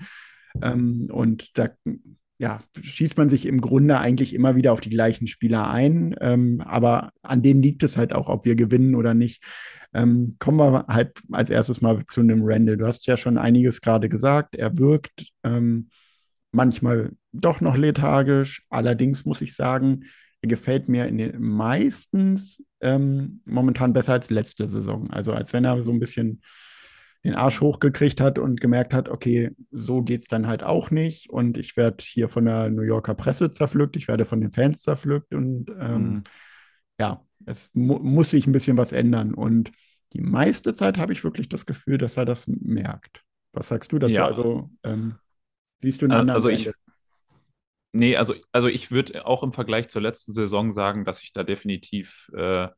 ähm, 0.62 1.10
und 1.12 1.58
da 1.58 1.67
ja, 2.41 2.60
schießt 2.82 3.19
man 3.19 3.30
sich 3.30 3.45
im 3.45 3.62
Grunde 3.62 3.99
eigentlich 3.99 4.34
immer 4.34 4.56
wieder 4.56 4.73
auf 4.73 4.82
die 4.82 4.89
gleichen 4.89 5.27
Spieler 5.27 5.69
ein, 5.69 6.15
ähm, 6.21 6.60
aber 6.65 7.12
an 7.21 7.43
denen 7.43 7.62
liegt 7.62 7.84
es 7.84 7.97
halt 7.97 8.13
auch, 8.13 8.30
ob 8.30 8.45
wir 8.45 8.56
gewinnen 8.56 8.95
oder 8.95 9.13
nicht. 9.13 9.43
Ähm, 9.93 10.38
kommen 10.39 10.58
wir 10.58 10.88
halt 10.88 11.21
als 11.32 11.51
erstes 11.51 11.82
mal 11.82 12.04
zu 12.08 12.21
einem 12.21 12.41
Randall. 12.43 12.77
Du 12.77 12.88
hast 12.88 13.06
ja 13.06 13.15
schon 13.15 13.38
einiges 13.38 13.80
gerade 13.80 14.10
gesagt. 14.10 14.56
Er 14.56 14.75
wirkt 14.80 15.27
ähm, 15.43 15.89
manchmal 16.51 17.12
doch 17.32 17.62
noch 17.62 17.77
lethargisch. 17.77 18.63
Allerdings 18.71 19.23
muss 19.23 19.41
ich 19.41 19.56
sagen, 19.56 20.06
er 20.41 20.49
gefällt 20.49 20.89
mir 20.89 21.06
in 21.06 21.19
den 21.19 21.39
meistens 21.39 22.63
ähm, 22.80 23.41
momentan 23.45 23.93
besser 23.93 24.13
als 24.13 24.32
letzte 24.32 24.67
Saison. 24.67 25.12
Also 25.12 25.32
als 25.34 25.54
wenn 25.54 25.65
er 25.65 25.80
so 25.84 25.91
ein 25.91 25.99
bisschen 25.99 26.41
den 27.23 27.36
Arsch 27.36 27.62
hochgekriegt 27.62 28.19
hat 28.21 28.39
und 28.39 28.60
gemerkt 28.62 28.93
hat, 28.93 29.10
okay, 29.10 29.51
so 29.71 30.01
geht's 30.01 30.27
dann 30.27 30.47
halt 30.47 30.63
auch 30.63 30.91
nicht. 30.91 31.29
Und 31.29 31.57
ich 31.57 31.77
werde 31.77 32.03
hier 32.03 32.29
von 32.29 32.45
der 32.45 32.69
New 32.69 32.81
Yorker 32.81 33.13
Presse 33.15 33.51
zerpflückt, 33.51 33.95
ich 33.95 34.07
werde 34.07 34.25
von 34.25 34.41
den 34.41 34.51
Fans 34.51 34.81
zerpflückt 34.81 35.34
und 35.34 35.69
ähm, 35.79 36.15
Mhm. 36.15 36.23
ja, 36.99 37.25
es 37.45 37.71
mu 37.73 37.99
muss 37.99 38.31
sich 38.31 38.47
ein 38.47 38.51
bisschen 38.53 38.77
was 38.77 38.91
ändern. 38.91 39.34
Und 39.34 39.71
die 40.13 40.21
meiste 40.21 40.73
Zeit 40.73 40.97
habe 40.97 41.13
ich 41.13 41.23
wirklich 41.23 41.49
das 41.49 41.65
Gefühl, 41.65 41.97
dass 41.97 42.17
er 42.17 42.25
das 42.25 42.47
merkt. 42.47 43.23
Was 43.53 43.67
sagst 43.69 43.91
du 43.91 43.99
dazu? 43.99 44.13
Ja. 44.13 44.25
Also, 44.25 44.69
ähm, 44.84 45.15
siehst 45.79 46.01
du 46.01 46.05
einen 46.05 46.13
Äh, 46.13 46.15
anderen 46.15 46.36
also 46.36 46.49
ich-? 46.49 46.71
Nee, 47.93 48.15
also, 48.15 48.36
also 48.53 48.67
ich 48.69 48.91
würde 48.91 49.25
auch 49.25 49.43
im 49.43 49.51
Vergleich 49.51 49.89
zur 49.89 50.01
letzten 50.01 50.31
Saison 50.31 50.71
sagen, 50.71 51.03
dass 51.03 51.21
ich 51.21 51.34
da 51.34 51.43
definitiv, 51.43 52.29
äh, 52.36 52.69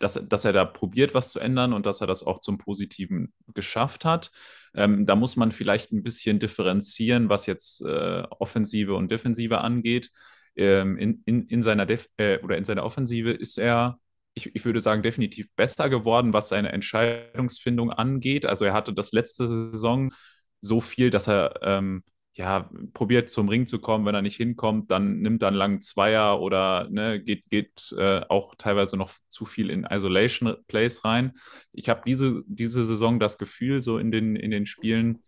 dass, 0.00 0.14
dass 0.28 0.44
er 0.44 0.52
da 0.52 0.64
probiert, 0.64 1.14
was 1.14 1.30
zu 1.30 1.38
ändern 1.38 1.72
und 1.72 1.86
dass 1.86 2.00
er 2.00 2.06
das 2.08 2.26
auch 2.26 2.40
zum 2.40 2.58
Positiven 2.58 3.32
geschafft 3.54 4.04
hat. 4.04 4.32
Ähm, 4.74 5.06
da 5.06 5.14
muss 5.14 5.36
man 5.36 5.52
vielleicht 5.52 5.92
ein 5.92 6.02
bisschen 6.02 6.40
differenzieren, 6.40 7.28
was 7.28 7.46
jetzt 7.46 7.82
äh, 7.82 8.22
Offensive 8.30 8.94
und 8.94 9.10
Defensive 9.10 9.58
angeht. 9.58 10.10
Ähm, 10.56 10.96
in, 10.98 11.22
in, 11.26 11.46
in 11.46 11.62
seiner 11.62 11.86
Def 11.86 12.08
äh, 12.16 12.38
oder 12.38 12.56
in 12.56 12.64
seiner 12.64 12.84
Offensive 12.84 13.30
ist 13.30 13.58
er, 13.58 13.98
ich, 14.34 14.54
ich 14.54 14.64
würde 14.64 14.80
sagen, 14.80 15.02
definitiv 15.02 15.48
besser 15.54 15.88
geworden, 15.90 16.32
was 16.32 16.48
seine 16.48 16.72
Entscheidungsfindung 16.72 17.92
angeht. 17.92 18.46
Also 18.46 18.64
er 18.64 18.72
hatte 18.72 18.94
das 18.94 19.12
letzte 19.12 19.48
Saison 19.48 20.12
so 20.60 20.80
viel, 20.80 21.10
dass 21.10 21.28
er 21.28 21.60
ähm, 21.62 22.04
ja, 22.34 22.70
probiert 22.94 23.28
zum 23.28 23.48
Ring 23.48 23.66
zu 23.66 23.80
kommen, 23.80 24.06
wenn 24.06 24.14
er 24.14 24.22
nicht 24.22 24.36
hinkommt, 24.36 24.90
dann 24.90 25.20
nimmt 25.20 25.42
er 25.42 25.48
einen 25.48 25.56
langen 25.56 25.82
Zweier 25.82 26.40
oder 26.40 26.88
ne, 26.90 27.20
geht, 27.20 27.50
geht 27.50 27.92
äh, 27.98 28.20
auch 28.28 28.54
teilweise 28.56 28.96
noch 28.96 29.12
zu 29.28 29.44
viel 29.44 29.68
in 29.68 29.84
Isolation 29.84 30.56
Plays 30.68 31.04
rein. 31.04 31.32
Ich 31.72 31.88
habe 31.88 32.02
diese, 32.06 32.42
diese 32.46 32.84
Saison 32.84 33.18
das 33.18 33.36
Gefühl, 33.36 33.82
so 33.82 33.98
in 33.98 34.12
den, 34.12 34.36
in 34.36 34.50
den 34.50 34.66
Spielen, 34.66 35.18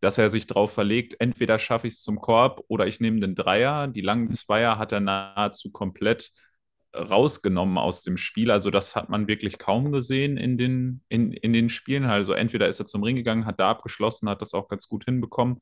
dass 0.00 0.18
er 0.18 0.30
sich 0.30 0.46
drauf 0.46 0.72
verlegt, 0.72 1.16
entweder 1.20 1.58
schaffe 1.58 1.86
ich 1.88 1.94
es 1.94 2.02
zum 2.02 2.20
Korb 2.20 2.64
oder 2.68 2.86
ich 2.86 3.00
nehme 3.00 3.20
den 3.20 3.34
Dreier. 3.34 3.86
Die 3.88 4.00
langen 4.00 4.30
Zweier 4.30 4.78
hat 4.78 4.92
er 4.92 5.00
nahezu 5.00 5.70
komplett 5.70 6.32
rausgenommen 6.94 7.78
aus 7.78 8.02
dem 8.02 8.16
Spiel. 8.16 8.50
Also 8.50 8.70
das 8.70 8.94
hat 8.96 9.08
man 9.08 9.26
wirklich 9.26 9.58
kaum 9.58 9.92
gesehen 9.92 10.36
in 10.36 10.58
den, 10.58 11.02
in, 11.08 11.32
in 11.32 11.52
den 11.52 11.68
Spielen. 11.68 12.04
Also 12.04 12.32
entweder 12.32 12.68
ist 12.68 12.80
er 12.80 12.86
zum 12.86 13.02
Ring 13.02 13.16
gegangen, 13.16 13.46
hat 13.46 13.60
da 13.60 13.70
abgeschlossen, 13.70 14.28
hat 14.28 14.42
das 14.42 14.54
auch 14.54 14.68
ganz 14.68 14.88
gut 14.88 15.04
hinbekommen. 15.04 15.60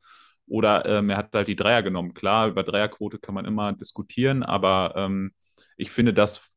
Oder 0.51 0.85
ähm, 0.87 1.11
er 1.11 1.17
hat 1.17 1.33
halt 1.35 1.49
die 1.49 1.57
Dreier 1.57 1.83
genommen. 1.83 2.15
Klar, 2.15 2.49
über 2.49 2.65
Dreierquote 2.65 3.19
kann 3.19 3.35
man 3.35 3.47
immer 3.47 3.73
diskutieren, 3.73 4.43
aber 4.43 4.95
ähm, 4.97 5.33
ich 5.77 5.91
finde, 5.91 6.13
das 6.13 6.51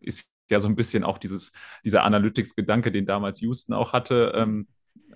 ist 0.00 0.30
ja 0.50 0.60
so 0.60 0.68
ein 0.68 0.76
bisschen 0.76 1.04
auch 1.04 1.18
dieses, 1.18 1.52
dieser 1.84 2.04
Analytics-Gedanke, 2.04 2.92
den 2.92 3.06
damals 3.06 3.40
Houston 3.40 3.74
auch 3.74 3.92
hatte. 3.92 4.32
Ähm, 4.36 4.68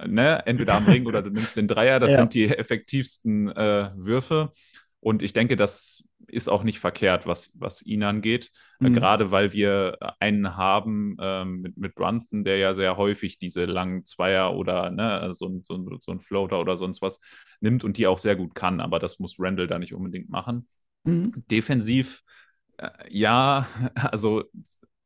ne? 0.06 0.44
Entweder 0.46 0.74
am 0.74 0.86
Ring 0.86 1.06
oder 1.06 1.22
du 1.22 1.30
nimmst 1.30 1.56
den 1.56 1.68
Dreier, 1.68 2.00
das 2.00 2.10
Ja. 2.12 2.16
sind 2.18 2.34
die 2.34 2.44
effektivsten 2.46 3.48
äh, 3.50 3.90
Würfe. 3.96 4.52
Und 5.00 5.22
ich 5.22 5.32
denke, 5.32 5.56
das 5.56 6.04
ist 6.34 6.48
auch 6.48 6.62
nicht 6.64 6.80
verkehrt, 6.80 7.26
was, 7.26 7.52
was 7.54 7.82
ihn 7.82 8.02
angeht. 8.02 8.50
Äh, 8.82 8.90
Mhm. 8.90 8.94
Gerade 8.94 9.30
weil 9.30 9.52
wir 9.52 9.98
einen 10.20 10.56
haben 10.56 11.16
ähm, 11.20 11.60
mit, 11.62 11.76
mit 11.76 11.94
Brunson, 11.94 12.44
der 12.44 12.58
ja 12.58 12.74
sehr 12.74 12.96
häufig 12.96 13.38
diese 13.38 13.64
langen 13.64 14.04
Zweier 14.04 14.54
oder 14.54 14.90
ne, 14.90 15.30
so, 15.32 15.46
ein- 15.48 15.62
so, 15.62 15.74
ein- 15.76 15.98
so 16.00 16.12
ein 16.12 16.20
Floater 16.20 16.60
oder 16.60 16.76
sonst 16.76 17.02
was 17.02 17.20
nimmt 17.60 17.84
und 17.84 17.96
die 17.96 18.06
auch 18.06 18.18
sehr 18.18 18.36
gut 18.36 18.54
kann. 18.54 18.80
Aber 18.80 18.98
das 18.98 19.18
muss 19.18 19.36
Randall 19.38 19.66
da 19.68 19.78
nicht 19.78 19.94
unbedingt 19.94 20.28
machen. 20.28 20.66
Mhm. 21.04 21.44
Defensiv, 21.50 22.22
äh, 22.78 22.90
ja, 23.08 23.68
also 23.94 24.44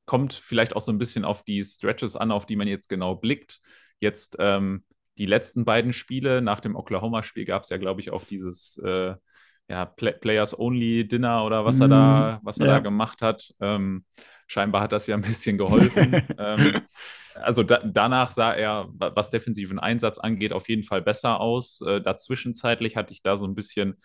kommt 0.06 0.32
vielleicht 0.34 0.74
auch 0.74 0.80
so 0.80 0.92
ein 0.92 0.98
bisschen 0.98 1.24
auf 1.24 1.42
die 1.44 1.64
Stretches 1.64 2.16
an, 2.16 2.32
auf 2.32 2.46
die 2.46 2.56
man 2.56 2.68
jetzt 2.68 2.88
genau 2.88 3.14
blickt. 3.14 3.60
Jetzt 4.00 4.36
ähm, 4.38 4.84
die 5.18 5.26
letzten 5.26 5.64
beiden 5.64 5.92
Spiele, 5.92 6.40
nach 6.42 6.60
dem 6.60 6.76
Oklahoma-Spiel 6.76 7.44
gab 7.44 7.64
es 7.64 7.70
ja, 7.70 7.76
glaube 7.76 8.00
ich, 8.00 8.10
auch 8.10 8.24
dieses 8.24 8.78
äh, 8.78 9.14
ja, 9.68 9.84
Pla 9.86 10.12
Players 10.12 10.58
Only 10.58 11.06
Dinner 11.06 11.44
oder 11.44 11.64
was 11.64 11.80
er 11.80 11.88
da, 11.88 12.40
Mm, 12.40 12.42
was 12.42 12.60
er 12.60 12.66
ja. 12.66 12.68
da 12.68 12.78
gemacht 12.80 13.22
hat. 13.22 13.54
Ähm, 13.60 14.04
scheinbar 14.46 14.82
hat 14.82 14.92
das 14.92 15.06
ja 15.06 15.14
ein 15.16 15.22
bisschen 15.22 15.58
geholfen. 15.58 16.26
ähm, 16.38 16.80
also 17.34 17.62
da, 17.62 17.80
danach 17.84 18.30
sah 18.32 18.52
er, 18.54 18.88
wa- 18.92 19.12
was 19.14 19.30
defensiven 19.30 19.78
Einsatz 19.78 20.18
angeht, 20.18 20.52
auf 20.52 20.68
jeden 20.68 20.82
Fall 20.84 21.02
besser 21.02 21.40
aus. 21.40 21.80
Äh, 21.82 22.00
dazwischenzeitlich 22.00 22.96
hatte 22.96 23.12
ich 23.12 23.22
da 23.22 23.36
so 23.36 23.46
ein 23.46 23.54
bisschen 23.54 23.96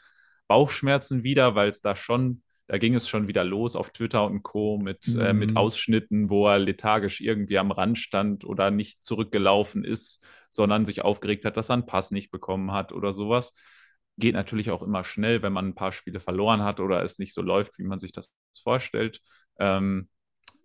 Bauchschmerzen 0.47 1.23
wieder, 1.23 1.55
weil 1.55 1.69
es 1.69 1.81
da 1.81 1.95
schon, 1.95 2.43
da 2.67 2.77
ging 2.77 2.95
es 2.95 3.07
schon 3.07 3.27
wieder 3.27 3.43
los 3.43 3.75
auf 3.75 3.89
Twitter 3.91 4.25
und 4.25 4.43
Co. 4.43 4.77
mit, 4.77 5.15
äh, 5.17 5.33
mit 5.33 5.55
Mhm. 5.55 5.55
Ausschnitten, 5.55 6.29
wo 6.29 6.47
er 6.47 6.59
lethargisch 6.59 7.21
irgendwie 7.21 7.57
am 7.57 7.71
Rand 7.71 7.97
stand 7.97 8.43
oder 8.45 8.69
nicht 8.71 9.03
zurückgelaufen 9.03 9.83
ist, 9.83 10.23
sondern 10.49 10.85
sich 10.85 11.01
aufgeregt 11.01 11.45
hat, 11.45 11.57
dass 11.57 11.69
er 11.69 11.73
einen 11.75 11.85
Pass 11.85 12.11
nicht 12.11 12.31
bekommen 12.31 12.71
hat 12.73 12.91
oder 12.91 13.13
sowas. 13.13 13.55
Geht 14.17 14.35
natürlich 14.35 14.69
auch 14.71 14.83
immer 14.83 15.03
schnell, 15.03 15.41
wenn 15.41 15.53
man 15.53 15.69
ein 15.69 15.75
paar 15.75 15.91
Spiele 15.91 16.19
verloren 16.19 16.61
hat 16.63 16.79
oder 16.79 17.03
es 17.03 17.19
nicht 17.19 17.33
so 17.33 17.41
läuft, 17.41 17.79
wie 17.79 17.83
man 17.83 17.99
sich 17.99 18.11
das 18.11 18.35
vorstellt. 18.61 19.21
Ähm, 19.59 20.07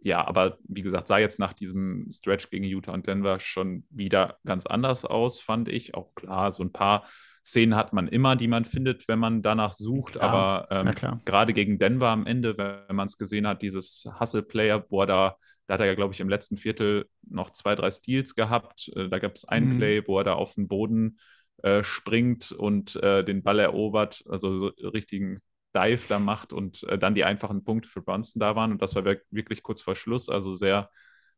ja, 0.00 0.26
aber 0.26 0.58
wie 0.64 0.82
gesagt, 0.82 1.08
sah 1.08 1.18
jetzt 1.18 1.40
nach 1.40 1.54
diesem 1.54 2.08
Stretch 2.12 2.50
gegen 2.50 2.64
Utah 2.64 2.92
und 2.92 3.06
Denver 3.06 3.40
schon 3.40 3.84
wieder 3.90 4.36
ganz 4.44 4.66
anders 4.66 5.04
aus, 5.04 5.40
fand 5.40 5.68
ich. 5.68 5.94
Auch 5.94 6.14
klar, 6.14 6.52
so 6.52 6.62
ein 6.62 6.72
paar 6.72 7.06
Szenen 7.44 7.74
hat 7.74 7.92
man 7.92 8.08
immer, 8.08 8.36
die 8.36 8.48
man 8.48 8.64
findet, 8.64 9.08
wenn 9.08 9.18
man 9.18 9.42
danach 9.42 9.72
sucht. 9.72 10.14
Klar, 10.14 10.68
aber 10.68 10.68
ähm, 10.70 11.22
gerade 11.24 11.52
gegen 11.54 11.78
Denver 11.78 12.08
am 12.08 12.26
Ende, 12.26 12.56
wenn 12.58 12.94
man 12.94 13.06
es 13.06 13.16
gesehen 13.18 13.46
hat, 13.46 13.62
dieses 13.62 14.06
Hustle-Player, 14.20 14.84
wo 14.90 15.02
er 15.02 15.06
da, 15.06 15.36
da 15.66 15.74
hat 15.74 15.80
er 15.80 15.86
ja, 15.86 15.94
glaube 15.94 16.14
ich, 16.14 16.20
im 16.20 16.28
letzten 16.28 16.56
Viertel 16.58 17.06
noch 17.28 17.50
zwei, 17.50 17.74
drei 17.74 17.90
Steals 17.90 18.34
gehabt. 18.34 18.90
Äh, 18.94 19.08
da 19.08 19.18
gab 19.18 19.34
es 19.34 19.46
ein 19.46 19.64
Mhm. 19.64 19.78
Play, 19.78 20.02
wo 20.06 20.18
er 20.18 20.24
da 20.24 20.34
auf 20.34 20.54
den 20.54 20.68
Boden 20.68 21.18
äh, 21.62 21.82
springt 21.82 22.52
und 22.52 22.96
äh, 22.96 23.24
den 23.24 23.42
Ball 23.42 23.58
erobert, 23.58 24.24
also 24.28 24.58
so 24.58 24.66
richtigen 24.88 25.40
Dive 25.74 26.06
da 26.08 26.18
macht 26.18 26.52
und 26.52 26.82
äh, 26.84 26.98
dann 26.98 27.14
die 27.14 27.24
einfachen 27.24 27.64
Punkte 27.64 27.88
für 27.88 28.02
Brunson 28.02 28.40
da 28.40 28.56
waren. 28.56 28.72
Und 28.72 28.82
das 28.82 28.94
war 28.94 29.04
wir- 29.04 29.20
wirklich 29.30 29.62
kurz 29.62 29.82
vor 29.82 29.94
Schluss, 29.96 30.28
also 30.28 30.54
sehr, 30.54 30.90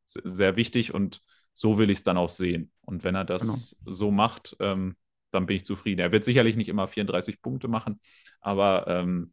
se- 0.04 0.22
sehr 0.24 0.56
wichtig 0.56 0.94
und 0.94 1.22
so 1.52 1.78
will 1.78 1.90
ich 1.90 1.98
es 1.98 2.04
dann 2.04 2.16
auch 2.16 2.30
sehen. 2.30 2.70
Und 2.82 3.04
wenn 3.04 3.14
er 3.14 3.24
das 3.24 3.76
so 3.84 4.10
macht, 4.10 4.56
ähm, 4.60 4.96
dann 5.32 5.46
bin 5.46 5.56
ich 5.56 5.64
zufrieden. 5.66 6.00
Er 6.00 6.12
wird 6.12 6.24
sicherlich 6.24 6.56
nicht 6.56 6.68
immer 6.68 6.88
34 6.88 7.40
Punkte 7.42 7.68
machen, 7.68 8.00
aber 8.40 8.86
ähm, 8.88 9.32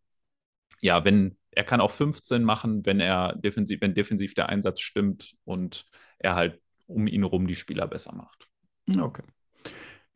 ja, 0.82 1.04
wenn 1.06 1.38
er 1.52 1.64
kann 1.64 1.82
auch 1.82 1.92
15 1.92 2.44
machen, 2.44 2.86
wenn 2.86 3.00
er 3.00 3.36
defensiv, 3.36 3.82
wenn 3.82 3.94
defensiv 3.96 4.34
der 4.36 4.50
Einsatz 4.50 4.80
stimmt 4.82 5.36
und 5.44 5.86
er 6.20 6.36
halt 6.36 6.62
um 6.88 7.08
ihn 7.08 7.22
herum 7.24 7.48
die 7.48 7.56
Spieler 7.56 7.88
besser 7.88 8.14
macht. 8.14 8.48
Okay. 8.98 9.24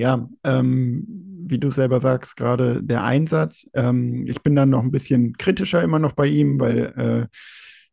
Ja, 0.01 0.27
ähm, 0.43 1.05
wie 1.45 1.59
du 1.59 1.69
selber 1.69 1.99
sagst, 1.99 2.35
gerade 2.35 2.81
der 2.81 3.03
Einsatz. 3.03 3.67
Ähm, 3.75 4.25
ich 4.27 4.41
bin 4.41 4.55
dann 4.55 4.71
noch 4.71 4.81
ein 4.81 4.89
bisschen 4.89 5.37
kritischer 5.37 5.83
immer 5.83 5.99
noch 5.99 6.13
bei 6.13 6.25
ihm, 6.25 6.59
weil 6.59 7.29
äh, 7.29 7.37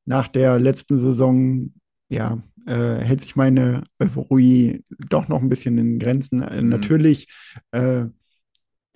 nach 0.06 0.28
der 0.28 0.58
letzten 0.58 0.98
Saison, 0.98 1.74
ja, 2.08 2.42
äh, 2.66 2.96
hält 3.00 3.20
sich 3.20 3.36
meine 3.36 3.84
Euphorie 3.98 4.82
doch 5.10 5.28
noch 5.28 5.42
ein 5.42 5.50
bisschen 5.50 5.76
in 5.76 5.98
Grenzen. 5.98 6.40
Äh, 6.42 6.62
Mhm. 6.62 6.70
Natürlich 6.70 7.28
äh, 7.72 8.06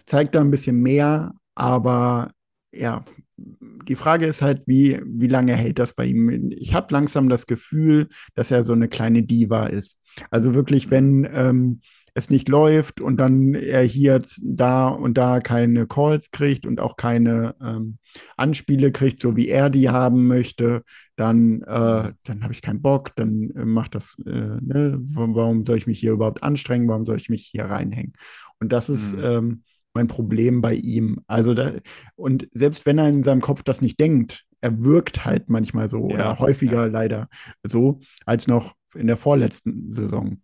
zeigt 0.07 0.35
er 0.35 0.41
ein 0.41 0.51
bisschen 0.51 0.81
mehr, 0.81 1.35
aber 1.55 2.33
ja, 2.75 3.05
die 3.37 3.97
Frage 3.97 4.27
ist 4.27 4.41
halt, 4.41 4.67
wie, 4.67 5.01
wie 5.05 5.27
lange 5.27 5.55
hält 5.55 5.79
das 5.79 5.93
bei 5.95 6.07
ihm? 6.07 6.51
Ich 6.53 6.75
habe 6.75 6.93
langsam 6.95 7.29
das 7.29 7.47
Gefühl, 7.47 8.09
dass 8.35 8.51
er 8.51 8.65
so 8.65 8.73
eine 8.73 8.89
kleine 8.89 9.23
Diva 9.23 9.67
ist. 9.67 9.99
Also 10.31 10.55
wirklich, 10.55 10.91
wenn 10.91 11.29
ähm, 11.33 11.81
es 12.15 12.29
nicht 12.31 12.49
läuft 12.49 13.01
und 13.01 13.17
dann 13.19 13.55
er 13.55 13.83
hier 13.83 14.21
da 14.43 14.89
und 14.89 15.17
da 15.17 15.41
keine 15.41 15.87
Calls 15.87 16.31
kriegt 16.31 16.67
und 16.67 16.81
auch 16.81 16.97
keine 16.97 17.55
ähm, 17.63 17.99
Anspiele 18.37 18.93
kriegt, 18.93 19.21
so 19.23 19.35
wie 19.37 19.49
er 19.49 19.71
die 19.71 19.89
haben 19.89 20.27
möchte, 20.27 20.83
dann, 21.17 21.63
äh, 21.63 22.13
dann 22.25 22.43
habe 22.43 22.53
ich 22.53 22.63
keinen 22.63 22.83
Bock, 22.83 23.15
dann 23.17 23.51
äh, 23.57 23.65
macht 23.65 23.95
das, 23.95 24.17
äh, 24.27 24.31
ne? 24.31 24.99
Warum 25.15 25.65
soll 25.65 25.79
ich 25.79 25.87
mich 25.87 26.01
hier 26.01 26.13
überhaupt 26.13 26.43
anstrengen? 26.43 26.89
Warum 26.89 27.07
soll 27.07 27.17
ich 27.17 27.31
mich 27.31 27.47
hier 27.47 27.65
reinhängen? 27.65 28.13
Und 28.61 28.73
das 28.73 28.89
ist 28.89 29.15
Mhm. 29.15 29.23
ähm, 29.23 29.63
mein 29.95 30.09
Problem 30.09 30.61
bei 30.61 30.75
ihm. 30.75 31.21
Also 31.27 31.55
da, 31.55 31.73
und 32.15 32.49
selbst 32.53 32.87
wenn 32.87 32.99
er 32.99 33.09
in 33.09 33.23
seinem 33.23 33.41
Kopf 33.41 33.63
das 33.63 33.81
nicht 33.81 34.01
denkt, 34.01 34.45
er 34.61 34.83
wirkt 34.85 35.25
halt 35.25 35.49
manchmal 35.51 35.89
so 35.89 36.09
Ja, 36.09 36.15
oder 36.15 36.39
häufiger 36.39 36.83
ja. 36.83 36.87
leider 36.87 37.29
so 37.65 38.01
als 38.27 38.47
noch 38.47 38.75
in 38.95 39.07
der 39.07 39.17
vorletzten 39.17 39.93
Saison. 39.95 40.39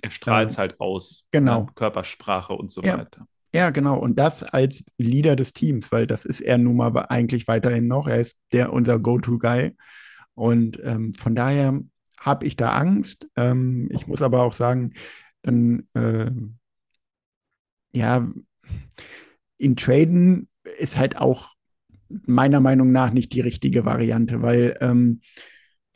Er 0.00 0.10
strahlt 0.10 0.50
es 0.50 0.56
Äh, 0.56 0.58
halt 0.58 0.80
aus. 0.80 1.26
genau. 1.30 1.62
Ne? 1.64 1.66
Körpersprache 1.74 2.52
und 2.52 2.70
so 2.70 2.82
Ja. 2.82 2.98
weiter. 2.98 3.26
Ja, 3.54 3.70
genau. 3.70 3.98
Und 3.98 4.18
das 4.18 4.42
als 4.42 4.84
Leader 4.98 5.34
des 5.34 5.52
Teams, 5.54 5.90
weil 5.90 6.06
das 6.06 6.24
ist 6.26 6.40
er 6.40 6.58
nun 6.58 6.76
mal 6.76 6.94
eigentlich 7.08 7.48
weiterhin 7.48 7.88
noch. 7.88 8.06
Er 8.06 8.20
ist 8.20 8.36
der 8.52 8.72
unser 8.72 8.98
Go-To-Guy. 8.98 9.74
Und 10.34 10.78
ähm, 10.84 11.14
von 11.14 11.34
daher 11.34 11.80
habe 12.20 12.46
ich 12.46 12.56
da 12.56 12.72
Angst. 12.72 13.26
Ähm, 13.36 13.88
ich 13.90 14.06
muss 14.06 14.20
aber 14.22 14.42
auch 14.42 14.52
sagen, 14.52 14.92
dann 15.42 15.88
ähm, 15.94 16.58
ja, 17.92 18.28
ihn 19.58 19.76
traden 19.76 20.48
ist 20.78 20.98
halt 20.98 21.16
auch 21.16 21.50
meiner 22.26 22.60
Meinung 22.60 22.92
nach 22.92 23.12
nicht 23.12 23.32
die 23.32 23.40
richtige 23.40 23.84
Variante, 23.84 24.42
weil 24.42 24.76
ähm, 24.80 25.20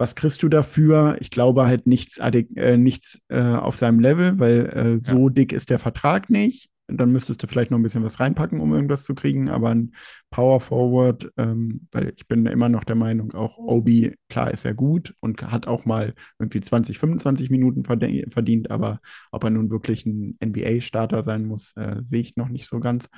was 0.03 0.17
kriegst 0.17 0.43
du 0.43 0.49
dafür? 0.49 1.17
Ich 1.21 1.31
glaube 1.31 1.67
halt 1.67 1.87
nichts, 1.87 2.19
äh, 2.19 2.77
nichts 2.77 3.21
äh, 3.29 3.41
auf 3.41 3.77
seinem 3.77 4.01
Level, 4.01 4.37
weil 4.41 4.67
äh, 4.67 5.09
so 5.09 5.29
dick 5.29 5.53
ist 5.53 5.71
der 5.71 5.79
Vertrag 5.79 6.29
nicht. 6.29 6.71
Dann 6.89 7.13
müsstest 7.13 7.41
du 7.41 7.47
vielleicht 7.47 7.71
noch 7.71 7.79
ein 7.79 7.85
bisschen 7.85 8.03
was 8.03 8.19
reinpacken, 8.19 8.59
um 8.59 8.75
irgendwas 8.75 9.05
zu 9.05 9.15
kriegen, 9.15 9.49
aber 9.49 9.71
ein 9.71 9.93
Power 10.31 10.59
Forward, 10.59 11.31
ähm, 11.37 11.87
weil 11.93 12.13
ich 12.17 12.27
bin 12.27 12.47
immer 12.47 12.69
noch 12.69 12.83
der 12.83 12.97
Meinung, 12.97 13.33
auch 13.35 13.59
Obi, 13.59 14.17
klar 14.29 14.51
ist 14.51 14.65
er 14.65 14.75
gut 14.75 15.15
und 15.21 15.41
hat 15.41 15.69
auch 15.69 15.85
mal 15.85 16.15
irgendwie 16.41 16.61
20, 16.61 16.99
25 16.99 17.51
Minuten 17.51 17.85
verdient, 17.85 18.73
aber 18.73 19.01
ob 19.31 19.45
er 19.45 19.51
nun 19.51 19.71
wirklich 19.71 20.05
ein 20.05 20.37
NBA-Starter 20.45 21.23
sein 21.23 21.47
muss, 21.47 21.77
äh, 21.77 22.03
sehe 22.03 22.23
ich 22.23 22.37
noch 22.37 22.49
nicht 22.49 22.67
so 22.67 22.81
ganz. 22.81 23.09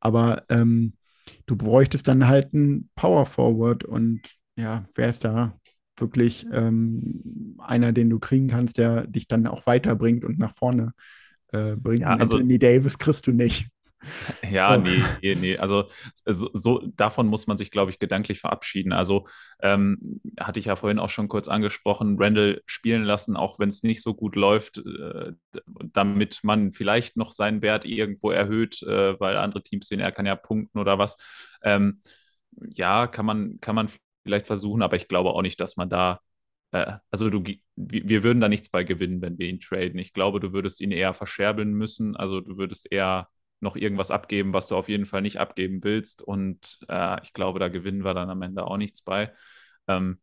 Aber 0.00 0.44
ähm, 0.48 0.94
du 1.44 1.54
bräuchtest 1.54 2.08
dann 2.08 2.26
halt 2.26 2.54
einen 2.54 2.88
Power 2.94 3.26
Forward 3.26 3.84
und 3.84 4.22
ja, 4.56 4.86
wer 4.94 5.10
ist 5.10 5.24
da 5.24 5.58
wirklich 5.96 6.46
ähm, 6.52 7.56
einer, 7.58 7.92
den 7.92 8.10
du 8.10 8.18
kriegen 8.18 8.48
kannst, 8.48 8.78
der 8.78 9.06
dich 9.06 9.28
dann 9.28 9.46
auch 9.46 9.66
weiterbringt 9.66 10.24
und 10.24 10.38
nach 10.38 10.54
vorne 10.54 10.92
äh, 11.52 11.76
bringt? 11.76 12.02
Ja, 12.02 12.16
also- 12.16 12.36
Anthony 12.36 12.58
Davis 12.58 12.98
kriegst 12.98 13.26
du 13.26 13.32
nicht. 13.32 13.68
Ja, 14.50 14.74
Oh. 14.74 14.78
nee, 14.80 15.02
nee, 15.22 15.34
nee. 15.34 15.56
Also 15.56 15.88
so, 16.26 16.50
so 16.52 16.82
davon 16.94 17.26
muss 17.26 17.46
man 17.46 17.56
sich, 17.56 17.70
glaube 17.70 17.90
ich, 17.90 17.98
gedanklich 17.98 18.38
verabschieden. 18.38 18.92
Also 18.92 19.26
ähm, 19.62 20.20
hatte 20.38 20.58
ich 20.58 20.66
ja 20.66 20.76
vorhin 20.76 20.98
auch 20.98 21.08
schon 21.08 21.28
kurz 21.28 21.48
angesprochen, 21.48 22.16
Randall 22.20 22.60
spielen 22.66 23.04
lassen, 23.04 23.34
auch 23.36 23.58
wenn 23.58 23.70
es 23.70 23.82
nicht 23.82 24.02
so 24.02 24.12
gut 24.14 24.36
läuft, 24.36 24.76
äh, 24.78 25.32
damit 25.94 26.40
man 26.42 26.72
vielleicht 26.72 27.16
noch 27.16 27.32
seinen 27.32 27.62
Wert 27.62 27.86
irgendwo 27.86 28.30
erhöht, 28.30 28.82
äh, 28.82 29.18
weil 29.20 29.38
andere 29.38 29.62
Teams 29.62 29.88
sehen, 29.88 30.00
er 30.00 30.12
kann 30.12 30.26
ja 30.26 30.36
punkten 30.36 30.78
oder 30.78 30.98
was. 30.98 31.16
Ähm, 31.62 32.00
ja, 32.74 33.06
kann 33.06 33.24
man, 33.26 33.58
kann 33.60 33.74
man 33.74 33.88
vielleicht 34.24 34.46
versuchen, 34.48 34.82
aber 34.82 34.96
ich 34.96 35.08
glaube 35.08 35.30
auch 35.30 35.42
nicht, 35.42 35.60
dass 35.60 35.76
man 35.76 35.88
da 35.88 36.20
äh, 36.72 36.96
also 37.10 37.30
du, 37.30 37.42
wir 37.76 38.22
würden 38.22 38.40
da 38.40 38.48
nichts 38.48 38.68
bei 38.68 38.84
gewinnen, 38.84 39.22
wenn 39.22 39.38
wir 39.38 39.48
ihn 39.48 39.60
traden. 39.60 39.98
Ich 39.98 40.12
glaube, 40.12 40.40
du 40.40 40.52
würdest 40.52 40.80
ihn 40.80 40.90
eher 40.90 41.14
verscherbeln 41.14 41.72
müssen. 41.72 42.16
Also 42.16 42.40
du 42.40 42.58
würdest 42.58 42.90
eher 42.92 43.28
noch 43.60 43.76
irgendwas 43.76 44.10
abgeben, 44.10 44.52
was 44.52 44.66
du 44.68 44.76
auf 44.76 44.88
jeden 44.88 45.06
Fall 45.06 45.22
nicht 45.22 45.38
abgeben 45.38 45.84
willst. 45.84 46.22
Und 46.22 46.80
äh, 46.88 47.22
ich 47.22 47.32
glaube, 47.32 47.58
da 47.60 47.68
gewinnen 47.68 48.04
wir 48.04 48.14
dann 48.14 48.28
am 48.30 48.42
Ende 48.42 48.66
auch 48.66 48.76
nichts 48.76 49.02
bei. 49.02 49.32
Ähm, 49.88 50.20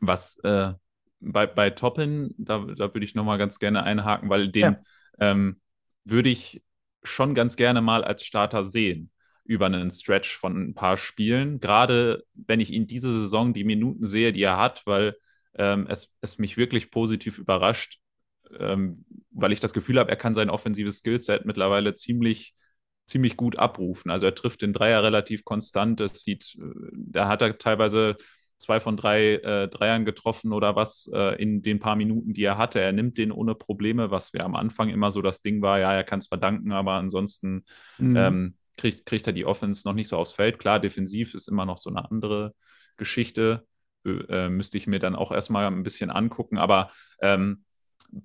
was 0.00 0.38
äh, 0.44 0.72
bei, 1.20 1.46
bei 1.46 1.70
Toppin, 1.70 2.34
da, 2.38 2.58
da 2.58 2.94
würde 2.94 3.04
ich 3.04 3.14
nochmal 3.14 3.38
ganz 3.38 3.58
gerne 3.58 3.84
einhaken, 3.84 4.28
weil 4.30 4.50
den 4.50 4.76
Ja. 5.20 5.30
ähm, 5.30 5.60
würde 6.04 6.30
ich 6.30 6.62
schon 7.04 7.34
ganz 7.34 7.56
gerne 7.56 7.80
mal 7.80 8.02
als 8.04 8.24
Starter 8.24 8.64
sehen 8.64 9.10
über 9.44 9.66
einen 9.66 9.90
Stretch 9.90 10.36
von 10.36 10.56
ein 10.70 10.74
paar 10.74 10.96
Spielen. 10.96 11.60
Gerade 11.60 12.24
wenn 12.34 12.60
ich 12.60 12.70
ihn 12.72 12.86
diese 12.86 13.10
Saison 13.12 13.52
die 13.54 13.64
Minuten 13.64 14.06
sehe, 14.06 14.32
die 14.32 14.42
er 14.42 14.56
hat, 14.58 14.82
weil 14.86 15.16
ähm, 15.54 15.86
es, 15.88 16.14
es 16.20 16.38
mich 16.38 16.56
wirklich 16.56 16.90
positiv 16.90 17.38
überrascht, 17.38 18.00
ähm, 18.58 19.04
weil 19.30 19.52
ich 19.52 19.60
das 19.60 19.72
Gefühl 19.72 19.98
habe, 19.98 20.10
er 20.10 20.16
kann 20.16 20.34
sein 20.34 20.50
offensives 20.50 20.98
Skillset 20.98 21.44
mittlerweile 21.44 21.94
ziemlich, 21.94 22.54
ziemlich 23.06 23.36
gut 23.36 23.58
abrufen. 23.58 24.10
Also 24.10 24.26
er 24.26 24.34
trifft 24.34 24.62
den 24.62 24.72
Dreier 24.72 25.02
relativ 25.02 25.44
konstant. 25.44 26.00
Es 26.00 26.22
sieht, 26.22 26.56
äh, 26.58 26.62
da 26.94 27.28
hat 27.28 27.42
er 27.42 27.58
teilweise 27.58 28.16
zwei 28.58 28.78
von 28.78 28.96
drei 28.96 29.34
äh, 29.36 29.68
Dreiern 29.68 30.04
getroffen 30.04 30.52
oder 30.52 30.76
was 30.76 31.10
äh, 31.12 31.40
in 31.42 31.62
den 31.62 31.80
paar 31.80 31.96
Minuten, 31.96 32.32
die 32.32 32.44
er 32.44 32.58
hatte. 32.58 32.80
Er 32.80 32.92
nimmt 32.92 33.18
den 33.18 33.32
ohne 33.32 33.54
Probleme, 33.54 34.10
was 34.10 34.32
wir 34.32 34.44
am 34.44 34.54
Anfang 34.54 34.88
immer 34.88 35.10
so 35.10 35.20
das 35.20 35.42
Ding 35.42 35.62
war, 35.62 35.80
ja, 35.80 35.92
er 35.92 36.04
kann 36.04 36.20
es 36.20 36.28
verdanken, 36.28 36.70
aber 36.72 36.92
ansonsten 36.92 37.64
Mhm. 37.98 38.14
ähm, 38.14 38.56
kriegt, 38.76 39.06
kriegt 39.06 39.26
er 39.26 39.32
die 39.32 39.46
Offense 39.46 39.86
noch 39.86 39.94
nicht 39.94 40.08
so 40.08 40.16
aufs 40.16 40.32
Feld. 40.32 40.58
Klar, 40.58 40.80
defensiv 40.80 41.34
ist 41.34 41.48
immer 41.48 41.66
noch 41.66 41.78
so 41.78 41.90
eine 41.90 42.10
andere 42.10 42.54
Geschichte. 42.96 43.66
Äh, 44.04 44.48
müsste 44.48 44.78
ich 44.78 44.86
mir 44.86 44.98
dann 44.98 45.14
auch 45.14 45.30
erstmal 45.32 45.66
ein 45.66 45.82
bisschen 45.82 46.10
angucken. 46.10 46.58
Aber 46.58 46.90
ähm, 47.20 47.64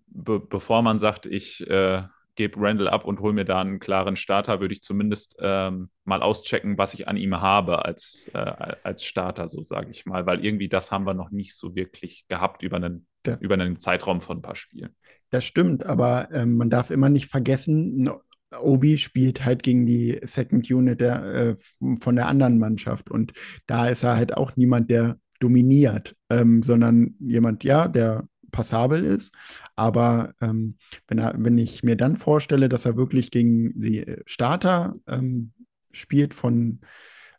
be 0.08 0.40
bevor 0.40 0.82
man 0.82 1.00
sagt, 1.00 1.26
ich 1.26 1.68
äh, 1.70 2.04
gebe 2.36 2.60
Randall 2.60 2.88
ab 2.90 3.06
und 3.06 3.20
hole 3.20 3.34
mir 3.34 3.46
da 3.46 3.62
einen 3.62 3.80
klaren 3.80 4.16
Starter, 4.16 4.60
würde 4.60 4.74
ich 4.74 4.84
zumindest 4.84 5.36
ähm, 5.40 5.90
mal 6.06 6.22
auschecken, 6.22 6.78
was 6.78 6.94
ich 6.94 7.08
an 7.08 7.18
ihm 7.18 7.42
habe 7.42 7.84
als, 7.86 8.30
äh, 8.34 8.76
als 8.84 9.04
Starter, 9.04 9.50
so 9.50 9.64
sage 9.64 9.90
ich 9.92 10.06
mal. 10.06 10.26
Weil 10.26 10.46
irgendwie 10.46 10.70
das 10.70 10.92
haben 10.92 11.06
wir 11.06 11.14
noch 11.14 11.32
nicht 11.32 11.56
so 11.56 11.76
wirklich 11.76 12.26
gehabt 12.28 12.64
über 12.64 12.78
einen, 12.78 13.08
Ja. 13.26 13.38
über 13.40 13.56
einen 13.56 13.80
Zeitraum 13.80 14.22
von 14.22 14.38
ein 14.38 14.42
paar 14.42 14.56
Spielen. 14.56 14.96
Das 15.30 15.46
stimmt, 15.46 15.86
aber 15.86 16.30
ähm, 16.32 16.58
man 16.58 16.70
darf 16.70 16.90
immer 16.90 17.10
nicht 17.10 17.26
vergessen, 17.26 18.10
Obi 18.52 18.98
spielt 18.98 19.44
halt 19.44 19.64
gegen 19.64 19.86
die 19.86 20.20
Second 20.24 20.70
Unit 20.72 21.02
der, 21.02 21.24
äh, 21.24 21.56
von 22.02 22.16
der 22.16 22.28
anderen 22.28 22.60
Mannschaft 22.60 23.12
und 23.12 23.34
da 23.66 23.90
ist 23.90 24.04
er 24.04 24.16
halt 24.16 24.36
auch 24.36 24.56
niemand, 24.56 24.90
der 24.90 25.20
dominiert, 25.40 26.16
ähm, 26.30 26.64
sondern 26.64 27.16
jemand, 27.20 27.64
ja, 27.64 27.88
der 27.88 28.28
passabel 28.52 29.04
ist. 29.04 29.34
Aber 29.76 30.34
ähm, 30.42 30.78
wenn, 31.08 31.20
er, 31.20 31.36
wenn 31.38 31.58
ich 31.58 31.84
mir 31.84 31.96
dann 31.96 32.16
vorstelle, 32.18 32.70
dass 32.70 32.86
er 32.86 32.98
wirklich 32.98 33.32
gegen 33.32 33.80
die 33.80 34.06
Starter 34.26 34.96
ähm, 35.08 35.52
spielt 35.92 36.34
von 36.34 36.80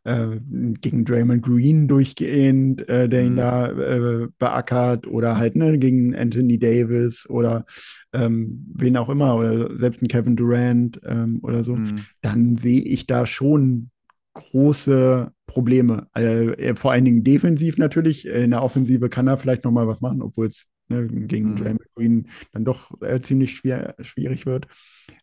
äh, 0.04 0.38
gegen 0.80 1.04
Draymond 1.04 1.42
Green 1.42 1.88
durchgehend, 1.88 2.88
äh, 2.88 3.08
der 3.08 3.24
ihn 3.24 3.36
Mhm. 3.36 3.36
da 3.36 3.70
äh, 3.70 4.28
beackert 4.38 5.06
oder 5.06 5.36
halt 5.38 5.56
ne, 5.56 5.78
gegen 5.78 6.14
Anthony 6.14 6.58
Davis 6.58 7.28
oder 7.28 7.64
ähm, 8.12 8.66
wen 8.74 8.96
auch 8.96 9.08
immer 9.08 9.36
oder 9.36 9.76
selbst 9.76 10.02
ein 10.02 10.08
Kevin 10.08 10.36
Durant 10.36 11.00
ähm, 11.04 11.40
oder 11.42 11.64
so, 11.64 11.80
Mhm. 11.80 12.06
dann 12.20 12.56
sehe 12.56 12.80
ich 12.80 13.06
da 13.06 13.26
schon 13.26 13.90
große 14.34 15.32
Probleme. 15.46 16.08
Äh, 16.14 16.74
vor 16.76 16.92
allen 16.92 17.04
Dingen 17.04 17.24
defensiv 17.24 17.78
natürlich. 17.78 18.26
In 18.26 18.50
der 18.50 18.62
Offensive 18.62 19.08
kann 19.08 19.26
er 19.28 19.36
vielleicht 19.36 19.64
noch 19.64 19.72
mal 19.72 19.86
was 19.88 20.00
machen, 20.00 20.22
obwohl 20.22 20.46
es 20.46 20.66
ne, 20.88 21.06
gegen 21.08 21.54
Mhm. 21.54 21.54
Draymond 21.54 21.82
Green 21.94 22.28
dann 22.52 22.64
doch 22.64 22.90
äh, 23.02 23.20
ziemlich 23.20 23.56
schwer, 23.56 23.94
schwierig 24.00 24.46
wird. 24.46 24.66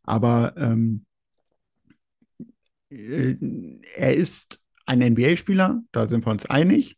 Aber 0.04 0.54
ähm, 0.58 1.06
äh, 2.90 3.36
er 3.96 4.14
ist 4.14 4.60
ein 4.86 5.02
NBA-Spieler, 5.02 5.82
da 5.92 6.08
sind 6.08 6.26
wir 6.26 6.32
uns 6.32 6.46
einig, 6.46 6.98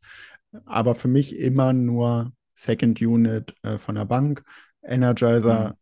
aber 0.65 0.95
für 0.95 1.08
mich 1.08 1.36
immer 1.38 1.73
nur 1.73 2.34
Second 2.56 3.02
Unit 3.02 3.56
äh, 3.63 3.78
von 3.78 3.95
der 3.95 4.06
Bank. 4.06 4.43
Energizer 4.84 5.78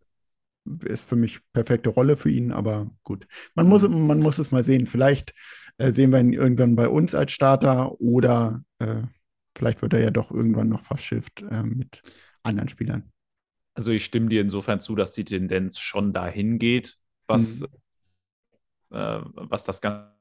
ist 0.84 1.08
für 1.08 1.16
mich 1.16 1.40
perfekte 1.54 1.90
Rolle 1.90 2.18
für 2.18 2.30
ihn, 2.30 2.52
aber 2.52 2.90
gut. 3.04 3.28
Man 3.54 3.68
muss, 3.68 3.88
man 3.88 4.20
muss 4.20 4.40
es 4.40 4.52
mal 4.52 4.64
sehen. 4.64 4.88
Vielleicht 4.88 5.34
äh, 5.78 5.92
sehen 5.92 6.12
wir 6.12 6.20
ihn 6.20 6.34
irgendwann 6.34 6.76
bei 6.76 6.90
uns 6.90 7.14
als 7.14 7.32
Starter 7.34 8.00
oder 8.02 8.64
äh, 8.80 9.04
vielleicht 9.56 9.82
wird 9.82 9.94
er 9.94 10.02
ja 10.02 10.12
doch 10.12 10.32
irgendwann 10.32 10.70
noch 10.70 10.84
verschifft 10.84 11.44
äh, 11.44 11.64
mit 11.64 12.02
anderen 12.44 12.70
Spielern. 12.70 13.12
Also 13.76 13.92
ich 13.92 14.06
stimme 14.06 14.30
dir 14.30 14.42
insofern 14.42 14.82
zu, 14.82 14.96
dass 14.96 15.12
die 15.12 15.26
Tendenz 15.26 15.80
schon 15.80 16.14
dahin 16.14 16.58
geht, 16.60 16.98
was, 17.28 17.62
Mhm. 17.62 17.68
äh, 18.92 19.20
was 19.36 19.64
das 19.66 19.82
Ganze 19.82 20.15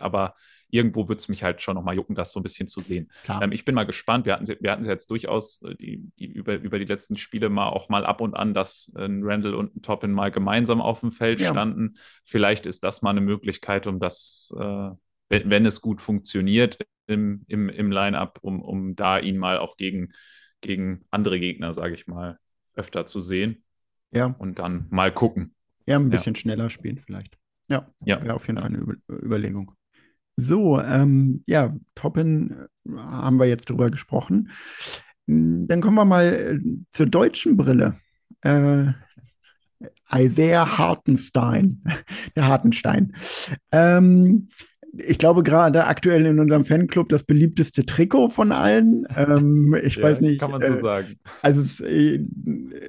aber 0.00 0.34
irgendwo 0.70 1.08
würde 1.08 1.18
es 1.18 1.28
mich 1.28 1.42
halt 1.42 1.62
schon 1.62 1.74
nochmal 1.74 1.94
jucken, 1.94 2.14
das 2.14 2.32
so 2.32 2.40
ein 2.40 2.42
bisschen 2.42 2.68
zu 2.68 2.80
sehen. 2.80 3.10
Ähm, 3.28 3.52
ich 3.52 3.64
bin 3.64 3.74
mal 3.74 3.84
gespannt. 3.84 4.26
Wir 4.26 4.34
hatten 4.34 4.44
sie, 4.44 4.56
wir 4.60 4.70
hatten 4.70 4.82
sie 4.82 4.90
jetzt 4.90 5.10
durchaus 5.10 5.62
äh, 5.62 5.74
die, 5.76 6.10
die 6.18 6.26
über, 6.26 6.56
über 6.56 6.78
die 6.78 6.84
letzten 6.84 7.16
Spiele 7.16 7.48
mal 7.48 7.68
auch 7.68 7.88
mal 7.88 8.04
ab 8.04 8.20
und 8.20 8.34
an, 8.34 8.54
dass 8.54 8.92
äh, 8.96 9.04
ein 9.04 9.22
Randall 9.22 9.54
und 9.54 9.76
ein 9.76 9.82
Toppin 9.82 10.12
mal 10.12 10.30
gemeinsam 10.30 10.80
auf 10.80 11.00
dem 11.00 11.10
Feld 11.10 11.40
ja. 11.40 11.50
standen. 11.50 11.94
Vielleicht 12.24 12.66
ist 12.66 12.84
das 12.84 13.02
mal 13.02 13.10
eine 13.10 13.20
Möglichkeit, 13.20 13.86
um 13.86 13.98
das, 13.98 14.54
äh, 14.58 14.90
wenn, 15.30 15.50
wenn, 15.50 15.66
es 15.66 15.80
gut 15.80 16.02
funktioniert 16.02 16.78
im, 17.06 17.44
im, 17.48 17.68
im 17.68 17.90
Line-Up, 17.90 18.38
um, 18.42 18.60
um 18.62 18.94
da 18.94 19.18
ihn 19.18 19.38
mal 19.38 19.58
auch 19.58 19.76
gegen, 19.76 20.12
gegen 20.60 21.04
andere 21.10 21.40
Gegner, 21.40 21.72
sage 21.72 21.94
ich 21.94 22.06
mal, 22.06 22.38
öfter 22.74 23.06
zu 23.06 23.20
sehen. 23.20 23.64
Ja. 24.10 24.34
Und 24.38 24.58
dann 24.58 24.86
mal 24.90 25.12
gucken. 25.12 25.54
Ja, 25.86 25.98
ein 25.98 26.10
bisschen 26.10 26.34
ja. 26.34 26.40
schneller 26.40 26.70
spielen 26.70 26.98
vielleicht. 26.98 27.38
Ja, 27.68 27.86
ja. 28.04 28.22
wäre 28.22 28.34
auf 28.34 28.46
jeden. 28.46 28.58
Fall 28.58 28.68
eine 28.68 28.78
Über 28.78 28.96
Überlegung. 29.08 29.72
So, 30.36 30.80
ähm, 30.80 31.42
ja, 31.46 31.76
Toppen 31.94 32.68
äh, 32.86 32.96
haben 32.96 33.38
wir 33.38 33.46
jetzt 33.46 33.68
drüber 33.68 33.90
gesprochen. 33.90 34.50
Hm, 35.26 35.66
dann 35.66 35.80
kommen 35.80 35.96
wir 35.96 36.04
mal 36.04 36.26
äh, 36.26 36.60
zur 36.90 37.06
deutschen 37.06 37.56
Brille. 37.56 37.96
Äh, 38.42 38.92
Isaiah 40.12 40.78
Hartenstein, 40.78 41.82
der 42.36 42.46
Hartenstein. 42.46 43.14
Ähm, 43.72 44.48
ich 44.96 45.18
glaube, 45.18 45.42
gerade 45.42 45.84
aktuell 45.84 46.24
in 46.26 46.38
unserem 46.38 46.64
Fanclub 46.64 47.08
das 47.08 47.22
beliebteste 47.22 47.84
Trikot 47.84 48.30
von 48.30 48.52
allen. 48.52 49.06
Ähm, 49.14 49.76
ich 49.82 49.96
ja, 49.96 50.04
weiß 50.04 50.20
nicht. 50.20 50.40
Kann 50.40 50.50
man 50.50 50.62
so 50.62 50.72
äh, 50.72 50.80
sagen. 50.80 51.06
Also, 51.42 51.84
äh, 51.84 52.20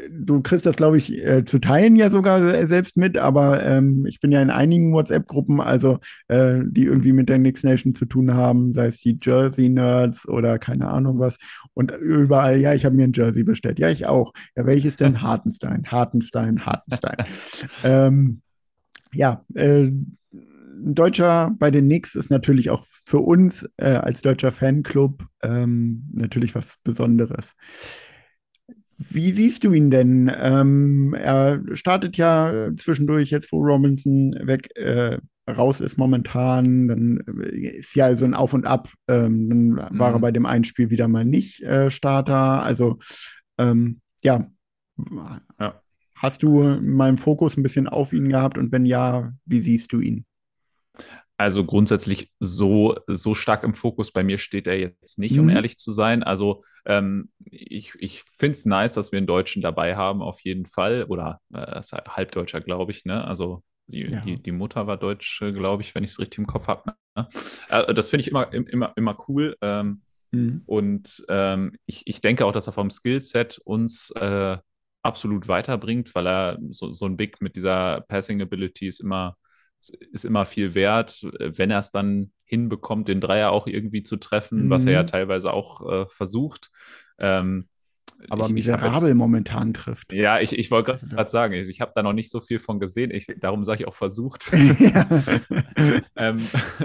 du 0.09 0.41
kriegst 0.41 0.65
das, 0.65 0.75
glaube 0.75 0.97
ich, 0.97 1.11
äh, 1.11 1.43
zu 1.45 1.59
teilen 1.59 1.95
ja 1.95 2.09
sogar 2.09 2.67
selbst 2.67 2.97
mit, 2.97 3.17
aber 3.17 3.63
ähm, 3.63 4.05
ich 4.05 4.19
bin 4.19 4.31
ja 4.31 4.41
in 4.41 4.49
einigen 4.49 4.93
WhatsApp-Gruppen, 4.93 5.59
also 5.59 5.99
äh, 6.27 6.59
die 6.65 6.85
irgendwie 6.85 7.13
mit 7.13 7.29
der 7.29 7.37
Knicks 7.37 7.63
Nation 7.63 7.95
zu 7.95 8.05
tun 8.05 8.33
haben, 8.33 8.71
sei 8.73 8.87
es 8.87 9.01
die 9.01 9.19
Jersey-Nerds 9.21 10.27
oder 10.27 10.57
keine 10.57 10.87
Ahnung 10.87 11.19
was. 11.19 11.37
Und 11.73 11.91
überall, 11.91 12.59
ja, 12.59 12.73
ich 12.73 12.85
habe 12.85 12.95
mir 12.95 13.03
ein 13.03 13.13
Jersey 13.13 13.43
bestellt. 13.43 13.79
Ja, 13.79 13.89
ich 13.89 14.07
auch. 14.07 14.33
Ja, 14.55 14.65
welches 14.65 14.95
denn? 14.95 15.21
Hartenstein, 15.21 15.85
Hartenstein, 15.87 16.65
Hartenstein. 16.65 17.17
ähm, 17.83 18.41
ja, 19.13 19.43
äh, 19.55 19.91
Deutscher 20.81 21.55
bei 21.57 21.71
den 21.71 21.85
Knicks 21.85 22.15
ist 22.15 22.29
natürlich 22.29 22.69
auch 22.69 22.85
für 23.05 23.19
uns 23.19 23.69
äh, 23.77 23.91
als 23.91 24.21
deutscher 24.21 24.51
Fanclub 24.51 25.25
ähm, 25.41 26.09
natürlich 26.13 26.55
was 26.55 26.77
Besonderes. 26.83 27.55
Wie 28.97 29.31
siehst 29.31 29.63
du 29.63 29.71
ihn 29.71 29.91
denn? 29.91 30.31
Ähm, 30.35 31.13
er 31.13 31.61
startet 31.73 32.17
ja 32.17 32.69
zwischendurch, 32.77 33.29
jetzt 33.29 33.51
wo 33.51 33.59
Robinson 33.63 34.35
weg 34.41 34.75
äh, 34.75 35.19
raus 35.49 35.79
ist 35.79 35.97
momentan, 35.97 36.87
dann 36.87 37.23
äh, 37.41 37.77
ist 37.77 37.95
ja 37.95 38.15
so 38.17 38.25
ein 38.25 38.33
Auf 38.33 38.53
und 38.53 38.65
Ab. 38.65 38.89
Ähm, 39.07 39.49
dann 39.49 39.67
mhm. 39.69 39.99
war 39.99 40.11
er 40.11 40.17
mhm. 40.17 40.21
bei 40.21 40.31
dem 40.31 40.45
einen 40.45 40.63
Spiel 40.63 40.89
wieder 40.89 41.07
mal 41.07 41.25
nicht 41.25 41.61
äh, 41.61 41.89
Starter. 41.89 42.61
Also 42.61 42.99
ähm, 43.57 44.01
ja. 44.21 44.47
ja. 45.59 45.81
Hast 46.15 46.43
du 46.43 46.63
meinen 46.81 47.17
Fokus 47.17 47.55
ein 47.55 47.63
bisschen 47.63 47.87
auf 47.87 48.11
ihn 48.11 48.27
gehabt 48.27 48.57
und 48.57 48.73
wenn 48.73 48.85
ja, 48.85 49.31
wie 49.45 49.61
siehst 49.61 49.93
du 49.93 50.01
ihn? 50.01 50.25
Also 51.39 51.63
grundsätzlich 51.63 52.33
so, 52.41 52.97
so 53.07 53.33
stark 53.33 53.63
im 53.63 53.73
Fokus 53.73 54.11
bei 54.11 54.23
mir 54.23 54.37
steht 54.39 54.67
er 54.67 54.77
jetzt 54.77 55.19
nicht, 55.19 55.39
um 55.39 55.45
mhm. 55.45 55.51
ehrlich 55.51 55.77
zu 55.77 55.93
sein. 55.93 56.21
Also 56.21 56.65
ähm, 56.85 57.29
ich, 57.45 57.93
ich 57.97 58.23
finde 58.23 58.57
es 58.57 58.65
nice, 58.65 58.93
dass 58.93 59.13
wir 59.13 59.17
einen 59.17 59.25
Deutschen 59.25 59.61
dabei 59.61 59.95
haben, 59.95 60.21
auf 60.21 60.41
jeden 60.41 60.65
Fall. 60.65 61.05
Oder 61.05 61.39
äh, 61.53 61.81
Halbdeutscher, 61.81 62.59
glaube 62.59 62.91
ich. 62.91 63.05
Ne? 63.05 63.23
Also 63.23 63.63
die, 63.87 64.01
ja. 64.01 64.19
die, 64.19 64.35
die, 64.35 64.51
Mutter 64.51 64.85
war 64.85 64.97
deutsch, 64.97 65.39
glaube 65.39 65.81
ich, 65.81 65.95
wenn 65.95 66.03
ich 66.03 66.09
es 66.09 66.19
richtig 66.19 66.39
im 66.39 66.47
Kopf 66.47 66.67
habe. 66.67 66.91
Ne? 67.15 67.27
Äh, 67.69 67.93
das 67.93 68.09
finde 68.09 68.21
ich 68.23 68.27
immer, 68.27 68.51
immer, 68.51 68.91
immer 68.97 69.17
cool. 69.29 69.55
Ähm, 69.61 70.01
mhm. 70.31 70.63
Und 70.65 71.23
ähm, 71.29 71.77
ich, 71.85 72.01
ich 72.05 72.19
denke 72.19 72.45
auch, 72.45 72.51
dass 72.51 72.67
er 72.67 72.73
vom 72.73 72.89
Skillset 72.89 73.59
uns 73.63 74.11
äh, 74.11 74.57
absolut 75.03 75.47
weiterbringt, 75.47 76.13
weil 76.15 76.27
er 76.27 76.57
so, 76.67 76.91
so 76.91 77.05
ein 77.05 77.15
Big 77.15 77.41
mit 77.41 77.55
dieser 77.55 78.01
Passing 78.01 78.41
Ability 78.41 78.87
ist 78.87 78.99
immer 78.99 79.37
ist 79.79 80.25
immer 80.25 80.45
viel 80.45 80.75
wert, 80.75 81.25
wenn 81.39 81.71
er 81.71 81.79
es 81.79 81.91
dann 81.91 82.31
hinbekommt, 82.43 83.07
den 83.07 83.21
Dreier 83.21 83.51
auch 83.51 83.67
irgendwie 83.67 84.03
zu 84.03 84.17
treffen, 84.17 84.65
mhm. 84.65 84.69
was 84.69 84.85
er 84.85 84.91
ja 84.91 85.03
mhm. 85.03 85.07
teilweise 85.07 85.53
auch 85.53 85.89
äh, 85.89 86.05
versucht. 86.09 86.71
Ähm, 87.19 87.67
aber 88.27 88.47
ich, 88.47 88.51
miserabel 88.51 89.09
ich 89.09 89.15
momentan 89.15 89.73
trifft. 89.73 90.11
Ja, 90.11 90.39
ich, 90.39 90.57
ich 90.57 90.71
wollte 90.71 90.91
gerade 90.91 91.17
also, 91.17 91.31
sagen, 91.31 91.53
ich, 91.53 91.69
ich 91.69 91.79
habe 91.79 91.93
da 91.95 92.03
noch 92.03 92.13
nicht 92.13 92.29
so 92.29 92.41
viel 92.41 92.59
von 92.59 92.79
gesehen. 92.79 93.11
Ich, 93.11 93.27
darum 93.39 93.63
sage 93.63 93.83
ich 93.83 93.87
auch 93.87 93.95
versucht. 93.95 94.51
ähm, 96.15 96.37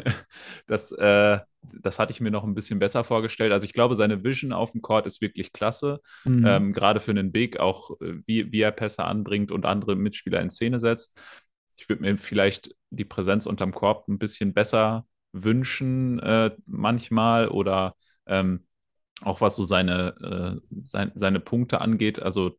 das, 0.67 0.93
äh, 0.93 1.39
das 1.83 1.99
hatte 1.99 2.13
ich 2.13 2.21
mir 2.21 2.31
noch 2.31 2.45
ein 2.45 2.55
bisschen 2.55 2.79
besser 2.79 3.03
vorgestellt. 3.03 3.53
Also 3.53 3.65
ich 3.65 3.73
glaube, 3.73 3.97
seine 3.97 4.23
Vision 4.23 4.53
auf 4.53 4.73
dem 4.73 4.83
Court 4.83 5.07
ist 5.07 5.21
wirklich 5.21 5.53
klasse. 5.53 6.01
Mhm. 6.25 6.45
Ähm, 6.47 6.73
Gerade 6.73 7.01
für 7.01 7.11
einen 7.11 7.33
Big, 7.33 7.59
auch 7.59 7.91
äh, 8.01 8.15
wie, 8.27 8.53
wie 8.53 8.61
er 8.61 8.73
Pässe 8.73 9.05
anbringt 9.05 9.51
und 9.51 9.67
andere 9.67 9.97
Mitspieler 9.97 10.41
in 10.41 10.51
Szene 10.51 10.79
setzt. 10.79 11.21
Ich 11.77 11.89
würde 11.89 12.03
mir 12.03 12.17
vielleicht 12.17 12.75
die 12.91 13.05
Präsenz 13.05 13.47
unterm 13.47 13.73
Korb 13.73 14.09
ein 14.09 14.19
bisschen 14.19 14.55
besser 14.55 15.07
wünschen 15.33 16.21
äh, 16.21 16.53
manchmal 16.67 17.49
oder 17.49 17.97
ähm, 18.27 18.67
auch 19.23 19.41
was 19.41 19.57
so 19.57 19.65
seine, 19.65 20.61
äh, 20.63 20.77
sein, 20.85 21.13
seine 21.15 21.41
Punkte 21.41 21.81
angeht. 21.81 22.21
Also 22.21 22.59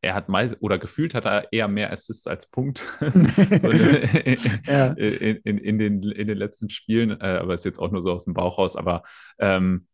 er 0.00 0.14
hat 0.14 0.28
meist 0.28 0.56
oder 0.60 0.78
gefühlt 0.78 1.14
hat 1.14 1.24
er 1.24 1.52
eher 1.52 1.68
mehr 1.68 1.92
Assists 1.92 2.26
als 2.26 2.48
Punkt 2.48 2.84
so 3.00 3.70
in, 3.70 4.38
ja. 4.66 4.92
in, 4.92 5.36
in, 5.36 5.58
in, 5.58 5.78
den, 5.78 6.02
in 6.02 6.28
den 6.28 6.38
letzten 6.38 6.70
Spielen, 6.70 7.20
äh, 7.20 7.38
aber 7.40 7.54
ist 7.54 7.64
jetzt 7.64 7.78
auch 7.78 7.90
nur 7.90 8.02
so 8.02 8.12
aus 8.12 8.24
dem 8.24 8.34
Bauch 8.34 8.58
raus. 8.58 8.76
Aber 8.76 9.02
ähm, 9.38 9.86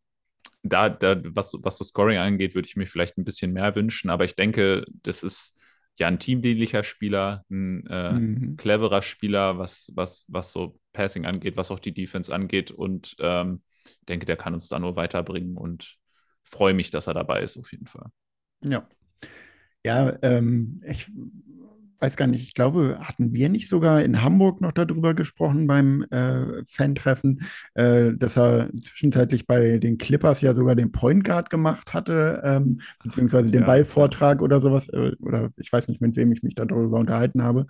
da, 0.63 0.89
da 0.89 1.21
was, 1.25 1.55
was 1.63 1.79
so 1.79 1.85
Scoring 1.85 2.19
angeht, 2.19 2.55
würde 2.55 2.69
ich 2.69 2.77
mir 2.77 2.87
vielleicht 2.87 3.17
ein 3.19 3.25
bisschen 3.25 3.53
mehr 3.53 3.75
wünschen. 3.77 4.11
Aber 4.11 4.25
ich 4.25 4.37
denke, 4.37 4.85
das 5.03 5.23
ist 5.23 5.59
ja 5.99 6.09
ein 6.09 6.19
teamdienlicher 6.19 6.85
Spieler, 6.85 7.45
ein 7.51 7.87
äh, 7.87 8.13
mhm. 8.13 8.57
cleverer 8.57 9.03
Spieler, 9.03 9.59
was, 9.59 9.93
was, 9.95 10.27
was 10.29 10.53
so 10.53 10.79
Passing 10.93 11.25
angeht, 11.27 11.57
was 11.57 11.71
auch 11.71 11.79
die 11.79 11.95
Defense 11.95 12.35
angeht. 12.35 12.71
Und 12.71 13.17
ähm, 13.21 13.63
denke, 14.09 14.27
der 14.27 14.37
kann 14.37 14.55
uns 14.55 14.69
da 14.69 14.79
nur 14.79 14.97
weiterbringen 14.97 15.57
und 15.57 15.97
freue 16.43 16.75
mich, 16.75 16.91
dass 16.91 17.07
er 17.07 17.15
dabei 17.15 17.43
ist, 17.43 17.57
auf 17.57 17.71
jeden 17.73 17.87
Fall. 17.87 18.07
Ja. 18.65 18.87
Ja, 19.85 20.17
ähm, 20.23 20.83
ich 20.87 21.11
weiß 22.05 22.17
gar 22.19 22.27
nicht, 22.27 22.43
ich 22.43 22.53
glaube, 22.53 22.99
hatten 23.01 23.33
wir 23.33 23.49
nicht 23.49 23.71
sogar 23.71 24.03
in 24.03 24.23
Hamburg 24.23 24.61
noch 24.61 24.73
darüber 24.73 25.15
gesprochen 25.15 25.67
beim 25.67 26.03
äh, 26.11 26.63
Fan-Treffen, 26.67 27.41
äh, 27.73 28.13
dass 28.15 28.37
er 28.37 28.69
zwischenzeitlich 28.83 29.47
bei 29.47 29.79
den 29.79 29.97
Clippers 29.97 30.43
ja 30.43 30.55
sogar 30.55 30.75
den 30.75 30.93
Point 30.93 31.25
Guard 31.25 31.49
gemacht 31.49 31.95
hatte, 31.95 32.43
ähm, 32.45 32.81
beziehungsweise 33.03 33.51
den 33.51 33.63
ja, 33.63 33.67
Ballvortrag 33.67 34.41
ja. 34.41 34.45
oder 34.45 34.61
sowas, 34.61 34.91
äh, 34.91 35.13
oder 35.21 35.49
ich 35.57 35.73
weiß 35.73 35.89
nicht, 35.89 36.03
mit 36.03 36.15
wem 36.17 36.31
ich 36.31 36.43
mich 36.43 36.55
darüber 36.55 36.99
unterhalten 36.99 37.43
habe. 37.43 37.67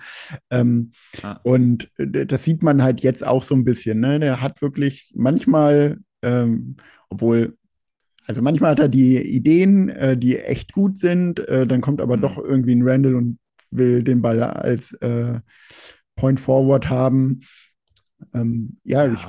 Ähm, 0.50 0.90
ah. 1.22 1.38
Und 1.44 1.88
äh, 1.96 2.26
das 2.26 2.42
sieht 2.42 2.64
man 2.64 2.82
halt 2.82 3.02
jetzt 3.02 3.24
auch 3.24 3.44
so 3.44 3.54
ein 3.54 3.64
bisschen. 3.64 4.00
Ne? 4.00 4.18
Der 4.18 4.40
hat 4.40 4.62
wirklich 4.62 5.12
manchmal, 5.14 5.98
ähm, 6.22 6.74
obwohl 7.08 7.56
also 8.26 8.40
manchmal 8.40 8.70
hat 8.70 8.80
er 8.80 8.88
die 8.88 9.18
Ideen, 9.18 9.90
äh, 9.90 10.16
die 10.16 10.38
echt 10.38 10.72
gut 10.72 10.96
sind, 10.96 11.46
äh, 11.46 11.66
dann 11.66 11.82
kommt 11.82 12.00
aber 12.00 12.16
mhm. 12.16 12.22
doch 12.22 12.38
irgendwie 12.38 12.74
ein 12.74 12.82
Randall 12.82 13.14
und 13.16 13.38
will 13.76 14.02
den 14.02 14.22
Ball 14.22 14.42
als 14.42 14.92
äh, 14.94 15.40
Point 16.16 16.40
Forward 16.40 16.88
haben. 16.90 17.40
Ähm, 18.32 18.78
ja, 18.84 19.06
ja, 19.06 19.12
ich 19.12 19.26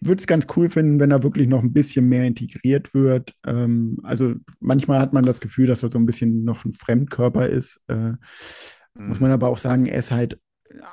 würde 0.00 0.20
es 0.20 0.26
ganz 0.26 0.46
cool 0.56 0.70
finden, 0.70 1.00
wenn 1.00 1.10
er 1.10 1.22
wirklich 1.22 1.48
noch 1.48 1.62
ein 1.62 1.72
bisschen 1.72 2.08
mehr 2.08 2.24
integriert 2.24 2.94
wird. 2.94 3.34
Ähm, 3.46 3.98
also 4.02 4.34
manchmal 4.60 5.00
hat 5.00 5.12
man 5.12 5.24
das 5.24 5.40
Gefühl, 5.40 5.66
dass 5.66 5.82
er 5.82 5.90
so 5.90 5.98
ein 5.98 6.06
bisschen 6.06 6.44
noch 6.44 6.64
ein 6.64 6.74
Fremdkörper 6.74 7.48
ist. 7.48 7.80
Äh, 7.88 7.94
mhm. 7.94 8.18
Muss 8.94 9.20
man 9.20 9.30
aber 9.30 9.48
auch 9.48 9.58
sagen, 9.58 9.86
er 9.86 9.98
ist 9.98 10.10
halt 10.10 10.38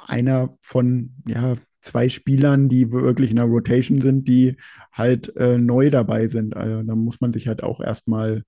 einer 0.07 0.57
von 0.61 1.13
ja, 1.27 1.57
zwei 1.81 2.09
Spielern, 2.09 2.69
die 2.69 2.91
wirklich 2.91 3.29
in 3.29 3.35
der 3.35 3.45
Rotation 3.45 4.01
sind, 4.01 4.27
die 4.27 4.55
halt 4.91 5.35
äh, 5.35 5.57
neu 5.57 5.89
dabei 5.89 6.27
sind. 6.27 6.55
Also 6.55 6.83
da 6.83 6.95
muss 6.95 7.19
man 7.21 7.33
sich 7.33 7.47
halt 7.47 7.61
auch 7.63 7.81
erstmal 7.81 8.43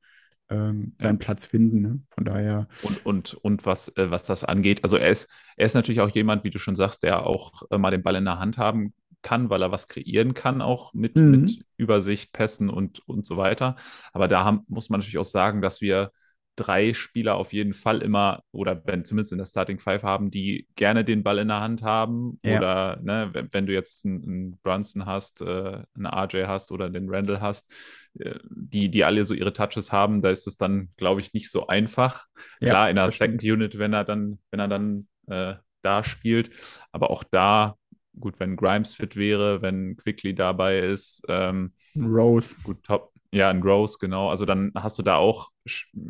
ähm, 0.49 0.93
seinen 0.99 1.19
ja. 1.19 1.25
Platz 1.25 1.45
finden. 1.45 1.81
Ne? 1.81 1.99
Von 2.11 2.25
daher. 2.25 2.67
Und, 2.83 3.05
und, 3.05 3.33
und 3.35 3.65
was, 3.65 3.95
äh, 3.97 4.11
was 4.11 4.25
das 4.25 4.43
angeht, 4.43 4.83
also 4.83 4.97
er 4.97 5.09
ist, 5.09 5.29
er 5.57 5.65
ist 5.65 5.73
natürlich 5.73 6.01
auch 6.01 6.09
jemand, 6.09 6.43
wie 6.43 6.49
du 6.49 6.59
schon 6.59 6.75
sagst, 6.75 7.03
der 7.03 7.25
auch 7.25 7.63
äh, 7.71 7.77
mal 7.77 7.91
den 7.91 8.03
Ball 8.03 8.15
in 8.15 8.25
der 8.25 8.39
Hand 8.39 8.57
haben 8.57 8.93
kann, 9.21 9.49
weil 9.49 9.63
er 9.63 9.71
was 9.71 9.87
kreieren 9.87 10.35
kann, 10.35 10.61
auch 10.61 10.93
mit, 10.93 11.15
mhm. 11.15 11.31
mit 11.31 11.65
Übersicht, 11.77 12.31
Pässen 12.31 12.69
und, 12.69 13.07
und 13.07 13.25
so 13.25 13.37
weiter. 13.37 13.75
Aber 14.13 14.27
da 14.27 14.45
haben, 14.45 14.61
muss 14.67 14.89
man 14.89 14.99
natürlich 14.99 15.17
auch 15.17 15.25
sagen, 15.25 15.61
dass 15.61 15.81
wir 15.81 16.11
drei 16.55 16.93
Spieler 16.93 17.35
auf 17.35 17.53
jeden 17.53 17.73
Fall 17.73 18.01
immer, 18.01 18.43
oder 18.51 18.81
wenn 18.85 19.03
zumindest 19.03 19.31
in 19.31 19.37
der 19.37 19.45
Starting 19.45 19.79
Five 19.79 20.03
haben, 20.03 20.31
die 20.31 20.67
gerne 20.75 21.03
den 21.03 21.23
Ball 21.23 21.39
in 21.39 21.47
der 21.47 21.59
Hand 21.59 21.81
haben. 21.81 22.39
Ja. 22.43 22.57
Oder 22.57 22.99
ne, 23.01 23.29
wenn, 23.33 23.49
wenn, 23.51 23.65
du 23.65 23.73
jetzt 23.73 24.05
einen, 24.05 24.23
einen 24.23 24.59
Brunson 24.63 25.05
hast, 25.05 25.41
äh, 25.41 25.83
einen 25.95 26.05
RJ 26.05 26.45
hast 26.47 26.71
oder 26.71 26.89
den 26.89 27.09
Randall 27.09 27.41
hast, 27.41 27.71
äh, 28.19 28.39
die, 28.49 28.89
die 28.89 29.03
alle 29.03 29.23
so 29.23 29.33
ihre 29.33 29.53
Touches 29.53 29.91
haben, 29.91 30.21
da 30.21 30.29
ist 30.29 30.47
es 30.47 30.57
dann, 30.57 30.89
glaube 30.97 31.21
ich, 31.21 31.33
nicht 31.33 31.49
so 31.49 31.67
einfach. 31.67 32.25
Ja, 32.59 32.69
Klar, 32.69 32.89
in 32.89 32.95
der 32.95 33.09
Second 33.09 33.43
Unit, 33.43 33.77
wenn 33.77 33.93
er 33.93 34.03
dann, 34.03 34.39
wenn 34.51 34.59
er 34.59 34.67
dann 34.67 35.07
äh, 35.27 35.55
da 35.81 36.03
spielt, 36.03 36.49
aber 36.91 37.11
auch 37.11 37.23
da 37.23 37.77
gut, 38.19 38.39
wenn 38.39 38.55
Grimes 38.55 38.95
fit 38.95 39.15
wäre, 39.15 39.61
wenn 39.61 39.97
Quickly 39.97 40.33
dabei 40.33 40.79
ist, 40.79 41.23
ähm, 41.27 41.73
Rose. 41.95 42.55
Gut, 42.63 42.83
top. 42.83 43.11
Ja, 43.32 43.49
ein 43.49 43.61
Rose, 43.61 43.97
genau. 43.99 44.30
Also 44.30 44.45
dann 44.45 44.71
hast 44.76 44.97
du 44.97 45.03
da 45.03 45.17
auch 45.17 45.51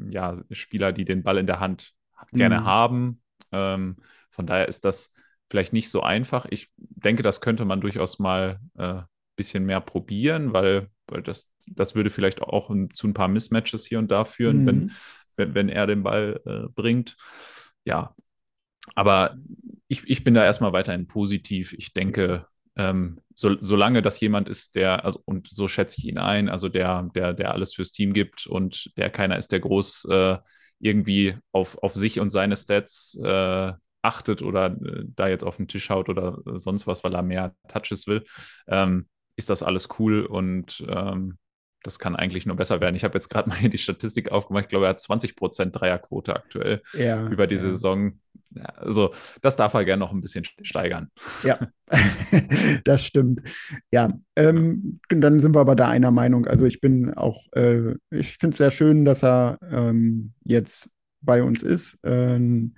ja, 0.10 0.42
Spieler, 0.52 0.92
die 0.92 1.06
den 1.06 1.24
Ball 1.24 1.38
in 1.38 1.48
der 1.48 1.60
Hand 1.60 1.94
gerne 2.36 2.58
Mhm. 2.58 2.66
haben. 2.66 3.22
Ähm, 3.52 3.98
von 4.30 4.46
daher 4.46 4.68
ist 4.68 4.86
das 4.86 5.14
vielleicht 5.50 5.74
nicht 5.74 5.90
so 5.90 6.02
einfach. 6.04 6.46
Ich 6.50 6.72
denke, 6.78 7.24
das 7.24 7.42
könnte 7.42 7.66
man 7.66 7.82
durchaus 7.82 8.20
mal 8.20 8.60
ein 8.78 9.00
äh, 9.00 9.02
bisschen 9.36 9.66
mehr 9.66 9.82
probieren, 9.82 10.54
weil, 10.54 10.90
weil 11.08 11.24
das, 11.24 11.50
das 11.68 11.96
würde 11.96 12.10
vielleicht 12.10 12.42
auch 12.42 12.70
ein, 12.70 12.92
zu 12.94 13.08
ein 13.08 13.14
paar 13.14 13.28
Mismatches 13.28 13.86
hier 13.86 14.00
und 14.00 14.10
da 14.12 14.24
führen, 14.26 14.66
Mhm. 14.66 14.66
wenn, 14.66 14.92
wenn, 15.36 15.56
wenn 15.56 15.70
er 15.70 15.88
den 15.88 16.04
Ball 16.04 16.42
äh, 16.46 16.70
bringt. 16.74 17.18
Ja, 17.86 18.16
aber 18.96 19.38
ich, 19.88 20.10
ich 20.10 20.24
bin 20.24 20.34
da 20.34 20.44
erstmal 20.46 20.74
weiterhin 20.74 21.08
positiv. 21.08 21.74
Ich 21.74 21.94
denke, 21.94 22.48
ähm, 22.78 23.22
so, 23.34 23.56
solange 23.60 24.02
das 24.02 24.20
jemand 24.20 24.50
ist, 24.50 24.76
der, 24.76 25.06
also 25.06 25.22
und 25.26 25.48
so 25.50 25.68
schätze 25.68 25.98
ich 26.00 26.06
ihn 26.06 26.18
ein, 26.18 26.50
also 26.50 26.70
der, 26.70 27.10
der, 27.16 27.34
der 27.34 27.54
alles 27.54 27.74
fürs 27.74 27.92
Team 27.92 28.14
gibt 28.14 28.48
und 28.48 28.92
der 28.98 29.10
keiner 29.10 29.38
ist, 29.38 29.52
der 29.52 29.60
groß 29.60 30.06
äh, 30.10 30.38
irgendwie 30.80 31.38
auf, 31.52 31.78
auf 31.84 31.94
sich 31.94 32.20
und 32.20 32.30
seine 32.30 32.56
Stats 32.56 33.20
äh, 33.24 33.74
achtet 34.02 34.42
oder 34.42 34.68
äh, 34.68 35.04
da 35.08 35.28
jetzt 35.28 35.44
auf 35.44 35.58
den 35.58 35.68
Tisch 35.68 35.90
haut 35.90 36.10
oder 36.10 36.40
sonst 36.56 36.88
was, 36.88 37.04
weil 37.04 37.16
er 37.16 37.24
mehr 37.24 37.56
Touches 37.68 38.08
will, 38.08 38.24
ähm, 38.68 39.08
ist 39.36 39.50
das 39.50 39.64
alles 39.64 39.90
cool 40.00 40.26
und 40.26 40.84
ähm, 40.88 41.38
das 41.86 42.00
kann 42.00 42.16
eigentlich 42.16 42.46
nur 42.46 42.56
besser 42.56 42.82
werden. 42.82 42.96
Ich 42.96 43.04
habe 43.04 43.14
jetzt 43.14 43.30
gerade 43.30 43.48
mal 43.50 43.58
hier 43.58 43.70
die 43.70 43.78
Statistik 43.78 44.32
aufgemacht. 44.32 44.66
Ich 44.66 44.70
glaube, 44.70 44.86
er 44.86 44.90
hat 44.90 45.00
20% 45.00 45.72
Dreierquote 45.72 46.36
aktuell 46.36 46.82
Ja, 46.94 47.28
über 47.30 47.48
die 47.48 47.56
ja. 47.56 47.62
Saison. 47.62 48.20
Ja, 48.52 48.64
also, 48.78 49.14
das 49.42 49.58
darf 49.58 49.74
er 49.74 49.84
gerne 49.86 50.00
noch 50.00 50.14
ein 50.14 50.22
bisschen 50.22 50.46
steigern. 50.62 51.10
Ja, 51.44 51.60
das 52.86 53.06
stimmt. 53.06 53.42
Ja, 53.92 54.14
ähm, 54.36 55.00
dann 55.10 55.40
sind 55.40 55.56
wir 55.56 55.60
aber 55.60 55.76
da 55.76 55.90
einer 55.90 56.12
Meinung. 56.12 56.48
Also 56.48 56.66
ich 56.66 56.80
bin 56.80 57.14
auch, 57.14 57.44
äh, 57.54 57.96
ich 58.12 58.38
finde 58.38 58.54
es 58.54 58.58
sehr 58.58 58.72
schön, 58.72 59.04
dass 59.04 59.24
er 59.24 59.58
ähm, 59.70 60.34
jetzt 60.44 60.90
bei 61.22 61.44
uns 61.44 61.64
ist. 61.64 62.00
Äh, 62.04 62.38
ein 62.38 62.76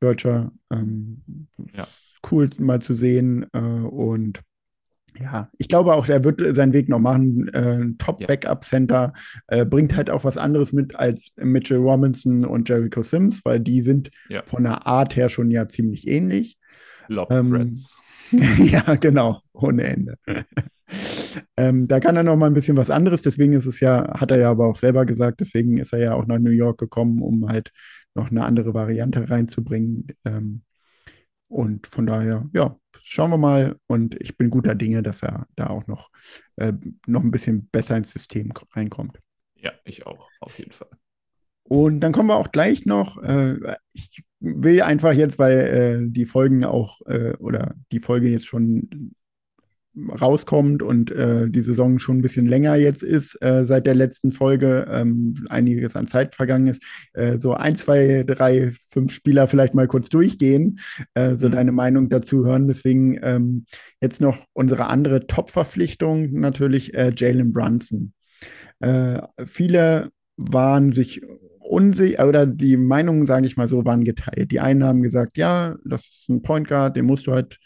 Deutscher. 0.00 0.52
Ähm, 0.70 1.22
Ja. 1.72 1.86
Cool 2.30 2.50
mal 2.58 2.80
zu 2.80 2.94
sehen. 2.94 3.46
Äh, 3.52 3.58
und 3.58 4.40
ja, 5.20 5.48
ich 5.58 5.68
glaube 5.68 5.94
auch, 5.94 6.08
er 6.08 6.24
wird 6.24 6.42
seinen 6.54 6.72
Weg 6.72 6.88
noch 6.88 6.98
machen. 6.98 7.48
Äh. 7.48 7.86
Top-Backup-Center 7.98 9.12
äh, 9.46 9.64
bringt 9.64 9.96
halt 9.96 10.10
auch 10.10 10.24
was 10.24 10.36
anderes 10.36 10.72
mit 10.72 10.96
als 10.96 11.32
Mitchell 11.36 11.78
Robinson 11.78 12.44
und 12.44 12.68
Jericho 12.68 13.02
Sims, 13.02 13.44
weil 13.44 13.60
die 13.60 13.80
sind 13.82 14.10
Ja. 14.28 14.42
von 14.44 14.64
der 14.64 14.86
Art 14.86 15.16
her 15.16 15.28
schon 15.28 15.50
ja 15.50 15.68
ziemlich 15.68 16.08
ähnlich. 16.08 16.58
Ähm, 17.08 17.50
Threads. 17.50 18.00
ja, 18.58 18.94
genau, 18.96 19.40
ohne 19.52 19.84
Ende. 19.84 20.18
ähm, 21.56 21.86
da 21.86 22.00
kann 22.00 22.16
er 22.16 22.22
noch 22.22 22.36
mal 22.36 22.46
ein 22.46 22.54
bisschen 22.54 22.76
was 22.76 22.90
anderes. 22.90 23.22
Deswegen 23.22 23.52
ist 23.52 23.66
es 23.66 23.80
ja, 23.80 24.18
hat 24.18 24.30
er 24.30 24.38
ja 24.38 24.50
aber 24.50 24.66
auch 24.66 24.76
selber 24.76 25.04
gesagt, 25.04 25.40
deswegen 25.40 25.78
ist 25.78 25.92
er 25.92 26.00
ja 26.00 26.14
auch 26.14 26.26
nach 26.26 26.38
New 26.38 26.50
York 26.50 26.78
gekommen, 26.78 27.22
um 27.22 27.48
halt 27.48 27.70
noch 28.14 28.30
eine 28.30 28.44
andere 28.44 28.74
Variante 28.74 29.28
reinzubringen. 29.28 30.06
Ähm, 30.24 30.62
und 31.48 31.86
von 31.86 32.06
daher, 32.06 32.48
ja, 32.52 32.76
schauen 33.04 33.30
wir 33.30 33.38
mal. 33.38 33.76
Und 33.86 34.20
ich 34.20 34.36
bin 34.36 34.50
guter 34.50 34.74
Dinge, 34.74 35.02
dass 35.02 35.22
er 35.22 35.46
da 35.56 35.68
auch 35.68 35.86
noch, 35.86 36.10
äh, 36.56 36.72
noch 37.06 37.22
ein 37.22 37.30
bisschen 37.30 37.68
besser 37.68 37.96
ins 37.96 38.12
System 38.12 38.52
reinkommt. 38.72 39.20
Ja, 39.56 39.72
ich 39.84 40.06
auch, 40.06 40.28
auf 40.40 40.58
jeden 40.58 40.72
Fall. 40.72 40.90
Und 41.62 42.00
dann 42.00 42.12
kommen 42.12 42.28
wir 42.28 42.36
auch 42.36 42.52
gleich 42.52 42.84
noch. 42.84 43.22
Äh, 43.22 43.76
ich 43.92 44.22
will 44.40 44.82
einfach 44.82 45.12
jetzt, 45.12 45.38
weil 45.38 45.58
äh, 45.58 46.10
die 46.10 46.26
Folgen 46.26 46.64
auch 46.64 47.00
äh, 47.06 47.34
oder 47.38 47.74
die 47.90 48.00
Folge 48.00 48.28
jetzt 48.28 48.46
schon 48.46 49.14
rauskommt 50.20 50.82
und 50.82 51.10
äh, 51.10 51.48
die 51.48 51.60
Saison 51.60 51.98
schon 51.98 52.18
ein 52.18 52.22
bisschen 52.22 52.46
länger 52.46 52.74
jetzt 52.76 53.02
ist, 53.02 53.40
äh, 53.42 53.64
seit 53.64 53.86
der 53.86 53.94
letzten 53.94 54.32
Folge, 54.32 54.86
ähm, 54.90 55.34
einiges 55.48 55.96
an 55.96 56.06
Zeit 56.06 56.34
vergangen 56.34 56.66
ist, 56.66 56.82
äh, 57.12 57.38
so 57.38 57.54
ein, 57.54 57.76
zwei, 57.76 58.24
drei, 58.26 58.72
fünf 58.90 59.12
Spieler 59.12 59.46
vielleicht 59.48 59.74
mal 59.74 59.86
kurz 59.86 60.08
durchgehen, 60.08 60.80
äh, 61.14 61.36
so 61.36 61.48
Mhm. 61.48 61.52
deine 61.52 61.72
Meinung 61.72 62.08
dazu 62.08 62.44
hören. 62.44 62.66
Deswegen 62.66 63.18
ähm, 63.22 63.66
jetzt 64.00 64.20
noch 64.20 64.38
unsere 64.52 64.86
andere 64.86 65.26
Top-Verpflichtung, 65.26 66.32
natürlich 66.32 66.94
äh, 66.94 67.12
Jalen 67.16 67.52
Brunson. 67.52 68.12
Äh, 68.80 69.20
viele 69.46 70.10
waren 70.36 70.92
sich 70.92 71.22
unsicher, 71.60 72.28
oder 72.28 72.46
die 72.46 72.76
Meinungen, 72.76 73.26
sage 73.26 73.46
ich 73.46 73.56
mal 73.56 73.68
so, 73.68 73.84
waren 73.84 74.04
geteilt. 74.04 74.50
Die 74.50 74.60
einen 74.60 74.84
haben 74.84 75.02
gesagt, 75.02 75.36
ja, 75.38 75.76
das 75.84 76.02
ist 76.02 76.28
ein 76.28 76.42
Point 76.42 76.68
Guard, 76.68 76.96
den 76.96 77.06
musst 77.06 77.26
du 77.26 77.32
halt 77.32 77.58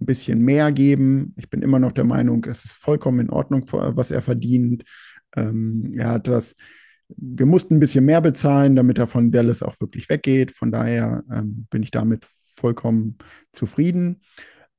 ein 0.00 0.06
bisschen 0.06 0.40
mehr 0.40 0.72
geben. 0.72 1.34
Ich 1.36 1.48
bin 1.48 1.62
immer 1.62 1.78
noch 1.78 1.92
der 1.92 2.04
Meinung, 2.04 2.44
es 2.44 2.64
ist 2.64 2.82
vollkommen 2.82 3.20
in 3.20 3.30
Ordnung, 3.30 3.64
was 3.70 4.10
er 4.10 4.22
verdient. 4.22 4.84
Ähm, 5.34 5.92
er 5.96 6.10
hat 6.10 6.28
das, 6.28 6.54
wir 7.08 7.46
mussten 7.46 7.76
ein 7.76 7.80
bisschen 7.80 8.04
mehr 8.04 8.20
bezahlen, 8.20 8.76
damit 8.76 8.98
er 8.98 9.06
von 9.06 9.30
Dallas 9.30 9.62
auch 9.62 9.80
wirklich 9.80 10.08
weggeht. 10.08 10.50
Von 10.50 10.70
daher 10.70 11.24
ähm, 11.32 11.66
bin 11.70 11.82
ich 11.82 11.90
damit 11.90 12.26
vollkommen 12.56 13.16
zufrieden. 13.52 14.20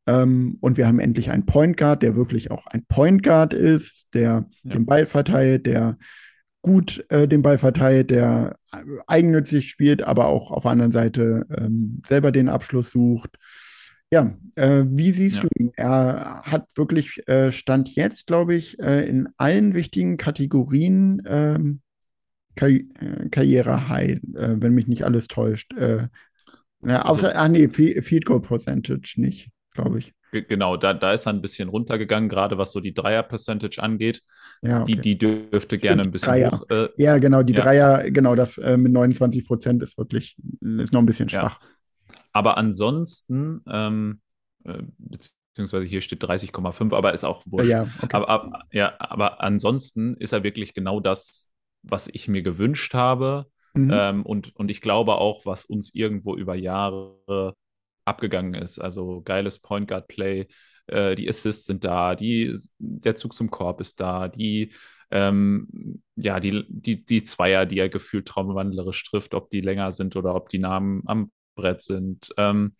Ähm, 0.05 0.57
und 0.61 0.77
wir 0.77 0.87
haben 0.87 0.99
endlich 0.99 1.31
einen 1.31 1.45
Point 1.45 1.77
Guard, 1.77 2.01
der 2.01 2.15
wirklich 2.15 2.51
auch 2.51 2.65
ein 2.67 2.85
Point 2.85 3.23
Guard 3.23 3.53
ist, 3.53 4.07
der 4.13 4.45
Ja. 4.63 4.73
den 4.73 4.85
Ball 4.85 5.05
verteilt, 5.05 5.65
der 5.65 5.97
gut 6.61 7.05
äh, 7.09 7.27
den 7.27 7.41
Ball 7.41 7.57
verteilt, 7.57 8.11
der 8.11 8.57
äh, 8.71 8.77
eigennützig 9.07 9.69
spielt, 9.69 10.03
aber 10.03 10.27
auch 10.27 10.51
auf 10.51 10.63
der 10.63 10.71
anderen 10.71 10.91
Seite 10.91 11.45
ähm, 11.57 12.01
selber 12.07 12.31
den 12.31 12.49
Abschluss 12.49 12.91
sucht. 12.91 13.37
Ja, 14.11 14.33
äh, 14.55 14.83
wie 14.87 15.11
siehst 15.11 15.37
Ja. 15.37 15.41
du 15.43 15.47
ihn? 15.59 15.71
Er 15.75 16.41
hat 16.45 16.65
wirklich 16.75 17.27
äh, 17.27 17.51
Stand 17.51 17.93
jetzt, 17.95 18.27
glaube 18.27 18.55
ich, 18.55 18.79
äh, 18.79 19.05
in 19.07 19.27
allen 19.37 19.73
wichtigen 19.73 20.15
Kategorien 20.17 21.21
ähm, 21.25 21.81
Karri 22.55 22.87
äh, 22.99 23.27
Karriere-High, 23.29 24.11
äh, 24.35 24.55
wenn 24.61 24.73
mich 24.73 24.87
nicht 24.87 25.03
alles 25.03 25.27
täuscht. 25.27 25.73
Äh, 25.73 26.07
ja, 26.85 27.01
Also- 27.01 27.27
außer, 27.27 27.35
ah 27.37 27.49
nee, 27.49 27.67
Fe- 27.67 28.01
Field 28.01 28.25
Goal 28.25 28.41
Percentage 28.41 29.15
nicht, 29.17 29.49
glaube 29.73 29.99
ich. 29.99 30.13
Ge- 30.31 30.45
Genau, 30.47 30.77
da, 30.77 30.93
da 30.93 31.11
ist 31.13 31.25
er 31.27 31.33
ein 31.33 31.41
bisschen 31.41 31.67
runtergegangen, 31.69 32.29
gerade 32.29 32.57
was 32.57 32.71
so 32.71 32.79
die 32.79 32.93
Dreier-Percentage 32.93 33.81
angeht. 33.83 34.21
Ja, 34.61 34.83
okay. 34.83 34.95
Die, 34.95 35.01
die 35.01 35.17
dürfte 35.17 35.77
gerne 35.77 36.03
ein 36.03 36.11
bisschen 36.11 36.29
Dreier. 36.29 36.51
hoch. 36.51 36.65
Äh, 36.69 36.87
Ja, 36.97 37.17
genau, 37.17 37.43
die 37.43 37.53
Ja. 37.53 37.61
Dreier, 37.61 38.09
genau, 38.11 38.35
das 38.35 38.57
mit 38.57 38.91
29 38.91 39.45
Prozent 39.45 39.81
ist 39.83 39.97
wirklich, 39.97 40.37
ist 40.61 40.93
noch 40.93 41.01
ein 41.01 41.05
bisschen 41.05 41.27
Ja. 41.27 41.57
Aber 42.37 42.57
ansonsten, 42.57 43.63
ähm, 43.67 44.21
äh, 44.63 44.83
beziehungsweise 44.97 45.85
hier 45.85 46.01
steht 46.01 46.23
30,5, 46.23 46.93
aber 46.95 47.13
ist 47.13 47.23
auch 47.23 47.41
wurscht. 47.47 47.67
Ja, 47.67 47.87
okay. 47.99 48.15
Aber, 48.15 48.29
aber, 48.29 48.63
ja, 48.71 48.93
aber 48.99 49.41
ansonsten 49.41 50.15
ist 50.17 50.33
er 50.33 50.43
wirklich 50.43 50.75
genau 50.75 50.99
das, 50.99 51.51
was 51.81 52.07
ich 52.07 52.27
mir 52.27 52.43
gewünscht 52.43 52.93
habe. 52.93 53.47
Mhm. 53.73 53.89
Ähm, 53.91 54.23
und, 54.23 54.55
und 54.55 54.69
ich 54.69 54.81
glaube 54.81 55.15
auch, 55.15 55.47
was 55.47 55.65
uns 55.65 55.95
irgendwo 55.95 56.35
über 56.35 56.53
Jahre 56.53 57.55
abgegangen 58.05 58.53
ist. 58.53 58.77
Also 58.77 59.21
geiles 59.21 59.57
Point 59.57 59.87
Guard 59.87 60.07
Play, 60.07 60.47
äh, 60.85 61.15
die 61.15 61.27
Assists 61.27 61.65
sind 61.65 61.83
da, 61.83 62.13
die, 62.13 62.55
der 62.77 63.15
Zug 63.15 63.33
zum 63.33 63.49
Korb 63.49 63.81
ist 63.81 63.99
da, 63.99 64.27
die, 64.27 64.73
ähm, 65.09 66.03
ja, 66.15 66.39
die, 66.39 66.65
die, 66.69 67.03
die 67.03 67.23
Zweier, 67.23 67.65
die 67.65 67.79
er 67.79 67.89
gefühlt 67.89 68.27
traumwandlerisch 68.27 69.03
trifft, 69.05 69.33
ob 69.33 69.49
die 69.49 69.61
länger 69.61 69.91
sind 69.91 70.15
oder 70.15 70.35
ob 70.35 70.49
die 70.49 70.59
Namen 70.59 71.01
am 71.07 71.31
Brett 71.57 71.81
sind. 71.81 72.29
Ähm, 72.37 72.75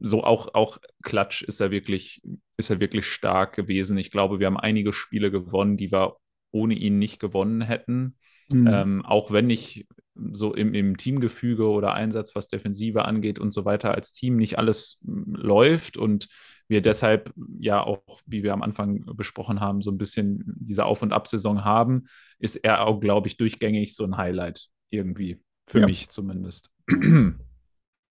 so 0.00 0.24
auch, 0.24 0.54
auch 0.54 0.78
Klatsch 1.02 1.42
ist 1.42 1.60
er 1.60 1.70
wirklich, 1.70 2.22
ist 2.56 2.70
er 2.70 2.80
wirklich 2.80 3.06
stark 3.06 3.54
gewesen. 3.54 3.96
Ich 3.98 4.10
glaube, 4.10 4.40
wir 4.40 4.46
haben 4.46 4.58
einige 4.58 4.92
Spiele 4.92 5.30
gewonnen, 5.30 5.76
die 5.76 5.92
wir 5.92 6.16
ohne 6.50 6.74
ihn 6.74 6.98
nicht 6.98 7.20
gewonnen 7.20 7.62
hätten. 7.62 8.16
Mhm. 8.50 8.66
Ähm, 8.68 9.04
auch 9.04 9.30
wenn 9.30 9.50
ich 9.50 9.86
so 10.32 10.54
im, 10.54 10.74
im 10.74 10.96
Teamgefüge 10.96 11.66
oder 11.68 11.94
Einsatz, 11.94 12.34
was 12.34 12.48
Defensive 12.48 13.04
angeht 13.04 13.38
und 13.38 13.52
so 13.52 13.64
weiter, 13.64 13.94
als 13.94 14.12
Team 14.12 14.36
nicht 14.36 14.58
alles 14.58 15.00
läuft 15.04 15.96
und 15.96 16.28
wir 16.68 16.82
deshalb 16.82 17.32
ja 17.58 17.82
auch, 17.82 18.02
wie 18.26 18.42
wir 18.42 18.52
am 18.52 18.62
Anfang 18.62 19.04
besprochen 19.16 19.60
haben, 19.60 19.82
so 19.82 19.90
ein 19.90 19.98
bisschen 19.98 20.42
diese 20.46 20.84
Auf- 20.84 21.02
und 21.02 21.12
Ab-Saison 21.12 21.64
haben, 21.64 22.04
ist 22.38 22.56
er 22.56 22.86
auch, 22.86 23.00
glaube 23.00 23.28
ich, 23.28 23.36
durchgängig 23.36 23.94
so 23.96 24.04
ein 24.04 24.16
Highlight 24.16 24.68
irgendwie. 24.90 25.40
Für 25.66 25.80
Ja. 25.80 25.86
mich 25.86 26.08
zumindest. 26.10 26.70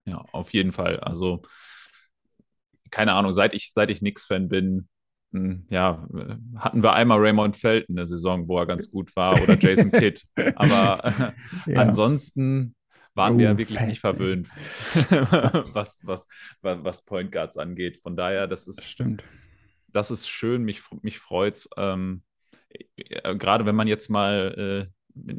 ja, 0.06 0.18
auf 0.32 0.54
jeden 0.54 0.72
Fall. 0.72 1.00
Also, 1.00 1.41
keine 2.91 3.14
Ahnung, 3.14 3.34
seit 3.34 3.54
ich, 3.54 3.72
seit 3.74 3.89
ich 3.89 4.00
Knicks-Fan 4.00 4.50
bin, 4.50 4.88
hm, 5.32 5.68
ja, 5.70 6.08
hatten 6.58 6.82
wir 6.82 6.93
einmal 6.93 7.20
Raymond 7.20 7.56
Felton 7.56 7.97
eine 7.97 8.08
Saison, 8.08 8.47
wo 8.47 8.58
er 8.60 8.66
ganz 8.66 8.89
gut 8.89 9.16
war, 9.16 9.41
oder 9.41 9.58
Jason 9.60 9.91
Kidd. 9.91 10.22
Aber 10.56 11.04
äh, 11.06 11.32
Ja. 11.66 11.80
ansonsten 11.82 12.76
waren 13.14 13.38
wir 13.38 13.45
Oh, 13.45 13.52
ja 13.52 13.58
wirklich 13.58 13.86
nicht 13.86 14.00
Felton. 14.00 14.00
verwöhnt, 14.00 14.50
was, 15.74 16.00
was, 16.04 16.28
was, 16.62 17.06
Point 17.06 17.32
Guards 17.32 17.58
angeht. 17.58 18.02
Von 18.02 18.16
daher, 18.16 18.47
das 18.47 18.68
Das 18.76 18.86
ist, 18.86 18.89
stimmt. 18.89 19.24
das 19.88 20.12
ist 20.12 20.28
schön, 20.30 20.64
mich, 20.64 20.82
mich 21.02 21.20
freut 21.20 21.58
es. 21.58 21.70
Ähm, 21.78 22.24
äh, 22.97 23.36
gerade 23.36 23.66
wenn 23.66 23.76
man 23.76 23.88
jetzt 23.88 24.10
mal 24.10 24.88
äh, 24.89 24.93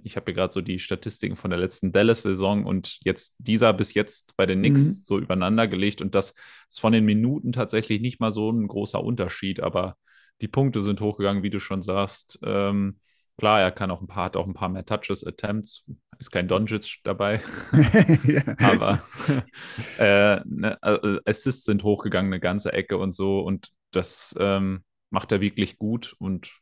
ich 0.05 0.17
habe 0.17 0.27
hier 0.27 0.35
gerade 0.35 0.53
so 0.53 0.61
die 0.61 0.79
Statistiken 0.79 1.37
von 1.37 1.51
der 1.51 1.59
letzten 1.59 1.93
Dallas-Saison 1.93 2.65
und 2.65 2.99
jetzt 3.05 3.37
dieser 3.39 3.73
bis 3.73 3.95
jetzt 3.95 4.37
bei 4.37 4.47
den 4.47 4.61
Knicks 4.61 5.01
Mhm. 5.01 5.05
so 5.05 5.19
übereinander 5.19 5.69
gelegt 5.69 6.03
und 6.03 6.15
das 6.15 6.35
ist 6.69 6.81
von 6.81 6.93
den 6.93 7.05
Minuten 7.05 7.53
tatsächlich 7.53 8.01
nicht 8.01 8.21
mal 8.21 8.33
so 8.33 8.51
ein 8.51 8.67
großer 8.69 9.03
Unterschied, 9.03 9.61
aber 9.61 9.97
die 10.41 10.49
Punkte 10.49 10.83
sind 10.83 11.01
hochgegangen, 11.01 11.43
wie 11.43 11.51
du 11.51 11.61
schon 11.61 11.83
sagst. 11.83 12.39
Ähm, 12.45 12.99
klar, 13.39 13.61
er 13.61 13.71
kann 13.73 13.91
auch 13.91 14.01
ein 14.01 14.07
paar, 14.07 14.25
hat 14.25 14.37
auch 14.37 14.47
ein 14.47 14.55
paar 14.55 14.69
mehr 14.69 14.85
Touches, 14.87 15.25
Attempts, 15.27 15.85
ist 16.19 16.31
kein 16.31 16.49
Doncic 16.49 16.99
dabei, 17.05 17.41
aber 18.61 19.03
äh, 19.99 20.41
ne, 20.45 20.79
also 20.83 21.19
Assists 21.25 21.65
sind 21.65 21.83
hochgegangen, 21.85 22.33
eine 22.33 22.41
ganze 22.41 22.73
Ecke 22.73 22.99
und 22.99 23.13
so 23.13 23.41
und 23.41 23.71
das 23.93 24.35
ähm, 24.39 24.85
macht 25.11 25.33
er 25.33 25.41
wirklich 25.41 25.79
gut 25.79 26.15
und 26.19 26.53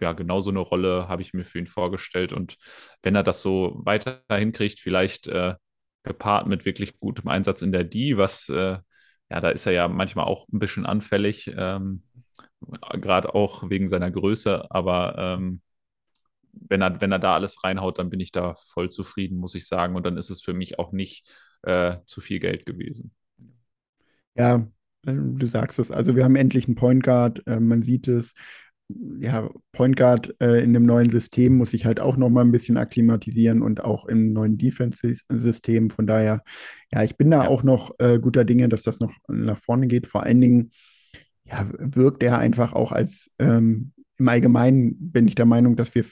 ja, 0.00 0.12
genau 0.12 0.40
so 0.40 0.50
eine 0.50 0.60
Rolle 0.60 1.08
habe 1.08 1.22
ich 1.22 1.34
mir 1.34 1.44
für 1.44 1.58
ihn 1.58 1.66
vorgestellt. 1.66 2.32
Und 2.32 2.56
wenn 3.02 3.14
er 3.14 3.22
das 3.22 3.42
so 3.42 3.80
weiter 3.84 4.22
hinkriegt, 4.30 4.80
vielleicht 4.80 5.26
äh, 5.28 5.54
gepaart 6.02 6.46
mit 6.46 6.64
wirklich 6.64 6.98
gutem 6.98 7.28
Einsatz 7.28 7.62
in 7.62 7.72
der 7.72 7.84
D, 7.84 8.16
was, 8.16 8.48
äh, 8.48 8.78
ja, 9.30 9.40
da 9.40 9.50
ist 9.50 9.66
er 9.66 9.72
ja 9.72 9.88
manchmal 9.88 10.26
auch 10.26 10.48
ein 10.48 10.58
bisschen 10.58 10.86
anfällig, 10.86 11.50
ähm, 11.56 12.02
gerade 12.92 13.34
auch 13.34 13.68
wegen 13.70 13.88
seiner 13.88 14.10
Größe. 14.10 14.70
Aber 14.70 15.16
ähm, 15.18 15.62
wenn 16.52 16.82
er, 16.82 17.00
wenn 17.00 17.12
er 17.12 17.18
da 17.18 17.34
alles 17.34 17.62
reinhaut, 17.62 17.98
dann 17.98 18.10
bin 18.10 18.20
ich 18.20 18.32
da 18.32 18.54
voll 18.56 18.90
zufrieden, 18.90 19.38
muss 19.38 19.54
ich 19.54 19.66
sagen. 19.66 19.96
Und 19.96 20.04
dann 20.04 20.16
ist 20.16 20.30
es 20.30 20.42
für 20.42 20.52
mich 20.52 20.78
auch 20.78 20.92
nicht 20.92 21.28
äh, 21.62 21.98
zu 22.06 22.20
viel 22.20 22.40
Geld 22.40 22.66
gewesen. 22.66 23.12
Ja, 24.36 24.66
du 25.04 25.46
sagst 25.46 25.78
es. 25.78 25.90
Also 25.90 26.16
wir 26.16 26.24
haben 26.24 26.36
endlich 26.36 26.66
einen 26.66 26.74
Point 26.74 27.02
Guard. 27.02 27.46
Äh, 27.46 27.60
man 27.60 27.82
sieht 27.82 28.08
es. 28.08 28.34
Ja, 29.20 29.50
Point 29.72 29.96
Guard 29.96 30.34
äh, 30.40 30.62
in 30.62 30.72
dem 30.72 30.84
neuen 30.84 31.10
System 31.10 31.56
muss 31.56 31.70
sich 31.70 31.86
halt 31.86 32.00
auch 32.00 32.16
noch 32.16 32.30
mal 32.30 32.42
ein 32.42 32.52
bisschen 32.52 32.76
akklimatisieren 32.76 33.62
und 33.62 33.84
auch 33.84 34.06
im 34.06 34.32
neuen 34.32 34.58
Defense-System. 34.58 35.90
Von 35.90 36.06
daher, 36.06 36.42
ja, 36.92 37.02
ich 37.02 37.16
bin 37.16 37.30
da 37.30 37.44
Ja. 37.44 37.48
auch 37.48 37.62
noch 37.62 37.94
äh, 37.98 38.18
guter 38.18 38.44
Dinge, 38.44 38.68
dass 38.68 38.82
das 38.82 39.00
noch 39.00 39.12
nach 39.28 39.58
vorne 39.58 39.86
geht. 39.86 40.06
Vor 40.06 40.22
allen 40.22 40.40
Dingen, 40.40 40.70
ja, 41.44 41.66
wirkt 41.78 42.22
er 42.22 42.38
einfach 42.38 42.72
auch 42.72 42.92
als 42.92 43.30
ähm, 43.38 43.92
im 44.18 44.28
Allgemeinen 44.28 44.96
bin 45.12 45.26
ich 45.28 45.34
der 45.34 45.46
Meinung, 45.46 45.76
dass 45.76 45.94
wir 45.94 46.04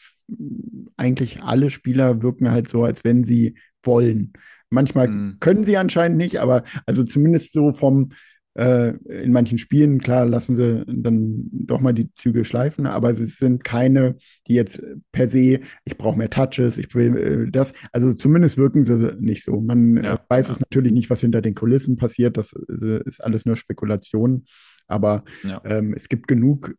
eigentlich 0.96 1.42
alle 1.42 1.70
Spieler 1.70 2.22
wirken 2.22 2.50
halt 2.50 2.68
so, 2.68 2.84
als 2.84 3.04
wenn 3.04 3.24
sie 3.24 3.54
wollen. 3.82 4.32
Manchmal 4.70 5.08
Mhm. 5.08 5.36
können 5.40 5.64
sie 5.64 5.76
anscheinend 5.76 6.18
nicht, 6.18 6.38
aber 6.40 6.64
also 6.86 7.04
zumindest 7.04 7.52
so 7.52 7.72
vom 7.72 8.10
äh, 8.55 8.94
in 9.22 9.32
manchen 9.32 9.59
Spielen, 9.59 10.01
klar, 10.01 10.26
lassen 10.26 10.57
sie 10.57 10.84
dann 10.86 11.49
doch 11.53 11.80
mal 11.80 11.92
die 11.92 12.12
Züge 12.14 12.44
schleifen, 12.44 12.86
aber 12.86 13.11
es 13.11 13.36
sind 13.38 13.62
keine, 13.62 14.16
die 14.49 14.55
jetzt 14.55 14.82
per 15.12 15.28
se, 15.28 15.61
ich 15.84 15.96
brauche 15.99 16.18
mehr 16.18 16.30
Touches, 16.30 16.78
ich 16.78 16.94
will 16.94 17.16
äh, 17.16 17.51
das. 17.51 17.72
Also 17.92 18.12
zumindest 18.12 18.59
wirken 18.59 18.84
sie 18.84 19.16
nicht 19.20 19.44
so. 19.44 19.61
Man 19.61 19.96
Ja, 20.03 20.14
äh, 20.14 20.18
weiß 20.28 20.49
ja. 20.49 20.55
es 20.55 20.61
natürlich 20.61 20.92
nicht, 20.92 21.11
was 21.11 21.20
hinter 21.20 21.40
den 21.42 21.55
Kulissen 21.55 21.96
passiert. 21.96 22.36
Das 22.36 22.53
ist, 22.53 22.82
ist 22.82 23.20
alles 23.24 23.46
nur 23.46 23.57
Spekulation. 23.57 24.44
Aber 24.88 25.24
Ja. 25.44 25.61
ähm, 25.64 25.92
es 25.94 26.09
gibt 26.09 26.26
genug 26.28 26.74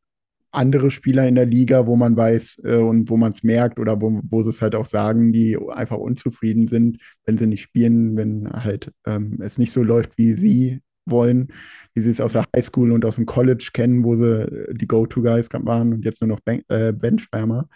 andere 0.51 0.89
Spieler 0.89 1.27
in 1.27 1.35
der 1.35 1.45
Liga, 1.45 1.85
wo 1.85 1.95
man 1.95 2.17
weiß 2.17 2.61
äh, 2.63 2.77
und 2.77 3.09
wo 3.09 3.17
man 3.17 3.31
es 3.31 3.43
merkt 3.43 3.79
oder 3.79 4.01
wo, 4.01 4.19
wo 4.29 4.41
sie 4.41 4.49
es 4.49 4.61
halt 4.61 4.73
auch 4.73 4.87
sagen, 4.87 5.31
die 5.31 5.57
einfach 5.69 5.97
unzufrieden 5.97 6.67
sind, 6.67 6.97
wenn 7.25 7.37
sie 7.37 7.45
nicht 7.45 7.61
spielen, 7.61 8.17
wenn 8.17 8.49
halt 8.51 8.91
ähm, 9.05 9.37
es 9.41 9.59
nicht 9.59 9.71
so 9.71 9.83
läuft, 9.83 10.17
wie 10.17 10.33
sie 10.33 10.79
wollen, 11.11 11.49
wie 11.93 12.01
sie 12.01 12.11
es 12.11 12.21
aus 12.21 12.33
der 12.33 12.45
Highschool 12.55 12.91
und 12.91 13.05
aus 13.05 13.15
dem 13.15 13.25
College 13.25 13.69
kennen, 13.73 14.03
wo 14.03 14.15
sie 14.15 14.43
äh, 14.43 14.73
die 14.73 14.87
Go-To-Guys 14.87 15.49
waren 15.53 15.93
und 15.93 16.05
jetzt 16.05 16.21
nur 16.21 16.29
noch 16.29 16.39
Ben 16.41 16.63
äh, 16.69 16.93
Benchwärmer. 16.93 17.67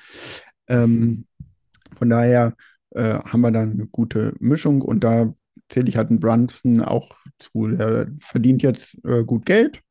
Ähm, 0.67 1.25
von 1.97 2.09
daher 2.09 2.55
äh, 2.91 3.19
haben 3.19 3.41
wir 3.41 3.51
da 3.51 3.61
eine 3.61 3.87
gute 3.87 4.33
Mischung 4.39 4.81
und 4.81 5.03
da 5.03 5.33
zähle 5.69 5.89
ich 5.89 5.97
halt 5.97 6.09
einen 6.09 6.19
Brunson 6.19 6.81
auch 6.81 7.15
zu. 7.39 7.67
Der 7.67 8.07
verdient 8.19 8.63
jetzt 8.63 8.95
äh, 9.05 9.23
gut 9.23 9.45
Geld, 9.45 9.81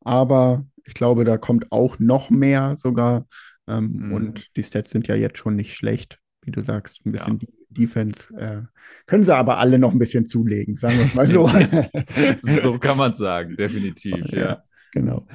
aber 0.00 0.64
ich 0.84 0.94
glaube, 0.94 1.24
da 1.24 1.36
kommt 1.36 1.72
auch 1.72 1.98
noch 1.98 2.30
mehr 2.30 2.76
sogar. 2.78 3.26
Ähm, 3.68 3.92
Mhm. 3.92 4.12
Und 4.12 4.56
die 4.56 4.62
Stats 4.62 4.90
sind 4.90 5.08
ja 5.08 5.16
jetzt 5.16 5.38
schon 5.38 5.56
nicht 5.56 5.74
schlecht, 5.74 6.20
wie 6.42 6.52
du 6.52 6.62
sagst. 6.62 7.04
Ein 7.04 7.12
bisschen 7.12 7.40
Ja. 7.42 7.48
Defense 7.76 8.34
äh, 8.36 8.62
können 9.06 9.24
sie 9.24 9.34
aber 9.34 9.58
alle 9.58 9.78
noch 9.78 9.92
ein 9.92 9.98
bisschen 9.98 10.26
zulegen, 10.26 10.76
sagen 10.76 10.98
wir 10.98 11.04
es 11.04 11.14
mal 11.14 11.26
so. 11.26 11.48
so 12.62 12.78
kann 12.78 12.96
man 12.96 13.14
sagen, 13.14 13.56
definitiv. 13.56 14.16
Ja. 14.32 14.38
Ja, 14.38 14.62
genau. 14.92 15.26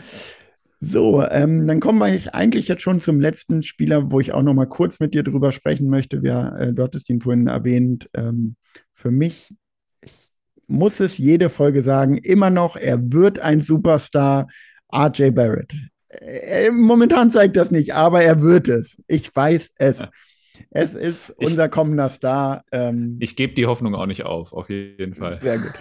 So, 0.83 1.23
ähm, 1.23 1.67
dann 1.67 1.79
kommen 1.79 1.99
wir 1.99 2.33
eigentlich 2.33 2.67
jetzt 2.67 2.81
schon 2.81 2.99
zum 2.99 3.19
letzten 3.19 3.61
Spieler, 3.61 4.11
wo 4.11 4.19
ich 4.19 4.33
auch 4.33 4.41
noch 4.41 4.55
mal 4.55 4.65
kurz 4.65 4.99
mit 4.99 5.13
dir 5.13 5.23
drüber 5.23 5.51
sprechen 5.51 5.89
möchte. 5.89 6.23
Wir, 6.23 6.55
äh, 6.59 6.73
du 6.73 6.83
hattest 6.83 7.09
ihn 7.09 7.21
vorhin 7.21 7.47
erwähnt. 7.47 8.09
Ähm, 8.15 8.55
für 8.93 9.11
mich, 9.11 9.53
ich 10.01 10.31
muss 10.67 10.99
es 10.99 11.19
jede 11.19 11.49
Folge 11.49 11.83
sagen, 11.83 12.17
immer 12.17 12.49
noch, 12.49 12.75
er 12.75 13.11
wird 13.11 13.39
ein 13.39 13.61
Superstar, 13.61 14.47
RJ 14.93 15.29
Barrett. 15.31 15.73
Äh, 16.09 16.71
momentan 16.71 17.29
zeigt 17.29 17.57
das 17.57 17.69
nicht, 17.69 17.93
aber 17.93 18.23
er 18.23 18.41
wird 18.41 18.67
es. 18.67 19.01
Ich 19.07 19.33
weiß 19.33 19.71
es. 19.75 19.99
Ja. 19.99 20.09
Es 20.69 20.95
ist 20.95 21.33
Ich- 21.37 21.47
unser 21.47 21.69
kommender 21.69 22.09
Star. 22.09 22.63
Ähm, 22.71 23.17
Ich 23.19 23.35
gebe 23.35 23.53
die 23.53 23.65
Hoffnung 23.65 23.95
auch 23.95 24.05
nicht 24.05 24.23
auf, 24.23 24.53
auf 24.53 24.69
jeden 24.69 25.15
Fall. 25.15 25.39
sehr 25.41 25.57
gut. 25.59 25.71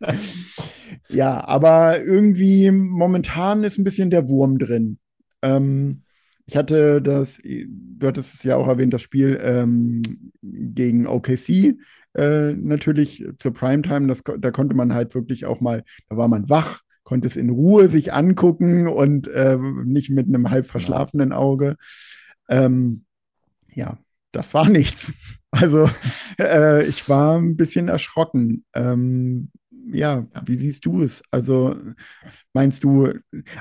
ja, 1.08 1.46
aber 1.46 2.02
irgendwie 2.02 2.70
momentan 2.70 3.64
ist 3.64 3.78
ein 3.78 3.84
bisschen 3.84 4.10
der 4.10 4.28
Wurm 4.28 4.58
drin. 4.58 4.98
Ähm, 5.42 6.02
ich 6.46 6.56
hatte 6.56 7.00
das, 7.00 7.40
du 7.42 8.06
hattest 8.06 8.34
es 8.34 8.42
ja 8.42 8.56
auch 8.56 8.66
erwähnt, 8.66 8.92
das 8.92 9.02
Spiel 9.02 9.38
ähm, 9.40 10.02
gegen 10.42 11.06
OKC 11.06 11.76
äh, 12.14 12.52
natürlich 12.54 13.24
zur 13.38 13.52
Primetime. 13.52 14.08
Das, 14.08 14.22
da 14.38 14.50
konnte 14.50 14.74
man 14.74 14.92
halt 14.92 15.14
wirklich 15.14 15.46
auch 15.46 15.60
mal, 15.60 15.84
da 16.08 16.16
war 16.16 16.26
man 16.26 16.48
wach, 16.48 16.80
konnte 17.04 17.28
es 17.28 17.36
in 17.36 17.50
Ruhe 17.50 17.88
sich 17.88 18.12
angucken 18.12 18.88
und 18.88 19.28
äh, 19.28 19.58
nicht 19.84 20.10
mit 20.10 20.26
einem 20.26 20.50
halb 20.50 20.66
verschlafenen 20.66 21.32
Auge. 21.32 21.76
Ähm, 22.48 23.04
ja, 23.74 23.98
das 24.32 24.54
war 24.54 24.68
nichts. 24.68 25.12
Also 25.50 25.90
äh, 26.38 26.86
ich 26.86 27.08
war 27.08 27.38
ein 27.38 27.56
bisschen 27.56 27.88
erschrocken. 27.88 28.64
Ähm, 28.74 29.50
ja, 29.92 30.26
Ja. 30.34 30.42
wie 30.46 30.56
siehst 30.56 30.86
du 30.86 31.02
es? 31.02 31.22
Also 31.32 31.74
meinst 32.52 32.84
du, 32.84 33.08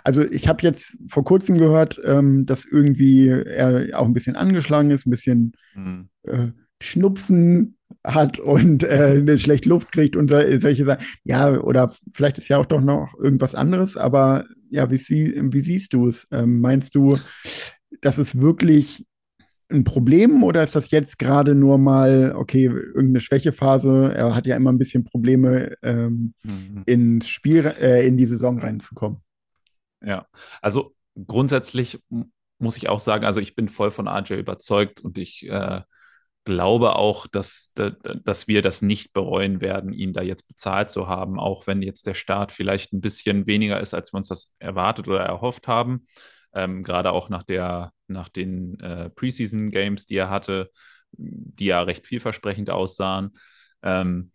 also 0.03 0.21
ich 0.23 0.47
habe 0.47 0.61
jetzt 0.63 0.97
vor 1.07 1.23
kurzem 1.23 1.57
gehört, 1.57 1.99
ähm, 2.05 2.45
dass 2.45 2.65
irgendwie 2.65 3.29
er 3.29 3.97
auch 3.99 4.05
ein 4.05 4.13
bisschen 4.13 4.35
angeschlagen 4.35 4.91
ist, 4.91 5.05
ein 5.07 5.11
bisschen 5.11 5.53
Mhm. 5.75 6.09
äh, 6.23 6.49
Schnupfen 6.81 7.77
hat 8.05 8.39
und 8.39 8.83
äh, 8.83 9.17
eine 9.19 9.37
schlecht 9.37 9.65
Luft 9.65 9.91
kriegt 9.91 10.15
und 10.15 10.29
so- 10.29 10.57
solche 10.57 10.85
Sachen. 10.85 11.03
Ja, 11.23 11.59
oder 11.59 11.91
vielleicht 12.13 12.37
ist 12.37 12.47
ja 12.47 12.57
auch 12.57 12.65
doch 12.65 12.81
noch 12.81 13.13
irgendwas 13.19 13.55
anderes, 13.55 13.97
aber 13.97 14.45
ja, 14.69 14.89
wie, 14.91 14.97
sie, 14.97 15.35
wie 15.41 15.61
siehst 15.61 15.93
du 15.93 16.07
es? 16.07 16.27
Ähm, 16.31 16.59
meinst 16.61 16.95
du, 16.95 17.17
das 18.01 18.17
ist 18.17 18.39
wirklich 18.39 19.05
ein 19.71 19.83
Problem 19.83 20.43
oder 20.43 20.63
ist 20.63 20.75
das 20.75 20.91
jetzt 20.91 21.19
gerade 21.19 21.55
nur 21.55 21.77
mal, 21.77 22.33
okay, 22.35 22.65
irgendeine 22.65 23.19
Schwächephase? 23.21 24.13
Er 24.15 24.35
hat 24.35 24.47
ja 24.47 24.55
immer 24.55 24.71
ein 24.71 24.79
bisschen 24.79 25.03
Probleme, 25.03 25.75
ähm, 25.83 26.33
Mhm. 26.43 26.83
ins 26.85 27.29
Spiel, 27.29 27.65
äh, 27.65 28.05
in 28.07 28.17
die 28.17 28.25
Saison 28.25 28.59
reinzukommen. 28.59 29.19
Ja, 30.01 30.27
also 30.61 30.95
grundsätzlich 31.27 32.01
muss 32.57 32.77
ich 32.77 32.89
auch 32.89 32.99
sagen, 32.99 33.25
also 33.25 33.39
ich 33.41 33.55
bin 33.55 33.69
voll 33.69 33.91
von 33.91 34.07
RJ 34.07 34.33
überzeugt 34.39 35.01
und 35.01 35.17
ich 35.17 35.47
äh, 35.47 35.81
glaube 36.45 36.95
auch, 36.95 37.27
dass, 37.27 37.73
da- 37.75 37.91
dass 37.91 38.47
wir 38.47 38.61
das 38.61 38.81
nicht 38.81 39.13
bereuen 39.13 39.61
werden, 39.61 39.93
ihn 39.93 40.13
da 40.13 40.21
jetzt 40.21 40.47
bezahlt 40.47 40.89
zu 40.89 41.07
haben, 41.07 41.39
auch 41.39 41.67
wenn 41.67 41.81
jetzt 41.81 42.07
der 42.07 42.13
Start 42.13 42.51
vielleicht 42.51 42.93
ein 42.93 43.01
bisschen 43.01 43.45
weniger 43.47 43.79
ist, 43.81 43.93
als 43.93 44.13
wir 44.13 44.17
uns 44.17 44.29
das 44.29 44.53
erwartet 44.59 45.07
oder 45.07 45.21
erhofft 45.21 45.67
haben. 45.67 46.05
Ähm, 46.53 46.83
gerade 46.83 47.11
auch 47.11 47.29
nach 47.29 47.43
der, 47.43 47.91
nach 48.07 48.29
den 48.29 48.79
äh, 48.79 49.09
Preseason-Games, 49.09 50.05
die 50.05 50.15
er 50.15 50.29
hatte, 50.29 50.71
die 51.11 51.65
ja 51.65 51.81
recht 51.81 52.07
vielversprechend 52.07 52.69
aussahen. 52.69 53.31
Ähm, 53.83 54.31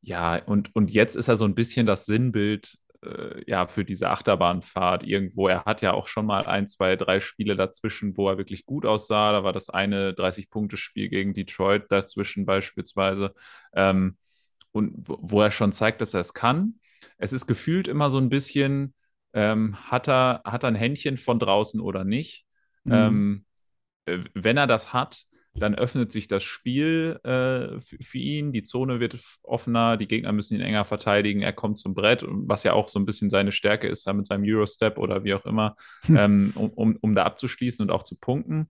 ja, 0.00 0.36
und, 0.36 0.74
und 0.74 0.90
jetzt 0.90 1.16
ist 1.16 1.28
er 1.28 1.36
so 1.36 1.44
ein 1.44 1.54
bisschen 1.54 1.86
das 1.86 2.06
Sinnbild 2.06 2.78
äh, 3.02 3.42
ja, 3.46 3.66
für 3.66 3.84
diese 3.84 4.10
Achterbahnfahrt 4.10 5.04
irgendwo. 5.04 5.48
Er 5.48 5.64
hat 5.64 5.82
ja 5.82 5.92
auch 5.92 6.06
schon 6.06 6.26
mal 6.26 6.46
ein, 6.46 6.66
zwei, 6.66 6.96
drei 6.96 7.20
Spiele 7.20 7.56
dazwischen, 7.56 8.16
wo 8.16 8.28
er 8.28 8.38
wirklich 8.38 8.66
gut 8.66 8.86
aussah. 8.86 9.32
Da 9.32 9.44
war 9.44 9.52
das 9.52 9.70
eine 9.70 10.12
30-Punkte-Spiel 10.12 11.08
gegen 11.08 11.34
Detroit 11.34 11.84
dazwischen 11.90 12.46
beispielsweise. 12.46 13.34
Ähm, 13.74 14.16
und 14.72 14.92
wo, 15.08 15.18
wo 15.20 15.42
er 15.42 15.50
schon 15.50 15.72
zeigt, 15.72 16.00
dass 16.00 16.14
er 16.14 16.20
es 16.20 16.34
kann. 16.34 16.80
Es 17.18 17.32
ist 17.32 17.46
gefühlt 17.46 17.88
immer 17.88 18.10
so 18.10 18.18
ein 18.18 18.28
bisschen, 18.28 18.94
ähm, 19.36 19.76
hat 19.76 20.08
er, 20.08 20.40
hat 20.44 20.64
er 20.64 20.68
ein 20.68 20.74
Händchen 20.74 21.18
von 21.18 21.38
draußen 21.38 21.80
oder 21.80 22.04
nicht? 22.04 22.46
Mhm. 22.84 22.92
Ähm, 22.92 23.44
äh, 24.06 24.18
wenn 24.34 24.56
er 24.56 24.66
das 24.66 24.92
hat, 24.92 25.26
dann 25.54 25.74
öffnet 25.74 26.10
sich 26.10 26.28
das 26.28 26.42
Spiel 26.42 27.18
äh, 27.22 27.80
für 27.80 28.18
ihn, 28.18 28.52
die 28.52 28.62
Zone 28.62 29.00
wird 29.00 29.18
offener, 29.42 29.96
die 29.96 30.06
Gegner 30.06 30.32
müssen 30.32 30.54
ihn 30.54 30.60
enger 30.60 30.84
verteidigen, 30.84 31.42
er 31.42 31.52
kommt 31.52 31.78
zum 31.78 31.94
Brett, 31.94 32.24
was 32.28 32.62
ja 32.62 32.72
auch 32.72 32.88
so 32.88 32.98
ein 32.98 33.06
bisschen 33.06 33.30
seine 33.30 33.52
Stärke 33.52 33.88
ist, 33.88 34.06
da 34.06 34.12
mit 34.12 34.26
seinem 34.26 34.44
Eurostep 34.46 34.98
oder 34.98 35.24
wie 35.24 35.34
auch 35.34 35.46
immer, 35.46 35.76
hm. 36.02 36.16
ähm, 36.16 36.52
um, 36.54 36.70
um, 36.70 36.96
um 37.00 37.14
da 37.14 37.24
abzuschließen 37.24 37.82
und 37.82 37.90
auch 37.90 38.02
zu 38.02 38.18
punkten. 38.18 38.68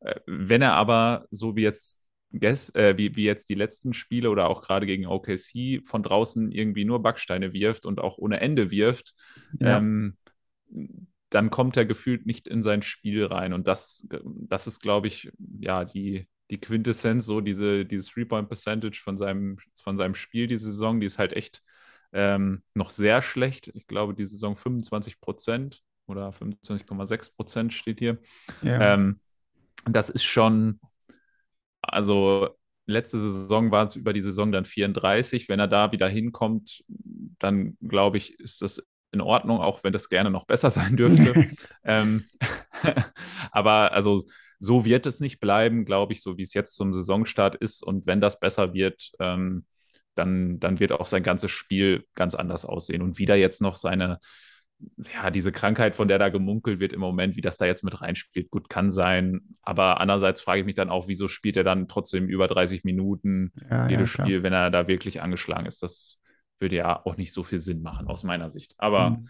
Äh, 0.00 0.20
wenn 0.26 0.62
er 0.62 0.74
aber, 0.74 1.26
so 1.30 1.56
wie 1.56 1.62
jetzt 1.62 2.07
Guess, 2.32 2.74
äh, 2.74 2.96
wie, 2.96 3.16
wie 3.16 3.24
jetzt 3.24 3.48
die 3.48 3.54
letzten 3.54 3.94
Spiele 3.94 4.30
oder 4.30 4.50
auch 4.50 4.60
gerade 4.60 4.86
gegen 4.86 5.06
OKC 5.06 5.80
von 5.84 6.02
draußen 6.02 6.52
irgendwie 6.52 6.84
nur 6.84 7.02
Backsteine 7.02 7.52
wirft 7.52 7.86
und 7.86 8.00
auch 8.00 8.18
ohne 8.18 8.40
Ende 8.40 8.70
wirft, 8.70 9.14
ja. 9.60 9.78
ähm, 9.78 10.16
dann 11.30 11.50
kommt 11.50 11.76
er 11.76 11.86
gefühlt 11.86 12.26
nicht 12.26 12.48
in 12.48 12.62
sein 12.62 12.82
Spiel 12.82 13.24
rein. 13.24 13.52
Und 13.52 13.66
das, 13.66 14.08
das 14.24 14.66
ist, 14.66 14.80
glaube 14.80 15.08
ich, 15.08 15.30
ja, 15.60 15.84
die, 15.84 16.28
die 16.50 16.58
Quintessenz, 16.58 17.26
so 17.26 17.40
diese, 17.40 17.84
dieses 17.84 18.08
Three-Point-Percentage 18.08 19.00
von 19.02 19.16
seinem, 19.16 19.58
von 19.82 19.96
seinem 19.96 20.14
Spiel 20.14 20.46
diese 20.46 20.66
Saison, 20.66 21.00
die 21.00 21.06
ist 21.06 21.18
halt 21.18 21.32
echt 21.32 21.62
ähm, 22.12 22.62
noch 22.74 22.90
sehr 22.90 23.20
schlecht. 23.20 23.68
Ich 23.74 23.86
glaube, 23.86 24.14
die 24.14 24.24
Saison 24.24 24.56
25 24.56 25.20
Prozent 25.20 25.82
oder 26.06 26.30
25,6 26.30 27.36
Prozent 27.36 27.74
steht 27.74 27.98
hier. 27.98 28.18
Ja. 28.62 28.94
Ähm, 28.94 29.20
das 29.84 30.10
ist 30.10 30.24
schon, 30.24 30.80
also 31.92 32.50
letzte 32.86 33.18
Saison 33.18 33.70
war 33.70 33.86
es 33.86 33.96
über 33.96 34.12
die 34.12 34.22
Saison 34.22 34.50
dann 34.50 34.64
34. 34.64 35.48
Wenn 35.48 35.60
er 35.60 35.68
da 35.68 35.92
wieder 35.92 36.08
hinkommt, 36.08 36.84
dann 37.38 37.76
glaube 37.86 38.16
ich, 38.16 38.38
ist 38.40 38.62
das 38.62 38.82
in 39.12 39.20
Ordnung, 39.20 39.60
auch 39.60 39.84
wenn 39.84 39.92
das 39.92 40.08
gerne 40.08 40.30
noch 40.30 40.46
besser 40.46 40.70
sein 40.72 40.96
dürfte. 40.96 41.50
ähm, 41.84 42.24
aber 43.50 43.92
also 43.92 44.24
so 44.58 44.84
wird 44.84 45.06
es 45.06 45.20
nicht 45.20 45.38
bleiben, 45.38 45.84
glaube 45.84 46.12
ich, 46.12 46.22
so 46.22 46.36
wie 46.36 46.42
es 46.42 46.54
jetzt 46.54 46.74
zum 46.74 46.92
Saisonstart 46.92 47.54
ist. 47.56 47.82
Und 47.82 48.06
wenn 48.06 48.20
das 48.20 48.40
besser 48.40 48.74
wird, 48.74 49.12
ähm, 49.20 49.64
dann, 50.14 50.58
dann 50.58 50.80
wird 50.80 50.90
auch 50.90 51.06
sein 51.06 51.22
ganzes 51.22 51.52
Spiel 51.52 52.04
ganz 52.14 52.34
anders 52.34 52.64
aussehen. 52.64 53.02
Und 53.02 53.18
wieder 53.18 53.36
jetzt 53.36 53.62
noch 53.62 53.76
seine, 53.76 54.18
ja, 55.12 55.30
diese 55.30 55.52
Krankheit, 55.52 55.96
von 55.96 56.08
der 56.08 56.18
da 56.18 56.28
gemunkelt 56.28 56.78
wird 56.80 56.92
im 56.92 57.00
Moment, 57.00 57.36
wie 57.36 57.40
das 57.40 57.56
da 57.56 57.66
jetzt 57.66 57.84
mit 57.84 58.00
reinspielt, 58.00 58.50
gut 58.50 58.68
kann 58.68 58.90
sein. 58.90 59.40
Aber 59.62 60.00
andererseits 60.00 60.40
frage 60.40 60.60
ich 60.60 60.66
mich 60.66 60.74
dann 60.76 60.90
auch, 60.90 61.08
wieso 61.08 61.28
spielt 61.28 61.56
er 61.56 61.64
dann 61.64 61.88
trotzdem 61.88 62.28
über 62.28 62.46
30 62.46 62.84
Minuten 62.84 63.52
ja, 63.70 63.88
jedes 63.88 64.14
ja, 64.14 64.24
Spiel, 64.24 64.42
wenn 64.42 64.52
er 64.52 64.70
da 64.70 64.86
wirklich 64.86 65.20
angeschlagen 65.20 65.66
ist? 65.66 65.82
Das, 65.82 66.18
würde 66.60 66.76
ja 66.76 67.04
auch 67.04 67.16
nicht 67.16 67.32
so 67.32 67.42
viel 67.42 67.58
Sinn 67.58 67.82
machen, 67.82 68.08
aus 68.08 68.24
meiner 68.24 68.50
Sicht. 68.50 68.74
Aber 68.78 69.10
mhm. 69.10 69.28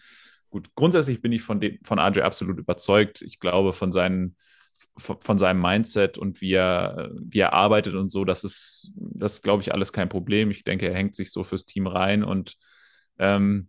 gut, 0.50 0.74
grundsätzlich 0.74 1.20
bin 1.20 1.32
ich 1.32 1.42
von, 1.42 1.60
dem, 1.60 1.78
von 1.84 1.98
AJ 1.98 2.20
absolut 2.20 2.58
überzeugt. 2.58 3.22
Ich 3.22 3.38
glaube, 3.38 3.72
von, 3.72 3.92
seinen, 3.92 4.36
von, 4.96 5.20
von 5.20 5.38
seinem 5.38 5.60
Mindset 5.60 6.18
und 6.18 6.40
wie 6.40 6.52
er, 6.52 7.10
wie 7.20 7.40
er 7.40 7.52
arbeitet 7.52 7.94
und 7.94 8.10
so, 8.10 8.24
das 8.24 8.44
ist, 8.44 8.92
das 8.96 9.42
glaube 9.42 9.62
ich, 9.62 9.72
alles 9.72 9.92
kein 9.92 10.08
Problem. 10.08 10.50
Ich 10.50 10.64
denke, 10.64 10.88
er 10.88 10.94
hängt 10.94 11.14
sich 11.14 11.30
so 11.30 11.44
fürs 11.44 11.66
Team 11.66 11.86
rein 11.86 12.24
und 12.24 12.56
ähm, 13.18 13.68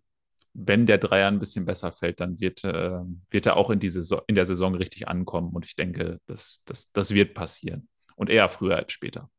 wenn 0.66 0.86
der 0.86 0.98
Dreier 0.98 1.28
ein 1.28 1.40
bisschen 1.40 1.66
besser 1.66 1.92
fällt, 1.92 2.20
dann 2.20 2.40
wird, 2.40 2.64
äh, 2.64 3.00
wird 3.30 3.46
er 3.46 3.58
auch 3.58 3.70
in, 3.70 3.80
die 3.80 3.90
Saison, 3.90 4.22
in 4.28 4.36
der 4.36 4.46
Saison 4.46 4.76
richtig 4.76 5.08
ankommen. 5.08 5.52
Und 5.54 5.66
ich 5.66 5.76
denke, 5.76 6.20
das, 6.26 6.62
das, 6.66 6.92
das 6.92 7.12
wird 7.12 7.34
passieren. 7.34 7.88
Und 8.16 8.30
eher 8.30 8.50
früher 8.50 8.76
als 8.76 8.92
später. 8.92 9.30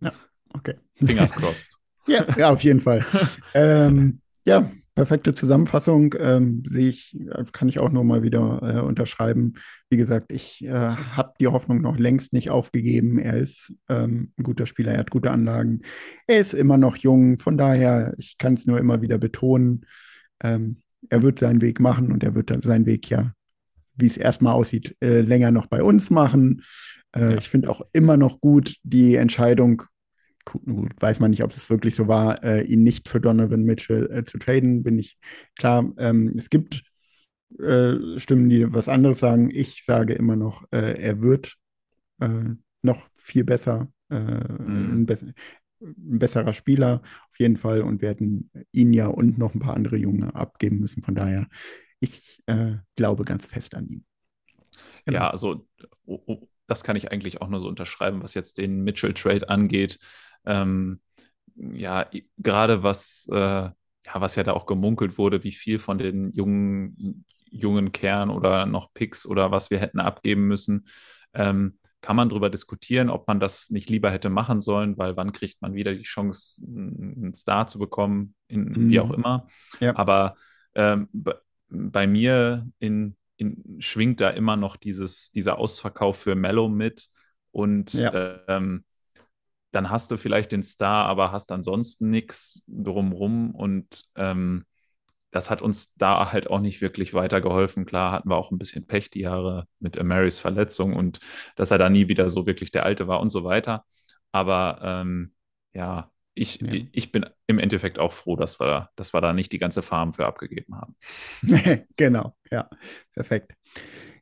Ja, 0.00 0.10
okay. 0.54 0.76
Fingers 0.94 1.32
crossed. 1.34 1.76
Ja, 2.06 2.26
ja, 2.36 2.50
auf 2.50 2.62
jeden 2.62 2.80
Fall. 2.80 3.04
ähm, 3.54 4.20
ja, 4.44 4.70
perfekte 4.94 5.34
Zusammenfassung. 5.34 6.14
Ähm, 6.18 6.62
sehe 6.68 6.88
ich, 6.88 7.16
kann 7.52 7.68
ich 7.68 7.78
auch 7.78 7.90
nur 7.90 8.04
mal 8.04 8.22
wieder 8.22 8.60
äh, 8.62 8.80
unterschreiben. 8.80 9.54
Wie 9.90 9.98
gesagt, 9.98 10.32
ich 10.32 10.64
äh, 10.64 10.70
habe 10.70 11.34
die 11.38 11.46
Hoffnung 11.48 11.82
noch 11.82 11.98
längst 11.98 12.32
nicht 12.32 12.50
aufgegeben. 12.50 13.18
Er 13.18 13.36
ist 13.36 13.74
ähm, 13.88 14.32
ein 14.38 14.42
guter 14.42 14.66
Spieler, 14.66 14.92
er 14.92 15.00
hat 15.00 15.10
gute 15.10 15.30
Anlagen. 15.30 15.82
Er 16.26 16.40
ist 16.40 16.54
immer 16.54 16.78
noch 16.78 16.96
jung. 16.96 17.38
Von 17.38 17.58
daher, 17.58 18.14
ich 18.16 18.38
kann 18.38 18.54
es 18.54 18.66
nur 18.66 18.78
immer 18.78 19.02
wieder 19.02 19.18
betonen. 19.18 19.84
Ähm, 20.42 20.78
er 21.08 21.22
wird 21.22 21.38
seinen 21.38 21.60
Weg 21.60 21.80
machen 21.80 22.12
und 22.12 22.22
er 22.22 22.34
wird 22.34 22.52
seinen 22.64 22.86
Weg 22.86 23.08
ja, 23.08 23.32
wie 23.96 24.06
es 24.06 24.16
erstmal 24.16 24.54
aussieht, 24.54 24.96
äh, 25.00 25.20
länger 25.20 25.50
noch 25.50 25.66
bei 25.66 25.82
uns 25.82 26.10
machen. 26.10 26.62
Äh, 27.12 27.32
ja. 27.32 27.38
Ich 27.38 27.48
finde 27.48 27.70
auch 27.70 27.82
immer 27.92 28.16
noch 28.16 28.40
gut 28.40 28.76
die 28.82 29.16
Entscheidung, 29.16 29.82
gut, 30.44 30.92
weiß 31.00 31.20
man 31.20 31.30
nicht, 31.30 31.42
ob 31.42 31.52
es 31.52 31.70
wirklich 31.70 31.94
so 31.94 32.08
war, 32.08 32.42
äh, 32.44 32.62
ihn 32.62 32.82
nicht 32.82 33.08
für 33.08 33.20
Donovan 33.20 33.64
Mitchell 33.64 34.10
äh, 34.10 34.24
zu 34.24 34.38
traden, 34.38 34.82
bin 34.82 34.98
ich 34.98 35.18
klar. 35.56 35.90
Ähm, 35.98 36.32
es 36.36 36.50
gibt 36.50 36.82
äh, 37.58 38.18
Stimmen, 38.18 38.48
die 38.48 38.72
was 38.72 38.88
anderes 38.88 39.20
sagen. 39.20 39.50
Ich 39.52 39.84
sage 39.84 40.14
immer 40.14 40.36
noch, 40.36 40.64
äh, 40.70 41.00
er 41.00 41.20
wird 41.20 41.56
noch 42.82 43.08
viel 43.16 43.44
besser, 43.44 43.88
mhm. 44.10 44.18
ein, 44.92 45.06
be 45.06 45.16
ein, 45.80 46.18
besserer 46.18 46.52
Spieler 46.52 47.02
auf 47.30 47.38
jeden 47.38 47.56
Fall 47.56 47.82
und 47.82 48.02
werden 48.02 48.50
ihn 48.72 48.92
ja 48.92 49.06
und 49.06 49.38
noch 49.38 49.54
ein 49.54 49.60
paar 49.60 49.74
andere 49.74 49.96
Junge 49.96 50.34
abgeben 50.34 50.78
müssen. 50.78 51.02
Von 51.02 51.14
daher, 51.14 51.48
ich 52.00 52.38
glaube 52.96 53.24
ganz 53.24 53.46
fest 53.46 53.74
an 53.74 53.86
ihn. 53.86 54.04
Genau. 55.04 55.18
Ja, 55.18 55.30
also 55.30 55.66
oh, 56.04 56.20
oh, 56.26 56.48
das 56.66 56.84
kann 56.84 56.96
ich 56.96 57.10
eigentlich 57.10 57.40
auch 57.40 57.48
nur 57.48 57.60
so 57.60 57.68
unterschreiben, 57.68 58.22
was 58.22 58.34
jetzt 58.34 58.58
den 58.58 58.82
Mitchell-Trade 58.84 59.48
angeht 59.48 59.98
ähm, 60.44 61.00
ja, 61.56 62.08
gerade 62.38 62.82
was, 62.82 63.28
äh, 63.32 63.36
ja, 63.36 63.74
was 64.14 64.36
ja 64.36 64.42
da 64.42 64.52
auch 64.52 64.66
gemunkelt 64.66 65.18
wurde, 65.18 65.44
wie 65.44 65.52
viel 65.52 65.78
von 65.78 65.98
den 65.98 66.32
jungen, 66.32 67.24
jungen 67.50 67.92
Kern 67.92 68.30
oder 68.30 68.66
noch 68.66 68.94
Picks 68.94 69.26
oder 69.26 69.50
was 69.50 69.70
wir 69.70 69.78
hätten 69.78 70.00
abgeben 70.00 70.46
müssen, 70.46 70.88
ähm, 71.34 71.78
kann 72.00 72.16
man 72.16 72.28
darüber 72.28 72.50
diskutieren, 72.50 73.10
ob 73.10 73.26
man 73.28 73.40
das 73.40 73.70
nicht 73.70 73.90
lieber 73.90 74.10
hätte 74.10 74.30
machen 74.30 74.60
sollen, 74.60 74.96
weil 74.96 75.16
wann 75.16 75.32
kriegt 75.32 75.60
man 75.60 75.74
wieder 75.74 75.94
die 75.94 76.02
Chance, 76.02 76.62
einen 76.64 77.34
Star 77.34 77.66
zu 77.66 77.78
bekommen, 77.78 78.34
in, 78.48 78.64
mhm. 78.64 78.88
wie 78.88 79.00
auch 79.00 79.10
immer. 79.10 79.46
Ja. 79.80 79.96
Aber 79.96 80.36
ähm, 80.74 81.08
bei 81.68 82.06
mir 82.06 82.66
in, 82.78 83.16
in, 83.36 83.76
schwingt 83.80 84.20
da 84.20 84.30
immer 84.30 84.56
noch 84.56 84.76
dieses, 84.76 85.30
dieser 85.30 85.58
Ausverkauf 85.58 86.18
für 86.18 86.34
Mellow 86.34 86.68
mit 86.68 87.08
und 87.50 87.92
ja. 87.92 88.40
ähm, 88.48 88.84
dann 89.72 89.90
hast 89.90 90.10
du 90.10 90.16
vielleicht 90.16 90.52
den 90.52 90.62
Star, 90.62 91.06
aber 91.06 91.32
hast 91.32 91.52
ansonsten 91.52 92.10
nichts 92.10 92.64
drumrum 92.66 93.54
und 93.54 94.04
ähm, 94.16 94.64
das 95.30 95.50
hat 95.50 95.62
uns 95.62 95.94
da 95.94 96.32
halt 96.32 96.50
auch 96.50 96.60
nicht 96.60 96.80
wirklich 96.80 97.14
weitergeholfen. 97.14 97.86
Klar 97.86 98.12
hatten 98.12 98.30
wir 98.30 98.36
auch 98.36 98.50
ein 98.50 98.58
bisschen 98.58 98.86
Pech 98.86 99.10
die 99.10 99.20
Jahre 99.20 99.66
mit 99.78 99.98
Amarys 99.98 100.38
Verletzung 100.38 100.94
und 100.94 101.20
dass 101.56 101.70
er 101.70 101.78
da 101.78 101.88
nie 101.88 102.08
wieder 102.08 102.30
so 102.30 102.46
wirklich 102.46 102.70
der 102.70 102.84
Alte 102.84 103.06
war 103.06 103.20
und 103.20 103.30
so 103.30 103.44
weiter. 103.44 103.84
Aber 104.32 104.80
ähm, 104.82 105.32
ja, 105.72 106.10
ich, 106.34 106.60
ja. 106.60 106.72
ich 106.92 107.12
bin 107.12 107.26
im 107.46 107.58
Endeffekt 107.58 107.98
auch 107.98 108.12
froh, 108.12 108.36
dass 108.36 108.60
wir, 108.60 108.90
dass 108.96 109.12
wir 109.12 109.20
da 109.20 109.32
nicht 109.32 109.52
die 109.52 109.58
ganze 109.58 109.82
Farm 109.82 110.12
für 110.12 110.26
abgegeben 110.26 110.76
haben. 110.76 110.96
genau, 111.96 112.34
ja, 112.50 112.68
perfekt. 113.14 113.52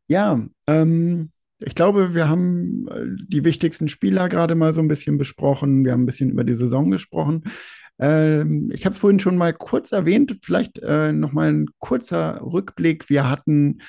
Ja, 0.08 0.42
ähm, 0.66 1.30
ich 1.60 1.74
glaube, 1.74 2.14
wir 2.14 2.28
haben 2.28 2.88
äh, 2.88 3.24
die 3.26 3.44
wichtigsten 3.44 3.88
Spieler 3.88 4.28
gerade 4.28 4.54
mal 4.54 4.72
so 4.72 4.80
ein 4.80 4.88
bisschen 4.88 5.18
besprochen. 5.18 5.84
Wir 5.84 5.92
haben 5.92 6.02
ein 6.02 6.06
bisschen 6.06 6.30
über 6.30 6.44
die 6.44 6.54
Saison 6.54 6.90
gesprochen. 6.90 7.44
Ähm, 7.98 8.70
ich 8.72 8.84
habe 8.84 8.94
es 8.94 8.98
vorhin 9.00 9.20
schon 9.20 9.36
mal 9.36 9.52
kurz 9.52 9.92
erwähnt. 9.92 10.38
Vielleicht 10.42 10.78
äh, 10.78 11.12
noch 11.12 11.32
mal 11.32 11.52
ein 11.52 11.66
kurzer 11.78 12.40
Rückblick. 12.42 13.08
Wir 13.08 13.28
hatten, 13.28 13.80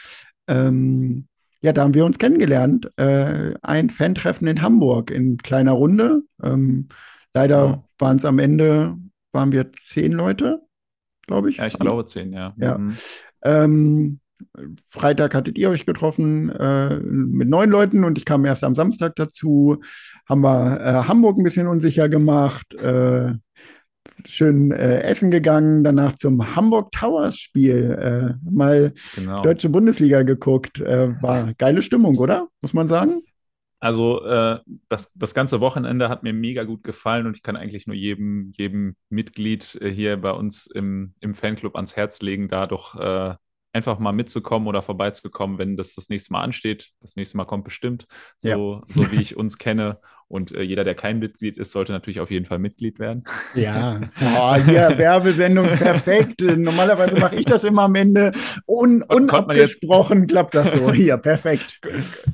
ähm, 0.47 1.27
ja, 1.61 1.73
da 1.73 1.83
haben 1.83 1.93
wir 1.93 2.05
uns 2.05 2.17
kennengelernt. 2.17 2.91
Äh, 2.97 3.53
ein 3.61 3.89
Fan-Treffen 3.89 4.47
in 4.47 4.61
Hamburg 4.61 5.11
in 5.11 5.37
kleiner 5.37 5.73
Runde. 5.73 6.23
Ähm, 6.41 6.87
leider 7.33 7.65
ja. 7.65 7.83
waren 7.97 8.17
es 8.17 8.25
am 8.25 8.39
Ende, 8.39 8.97
waren 9.31 9.51
wir 9.51 9.71
zehn 9.73 10.11
Leute, 10.11 10.61
glaube 11.27 11.49
ich. 11.49 11.57
Ja, 11.57 11.67
ich 11.67 11.77
glaube 11.77 12.05
zehn, 12.05 12.33
ja. 12.33 12.53
ja. 12.57 12.77
Mhm. 12.77 12.97
Ähm, 13.43 14.19
Freitag 14.87 15.35
hattet 15.35 15.57
ihr 15.57 15.69
euch 15.69 15.85
getroffen 15.85 16.49
äh, 16.49 16.95
mit 16.99 17.49
neun 17.49 17.69
Leuten 17.69 18.03
und 18.03 18.17
ich 18.17 18.25
kam 18.25 18.45
erst 18.45 18.63
am 18.63 18.75
Samstag 18.75 19.15
dazu. 19.15 19.81
Haben 20.27 20.41
wir 20.41 20.79
äh, 20.79 21.07
Hamburg 21.07 21.37
ein 21.37 21.43
bisschen 21.43 21.67
unsicher 21.67 22.09
gemacht, 22.09 22.73
äh, 22.75 23.33
schön 24.25 24.71
äh, 24.71 25.01
essen 25.01 25.31
gegangen, 25.31 25.83
danach 25.83 26.13
zum 26.13 26.55
Hamburg 26.55 26.91
Towers 26.91 27.37
Spiel 27.37 27.97
äh, 27.99 28.49
mal 28.49 28.93
genau. 29.15 29.41
deutsche 29.41 29.69
Bundesliga 29.69 30.23
geguckt. 30.23 30.79
Äh, 30.81 31.21
war 31.21 31.53
geile 31.55 31.81
Stimmung, 31.81 32.17
oder? 32.17 32.47
Muss 32.61 32.73
man 32.73 32.87
sagen? 32.87 33.21
Also 33.81 34.19
das, 34.89 35.13
das 35.13 35.33
ganze 35.33 35.61
Wochenende 35.61 36.09
hat 36.09 36.21
mir 36.21 36.33
mega 36.33 36.65
gut 36.65 36.83
gefallen 36.83 37.25
und 37.25 37.37
ich 37.37 37.43
kann 37.43 37.55
eigentlich 37.55 37.87
nur 37.87 37.95
jedem, 37.95 38.51
jedem 38.57 38.97
Mitglied 39.07 39.79
hier 39.81 40.17
bei 40.17 40.31
uns 40.31 40.67
im, 40.67 41.13
im 41.21 41.33
Fanclub 41.33 41.77
ans 41.77 41.95
Herz 41.95 42.19
legen, 42.19 42.49
da 42.49 42.67
doch 42.67 43.37
einfach 43.71 43.99
mal 43.99 44.11
mitzukommen 44.11 44.67
oder 44.67 44.81
vorbeizukommen, 44.81 45.57
wenn 45.57 45.77
das 45.77 45.95
das 45.95 46.09
nächste 46.09 46.33
Mal 46.33 46.41
ansteht. 46.41 46.91
Das 47.01 47.15
nächste 47.15 47.37
Mal 47.37 47.45
kommt 47.45 47.63
bestimmt, 47.63 48.07
so, 48.37 48.49
ja. 48.49 48.81
so 48.87 49.11
wie 49.11 49.21
ich 49.21 49.37
uns 49.37 49.57
kenne. 49.57 49.99
Und 50.29 50.53
äh, 50.53 50.61
jeder, 50.61 50.83
der 50.83 50.93
kein 50.93 51.17
Mitglied 51.17 51.57
ist, 51.57 51.71
sollte 51.71 51.91
natürlich 51.91 52.19
auf 52.19 52.29
jeden 52.29 52.45
Fall 52.45 52.59
Mitglied 52.59 52.99
werden. 52.99 53.23
Ja, 53.55 53.99
oh, 54.21 54.55
hier 54.55 54.95
Werbesendung 54.97 55.65
perfekt. 55.65 56.41
Normalerweise 56.41 57.19
mache 57.19 57.35
ich 57.35 57.45
das 57.45 57.63
immer 57.63 57.83
am 57.83 57.95
Ende. 57.95 58.31
Un 58.67 59.01
unabgesprochen 59.01 60.27
klappt 60.27 60.53
das 60.53 60.71
so. 60.71 60.93
Hier, 60.93 61.17
perfekt. 61.17 61.81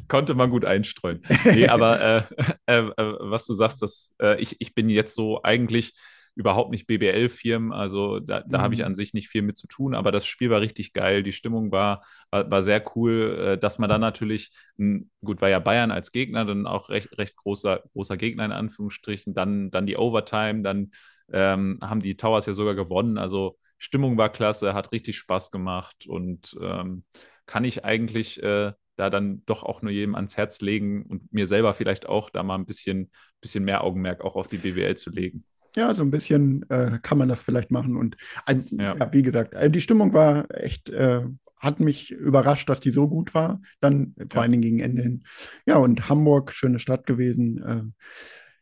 Konnte 0.09 0.33
man 0.33 0.49
gut 0.49 0.65
einstreuen. 0.65 1.21
Nee, 1.45 1.67
aber 1.69 2.01
äh, 2.01 2.21
äh, 2.65 2.79
äh, 2.79 3.13
was 3.19 3.45
du 3.45 3.53
sagst, 3.53 3.81
dass 3.81 4.13
äh, 4.21 4.41
ich, 4.41 4.57
ich 4.59 4.75
bin 4.75 4.89
jetzt 4.89 5.15
so 5.15 5.41
eigentlich 5.43 5.93
überhaupt 6.35 6.71
nicht 6.71 6.85
BBL-Firmen, 6.85 7.71
also 7.71 8.19
da, 8.19 8.41
da 8.41 8.57
mhm. 8.57 8.61
habe 8.61 8.73
ich 8.73 8.81
mhm. 8.81 8.87
an 8.87 8.95
sich 8.95 9.13
nicht 9.13 9.29
viel 9.29 9.41
mit 9.41 9.55
zu 9.55 9.67
tun, 9.67 9.95
aber 9.95 10.11
das 10.11 10.25
Spiel 10.25 10.49
war 10.49 10.61
richtig 10.61 10.93
geil, 10.93 11.23
die 11.23 11.31
Stimmung 11.31 11.71
war, 11.71 12.03
war, 12.29 12.51
war 12.51 12.61
sehr 12.61 12.83
cool, 12.95 13.37
äh, 13.39 13.57
dass 13.57 13.79
man 13.79 13.89
dann 13.89 14.01
natürlich, 14.01 14.51
gut, 14.77 15.41
war 15.41 15.49
ja 15.49 15.59
Bayern 15.59 15.91
als 15.91 16.11
Gegner, 16.11 16.45
dann 16.45 16.67
auch 16.67 16.89
recht, 16.89 17.17
recht 17.17 17.37
großer, 17.37 17.83
großer 17.93 18.17
Gegner 18.17 18.45
in 18.45 18.51
Anführungsstrichen, 18.51 19.33
dann, 19.33 19.71
dann 19.71 19.85
die 19.85 19.97
Overtime, 19.97 20.61
dann 20.61 20.91
ähm, 21.31 21.79
haben 21.81 22.01
die 22.01 22.17
Towers 22.17 22.45
ja 22.45 22.53
sogar 22.53 22.75
gewonnen, 22.75 23.17
also 23.17 23.57
Stimmung 23.77 24.17
war 24.17 24.29
klasse, 24.29 24.73
hat 24.73 24.91
richtig 24.91 25.17
Spaß 25.17 25.51
gemacht 25.51 26.05
und 26.07 26.57
ähm, 26.61 27.03
kann 27.45 27.63
ich 27.63 27.85
eigentlich 27.85 28.41
äh, 28.43 28.73
da 28.95 29.09
dann 29.09 29.43
doch 29.45 29.63
auch 29.63 29.81
nur 29.81 29.91
jedem 29.91 30.15
ans 30.15 30.37
Herz 30.37 30.61
legen 30.61 31.05
und 31.05 31.31
mir 31.33 31.47
selber 31.47 31.73
vielleicht 31.73 32.07
auch 32.07 32.29
da 32.29 32.43
mal 32.43 32.55
ein 32.55 32.65
bisschen, 32.65 33.11
bisschen 33.41 33.63
mehr 33.63 33.83
Augenmerk 33.83 34.21
auch 34.21 34.35
auf 34.35 34.47
die 34.47 34.57
BWL 34.57 34.95
zu 34.95 35.09
legen. 35.09 35.45
Ja, 35.75 35.93
so 35.93 36.03
ein 36.03 36.11
bisschen 36.11 36.67
äh, 36.69 36.99
kann 37.01 37.17
man 37.17 37.29
das 37.29 37.41
vielleicht 37.41 37.71
machen. 37.71 37.97
Und 37.97 38.15
äh, 38.47 38.55
ja. 38.71 38.95
ja. 38.95 39.13
wie 39.13 39.21
gesagt, 39.21 39.53
äh, 39.53 39.69
die 39.69 39.81
Stimmung 39.81 40.13
war 40.13 40.45
echt, 40.49 40.89
äh, 40.89 41.21
hat 41.59 41.79
mich 41.79 42.11
überrascht, 42.11 42.69
dass 42.69 42.79
die 42.79 42.91
so 42.91 43.07
gut 43.07 43.33
war. 43.33 43.61
Dann 43.81 44.13
vor 44.29 44.37
ja. 44.37 44.41
allen 44.41 44.51
Dingen 44.51 44.63
gegen 44.63 44.79
Ende 44.79 45.01
hin. 45.01 45.23
Ja, 45.65 45.77
und 45.77 46.09
Hamburg, 46.09 46.53
schöne 46.53 46.79
Stadt 46.79 47.05
gewesen. 47.05 47.63
Äh, 47.63 47.83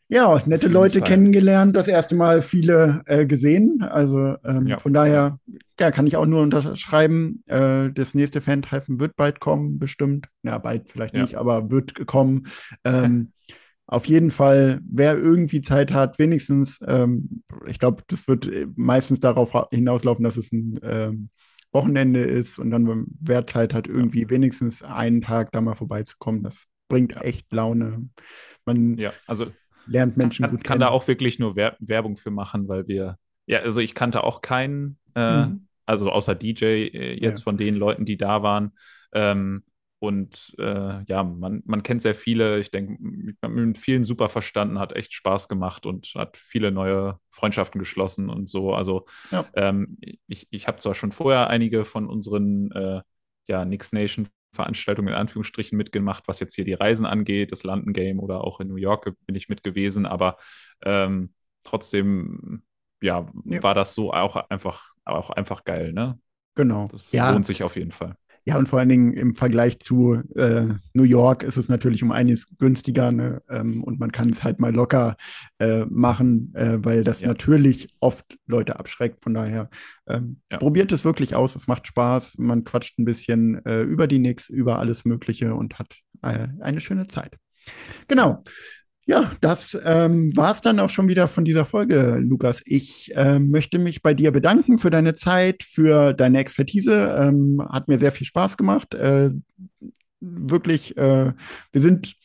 ja, 0.10 0.42
nette 0.46 0.68
Leute 0.68 1.00
Fall. 1.00 1.08
kennengelernt, 1.08 1.76
das 1.76 1.88
erste 1.88 2.16
Mal 2.16 2.42
viele 2.42 3.02
äh, 3.06 3.26
gesehen. 3.26 3.82
Also 3.82 4.36
ähm, 4.44 4.78
von 4.78 4.94
daher 4.94 5.40
ja, 5.80 5.92
kann 5.92 6.06
ich 6.06 6.18
auch 6.18 6.26
nur 6.26 6.42
unterschreiben. 6.42 7.44
das 7.48 8.14
nächste 8.14 8.40
Fan-Treffen 8.42 9.00
wird 9.00 9.16
bald 9.16 9.40
kommen, 9.40 9.80
bestimmt. 9.80 10.28
Ja, 10.44 10.60
bald 10.60 10.90
vielleicht 10.92 11.16
nicht, 11.16 11.36
aber 11.36 11.72
wird 11.72 12.06
kommen. 12.06 12.44
Ähm, 12.84 13.32
auf 13.86 14.06
jeden 14.08 14.32
Fall, 14.32 14.80
wer 14.90 15.18
irgendwie 15.18 15.62
Zeit 15.62 15.92
hat, 15.92 16.18
wenigstens, 16.18 16.80
ähm, 16.88 17.44
ich 17.68 17.80
glaube, 17.80 18.04
das 18.08 18.28
wird 18.28 18.50
meistens 18.76 19.20
darauf 19.20 19.52
hinauslaufen, 19.72 20.24
dass 20.24 20.38
es 20.38 20.52
ein 20.52 20.80
ähm, 20.84 21.30
Wochenende 21.74 22.22
ist 22.22 22.60
und 22.60 22.72
dann, 22.72 23.06
wer 23.20 23.46
Zeit 23.48 23.74
hat, 23.74 23.88
irgendwie 23.88 24.30
wenigstens 24.30 24.84
einen 24.84 25.22
Tag 25.22 25.52
da 25.52 25.60
mal 25.60 25.76
vorbeizukommen, 25.76 26.44
das 26.44 26.66
bringt 26.88 27.14
ja. 27.14 27.22
echt 27.22 27.52
Laune. 27.52 28.10
Man 28.66 28.98
ja, 28.98 29.12
also 29.28 29.48
lernt 29.88 30.16
Menschen 30.16 30.44
kann, 30.44 30.52
gut 30.52 30.64
kann 30.64 30.76
kennen. 30.76 30.82
da 30.82 30.90
auch 30.90 31.08
wirklich 31.08 31.40
nur 31.40 31.56
Wer 31.56 31.76
Werbung 31.80 32.16
für 32.16 32.32
machen, 32.32 32.68
weil 32.68 32.88
wir, 32.88 33.18
ja, 33.48 33.60
also 33.60 33.82
ich 33.82 33.96
kannte 33.96 34.24
auch 34.24 34.42
keinen, 34.42 34.98
äh, 35.16 35.48
mhm. 35.48 35.68
also 35.86 36.12
außer 36.12 36.36
DJ 36.36 36.66
äh, 36.66 37.20
jetzt 37.20 37.40
ja. 37.40 37.44
von 37.44 37.58
den 37.58 37.76
Leuten, 37.76 38.06
die 38.06 38.18
da 38.18 38.44
waren. 38.44 38.72
Ähm, 39.12 39.64
und 40.04 40.54
äh, 40.60 41.02
ja, 41.08 41.24
man, 41.24 41.64
man 41.66 41.82
kennt 41.82 42.02
sehr 42.02 42.14
viele. 42.14 42.60
Ich 42.60 42.72
denke, 42.72 43.02
mit 43.48 43.78
vielen 43.78 44.04
super 44.04 44.28
verstanden, 44.28 44.78
hat 44.78 44.94
echt 44.98 45.14
Spaß 45.14 45.48
gemacht 45.48 45.86
und 45.86 46.12
hat 46.16 46.36
viele 46.36 46.74
neue 46.74 47.20
Freundschaften 47.30 47.80
geschlossen 47.80 48.30
und 48.30 48.50
so. 48.50 48.74
Also 48.74 49.06
ja. 49.32 49.46
ähm, 49.56 49.98
ich, 50.28 50.50
ich 50.52 50.68
habe 50.68 50.80
zwar 50.80 50.94
schon 50.94 51.14
vorher 51.14 51.48
einige 51.48 51.86
von 51.86 52.10
unseren 52.10 52.70
äh, 52.74 53.02
ja, 53.48 53.64
Nix 53.64 53.94
Nation 53.94 54.28
Veranstaltungen 54.54 55.08
in 55.08 55.14
Anführungsstrichen 55.14 55.78
mitgemacht, 55.78 56.28
was 56.28 56.42
jetzt 56.42 56.56
hier 56.56 56.66
die 56.66 56.74
Reisen 56.74 57.06
angeht, 57.06 57.54
das 57.54 57.64
London 57.64 58.20
oder 58.20 58.44
auch 58.44 58.60
in 58.60 58.68
New 58.68 58.76
York 58.76 59.16
bin 59.26 59.36
ich 59.38 59.48
mit 59.48 59.64
gewesen, 59.64 60.06
aber 60.06 60.36
ähm, 60.84 61.34
trotzdem 61.64 62.64
ja, 63.02 63.26
ja, 63.46 63.64
war 63.64 63.74
das 63.74 63.96
so 63.96 64.12
auch 64.12 64.36
einfach, 64.36 64.92
auch 65.06 65.30
einfach 65.30 65.64
geil, 65.64 65.94
ne? 65.94 66.20
Genau. 66.56 66.90
Das 66.92 67.14
ja. 67.14 67.32
lohnt 67.32 67.46
sich 67.46 67.64
auf 67.64 67.78
jeden 67.78 67.92
Fall. 67.92 68.18
Ja, 68.46 68.58
und 68.58 68.68
vor 68.68 68.80
allen 68.80 68.90
Dingen 68.90 69.14
im 69.14 69.36
Vergleich 69.36 69.80
zu 69.80 70.22
äh, 70.36 70.66
New 70.94 71.04
York 71.04 71.44
ist 71.44 71.58
es 71.58 71.70
natürlich 71.70 72.04
um 72.04 72.12
einiges 72.12 72.48
günstiger 72.58 73.12
ne? 73.12 73.42
ähm, 73.50 73.84
und 73.84 74.00
man 74.00 74.12
kann 74.12 74.30
es 74.30 74.44
halt 74.44 74.60
mal 74.60 74.74
locker 74.74 75.16
äh, 75.60 75.86
machen, 75.86 76.54
äh, 76.56 76.78
weil 76.84 77.04
das 77.04 77.22
ja. 77.22 77.30
natürlich 77.30 77.96
oft 78.02 78.38
Leute 78.46 78.78
abschreckt. 78.80 79.24
Von 79.24 79.34
daher 79.34 79.70
ähm, 80.08 80.42
ja. 80.52 80.58
probiert 80.58 80.92
es 80.92 81.06
wirklich 81.06 81.36
aus, 81.36 81.56
es 81.56 81.68
macht 81.68 81.88
Spaß, 81.88 82.38
man 82.38 82.66
quatscht 82.66 83.00
ein 83.00 83.06
bisschen 83.06 83.66
äh, 83.66 83.84
über 83.84 84.08
die 84.08 84.20
Nix, 84.20 84.50
über 84.50 84.80
alles 84.80 85.06
Mögliche 85.06 85.56
und 85.56 85.80
hat 85.80 85.96
äh, 86.22 86.48
eine 86.60 86.82
schöne 86.82 87.08
Zeit. 87.08 87.38
Genau. 88.08 88.44
Ja, 89.06 89.32
das 89.42 89.78
ähm, 89.84 90.36
war 90.36 90.54
es 90.54 90.62
dann 90.62 90.80
auch 90.80 90.90
schon 90.90 91.10
wieder 91.10 91.28
von 91.28 91.44
dieser 91.44 91.66
Folge, 91.66 92.20
Lukas. 92.22 92.62
Ich 92.66 93.14
äh, 93.16 93.38
möchte 93.38 93.78
mich 93.78 94.02
bei 94.02 94.14
dir 94.14 94.32
bedanken 94.32 94.78
für 94.78 94.92
deine 94.92 95.14
Zeit, 95.14 95.64
für 95.64 96.14
deine 96.14 96.40
Expertise. 96.40 97.14
Ähm, 97.20 97.62
hat 97.70 97.90
mir 97.90 98.00
sehr 98.00 98.14
viel 98.14 98.26
Spaß 98.26 98.56
gemacht. 98.56 98.94
Äh, 98.94 99.32
wirklich, 100.22 100.96
äh, 100.96 101.34
wir 101.72 101.82
sind 101.82 102.16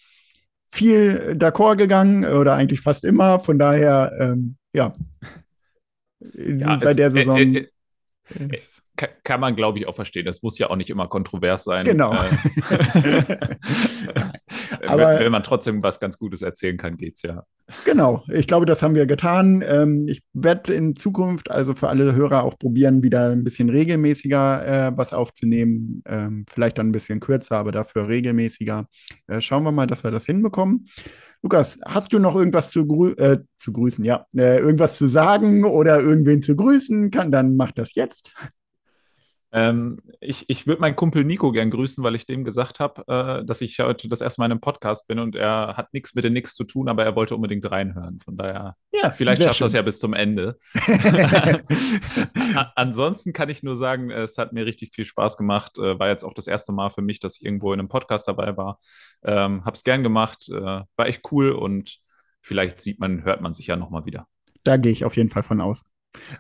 viel 0.71 1.35
d'accord 1.37 1.77
gegangen 1.77 2.25
oder 2.25 2.55
eigentlich 2.55 2.81
fast 2.81 3.03
immer. 3.03 3.41
Von 3.41 3.59
daher, 3.59 4.13
ähm, 4.21 4.57
ja, 4.73 4.93
ja 6.21 6.77
bei 6.77 6.91
es, 6.91 6.97
der 6.97 7.11
Saison. 7.11 7.39
Äh, 7.39 7.67
äh, 8.39 8.59
kann 9.25 9.41
man, 9.41 9.57
glaube 9.57 9.79
ich, 9.79 9.89
auch 9.89 9.97
verstehen. 9.97 10.27
Das 10.27 10.43
muss 10.43 10.59
ja 10.59 10.71
auch 10.71 10.77
nicht 10.77 10.91
immer 10.91 11.09
kontrovers 11.09 11.65
sein. 11.65 11.85
Genau. 11.85 12.13
Äh, 14.81 14.87
Aber, 14.87 15.19
wenn 15.19 15.33
man 15.33 15.43
trotzdem 15.43 15.83
was 15.83 16.01
ganz 16.01 16.19
Gutes 16.19 16.43
erzählen 16.43 16.77
kann, 16.77 16.97
geht's 16.97 17.23
ja. 17.23 17.45
Genau, 17.85 18.25
ich 18.29 18.47
glaube, 18.47 18.67
das 18.67 18.83
haben 18.83 18.95
wir 18.95 19.07
getan. 19.07 19.63
Ähm, 19.67 20.07
ich 20.09 20.23
werde 20.33 20.75
in 20.75 20.97
Zukunft, 20.97 21.51
also 21.51 21.75
für 21.75 21.89
alle 21.89 22.15
Hörer, 22.15 22.45
auch 22.45 22.59
probieren, 22.59 23.03
wieder 23.03 23.31
ein 23.31 23.45
bisschen 23.45 23.69
regelmäßiger 23.69 24.89
äh, 24.89 24.93
was 24.97 25.13
aufzunehmen. 25.13 26.03
Ähm, 26.07 26.47
vielleicht 26.49 26.79
dann 26.79 26.89
ein 26.89 26.93
bisschen 26.93 27.21
kürzer, 27.21 27.57
aber 27.57 27.73
dafür 27.73 28.09
regelmäßiger. 28.09 28.87
Äh, 29.27 29.41
schauen 29.41 29.65
wir 29.65 29.73
mal, 29.73 29.87
dass 29.87 30.05
wir 30.05 30.11
das 30.11 30.27
hinbekommen. 30.27 30.87
Lukas, 31.43 31.79
hast 31.85 32.13
du 32.13 32.19
noch 32.19 32.35
irgendwas 32.35 32.71
zu, 32.71 32.87
grü 32.87 33.13
äh, 33.13 33.39
zu 33.57 33.73
grüßen? 33.73 34.05
Ja, 34.05 34.27
irgendwas 34.33 34.97
zu 34.97 35.07
sagen 35.07 35.65
oder 35.65 36.01
irgendwen 36.01 36.43
zu 36.43 36.57
grüßen? 36.57 37.11
Kann, 37.11 37.31
dann 37.31 37.55
mach 37.55 37.71
das 37.71 37.95
jetzt. 37.95 38.33
Ähm, 39.51 40.01
ich 40.21 40.45
ich 40.49 40.67
würde 40.67 40.81
meinen 40.81 40.97
Kumpel 40.97 41.25
Nico 41.25 41.53
gern 41.53 41.71
grüßen, 41.71 42.05
weil 42.05 42.15
ich 42.15 42.27
dem 42.27 42.45
gesagt 42.45 42.81
habe, 42.81 43.03
äh, 43.09 43.45
dass 43.47 43.63
ich 43.63 43.79
heute 43.79 44.09
das 44.09 44.21
erste 44.21 44.41
Mal 44.41 44.47
in 44.47 44.53
einem 44.53 44.61
Podcast 44.61 45.09
bin 45.09 45.19
und 45.19 45.35
er 45.37 45.75
hat 45.77 45.95
nichts 45.95 46.15
mit 46.15 46.25
dem 46.25 46.35
Nix 46.35 46.55
zu 46.55 46.65
tun, 46.65 46.89
aber 46.89 47.05
er 47.05 47.17
wollte 47.17 47.35
unbedingt 47.35 47.71
reinhören. 47.71 48.19
Von 48.19 48.37
daher, 48.37 48.77
ja, 48.93 49.11
vielleicht 49.11 49.43
schafft 49.43 49.61
das 49.63 49.73
ja 49.73 49.81
bis 49.81 50.01
zum 50.01 50.13
Ende. 50.13 50.59
Ansonsten 52.75 53.33
kann 53.33 53.49
ich 53.49 53.63
nur 53.63 53.77
sagen, 53.77 54.11
es 54.11 54.37
hat 54.37 54.53
mir 54.53 54.67
richtig 54.67 54.91
viel 54.93 55.07
Spaß 55.07 55.39
gemacht. 55.39 55.79
Äh, 55.79 55.99
war 55.99 56.09
jetzt 56.09 56.25
auch 56.25 56.35
das 56.35 56.47
erste 56.47 56.73
Mal 56.73 56.91
für 56.91 57.03
mich, 57.03 57.19
dass 57.19 57.37
ich 57.37 57.45
irgendwo 57.45 57.73
in 57.73 57.81
einem 57.81 57.89
Podcast 57.89 58.29
dabei 58.29 58.57
war. 58.57 58.79
Ähm, 59.25 59.65
hab's 59.65 59.83
gern 59.83 60.03
gemacht, 60.03 60.49
äh, 60.51 60.53
war 60.63 61.07
echt 61.07 61.23
cool 61.33 61.53
und 61.53 62.01
vielleicht 62.43 62.83
sieht 62.83 63.01
man, 63.01 63.25
hört 63.25 63.41
man 63.41 63.55
sich 63.55 63.67
ja 63.67 63.77
nochmal 63.77 64.05
wieder. 64.05 64.27
Da 64.65 64.77
gehe 64.77 64.93
ich 64.93 65.05
auf 65.07 65.17
jeden 65.17 65.31
Fall 65.31 65.43
von 65.43 65.63
aus. 65.63 65.85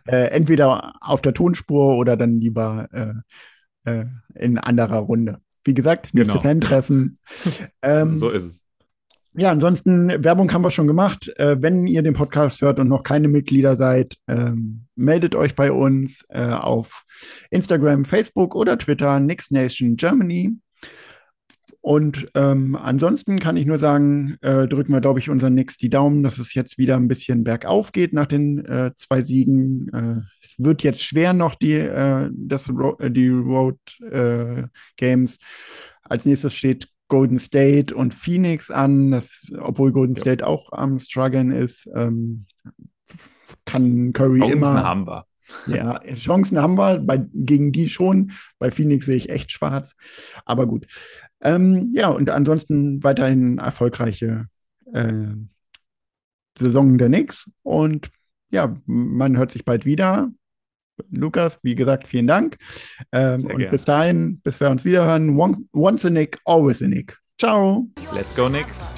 Äh, 0.07 0.29
entweder 0.31 0.95
auf 1.01 1.23
der 1.23 1.35
Tonspur 1.35 1.97
oder 1.97 2.16
dann 2.16 2.41
lieber 2.41 2.89
äh, 2.93 3.91
äh, 3.91 4.07
in 4.35 4.59
anderer 4.59 4.99
Runde. 4.99 5.39
Wie 5.64 5.75
gesagt, 5.75 6.14
nächste 6.14 6.33
genau. 6.33 6.43
Fan-Treffen. 6.43 7.19
ähm, 7.83 8.12
so 8.12 8.31
ist 8.31 8.45
es. 8.45 8.64
Ja, 9.35 9.53
ansonsten, 9.53 10.25
Werbung 10.25 10.53
haben 10.53 10.62
wir 10.62 10.71
schon 10.71 10.87
gemacht. 10.87 11.33
Äh, 11.37 11.62
wenn 11.62 11.87
ihr 11.87 12.03
den 12.03 12.14
Podcast 12.14 12.61
hört 12.61 12.81
und 12.81 12.89
noch 12.89 13.05
keine 13.05 13.29
Mitglieder 13.29 13.77
seid, 13.77 14.16
ähm, 14.27 14.87
meldet 14.97 15.37
euch 15.37 15.55
bei 15.55 15.71
uns 15.71 16.27
äh, 16.31 16.51
auf 16.51 17.05
Instagram, 17.51 18.05
Facebook 18.05 18.57
oder 18.57 18.79
Twitter, 18.79 19.21
Nix 19.21 19.51
Nation 19.51 19.97
Germany. 19.97 20.57
Und 21.89 22.26
ähm, 22.34 22.76
ansonsten 22.76 23.41
kann 23.41 23.57
ich 23.57 23.64
nur 23.64 23.78
sagen, 23.78 24.36
äh, 24.43 24.68
drücken 24.68 24.93
wir, 24.93 25.01
glaube 25.01 25.20
ich, 25.20 25.30
unseren 25.30 25.55
Nix 25.55 25.78
die 25.78 25.89
Daumen, 25.89 26.22
dass 26.22 26.36
es 26.36 26.53
jetzt 26.53 26.76
wieder 26.76 26.97
ein 26.97 27.09
bisschen 27.09 27.45
bergauf 27.45 27.93
geht 27.93 28.12
nach 28.12 28.26
den 28.26 28.62
äh, 28.66 28.91
zwei 28.95 29.22
Siegen. 29.22 29.89
Äh, 29.95 30.20
es 30.45 30.57
wird 30.59 30.82
jetzt 30.82 31.03
schwer 31.03 31.32
noch 31.32 31.55
die, 31.55 31.76
äh, 31.76 32.28
das 32.30 32.68
Ro 32.68 32.99
äh, 32.99 33.11
die 33.11 33.30
Road 33.30 33.78
äh, 34.03 34.64
Games. 34.99 35.39
Als 36.03 36.26
nächstes 36.26 36.53
steht 36.53 36.91
Golden 37.09 37.39
State 37.39 37.95
und 37.95 38.12
Phoenix 38.12 38.70
an, 38.70 39.11
das, 39.11 39.51
obwohl 39.59 39.91
Golden 39.91 40.14
ja. 40.16 40.20
State 40.20 40.47
auch 40.47 40.70
am 40.72 40.99
struggeln 40.99 41.53
ist, 41.53 41.89
ähm, 41.95 42.45
kann 43.64 44.12
Curry 44.12 44.41
Chancen 44.41 44.59
immer. 44.59 44.84
haben 44.84 45.07
wir. 45.07 45.24
Ja, 45.66 46.01
Chancen 46.14 46.59
haben 46.59 46.76
wir, 46.76 46.99
bei, 46.99 47.24
gegen 47.34 47.72
die 47.72 47.88
schon. 47.88 48.32
Bei 48.59 48.70
Phoenix 48.70 49.07
sehe 49.07 49.16
ich 49.16 49.30
echt 49.30 49.53
schwarz. 49.53 49.94
Aber 50.44 50.66
gut. 50.66 50.86
Ähm, 51.40 51.92
ja, 51.94 52.09
und 52.09 52.30
ansonsten 52.30 53.03
weiterhin 53.03 53.59
erfolgreiche 53.59 54.46
äh, 54.92 55.34
Saison 56.59 56.99
der 56.99 57.09
Knicks. 57.09 57.51
Und 57.62 58.11
ja, 58.51 58.76
man 58.86 59.36
hört 59.36 59.51
sich 59.51 59.64
bald 59.64 59.84
wieder. 59.84 60.30
Lukas, 61.11 61.59
wie 61.62 61.74
gesagt, 61.74 62.07
vielen 62.09 62.26
Dank. 62.26 62.57
Ähm, 63.12 63.44
und 63.44 63.59
gerne. 63.59 63.68
bis 63.68 63.84
dahin, 63.84 64.40
bis 64.40 64.61
wir 64.61 64.70
uns 64.70 64.84
wiederhören, 64.84 65.38
once, 65.38 65.61
once 65.72 66.05
a 66.05 66.11
Nick, 66.11 66.38
always 66.44 66.82
a 66.82 66.88
Nick. 66.88 67.16
Ciao. 67.38 67.88
Let's 68.12 68.34
go, 68.34 68.49
Nix. 68.49 68.94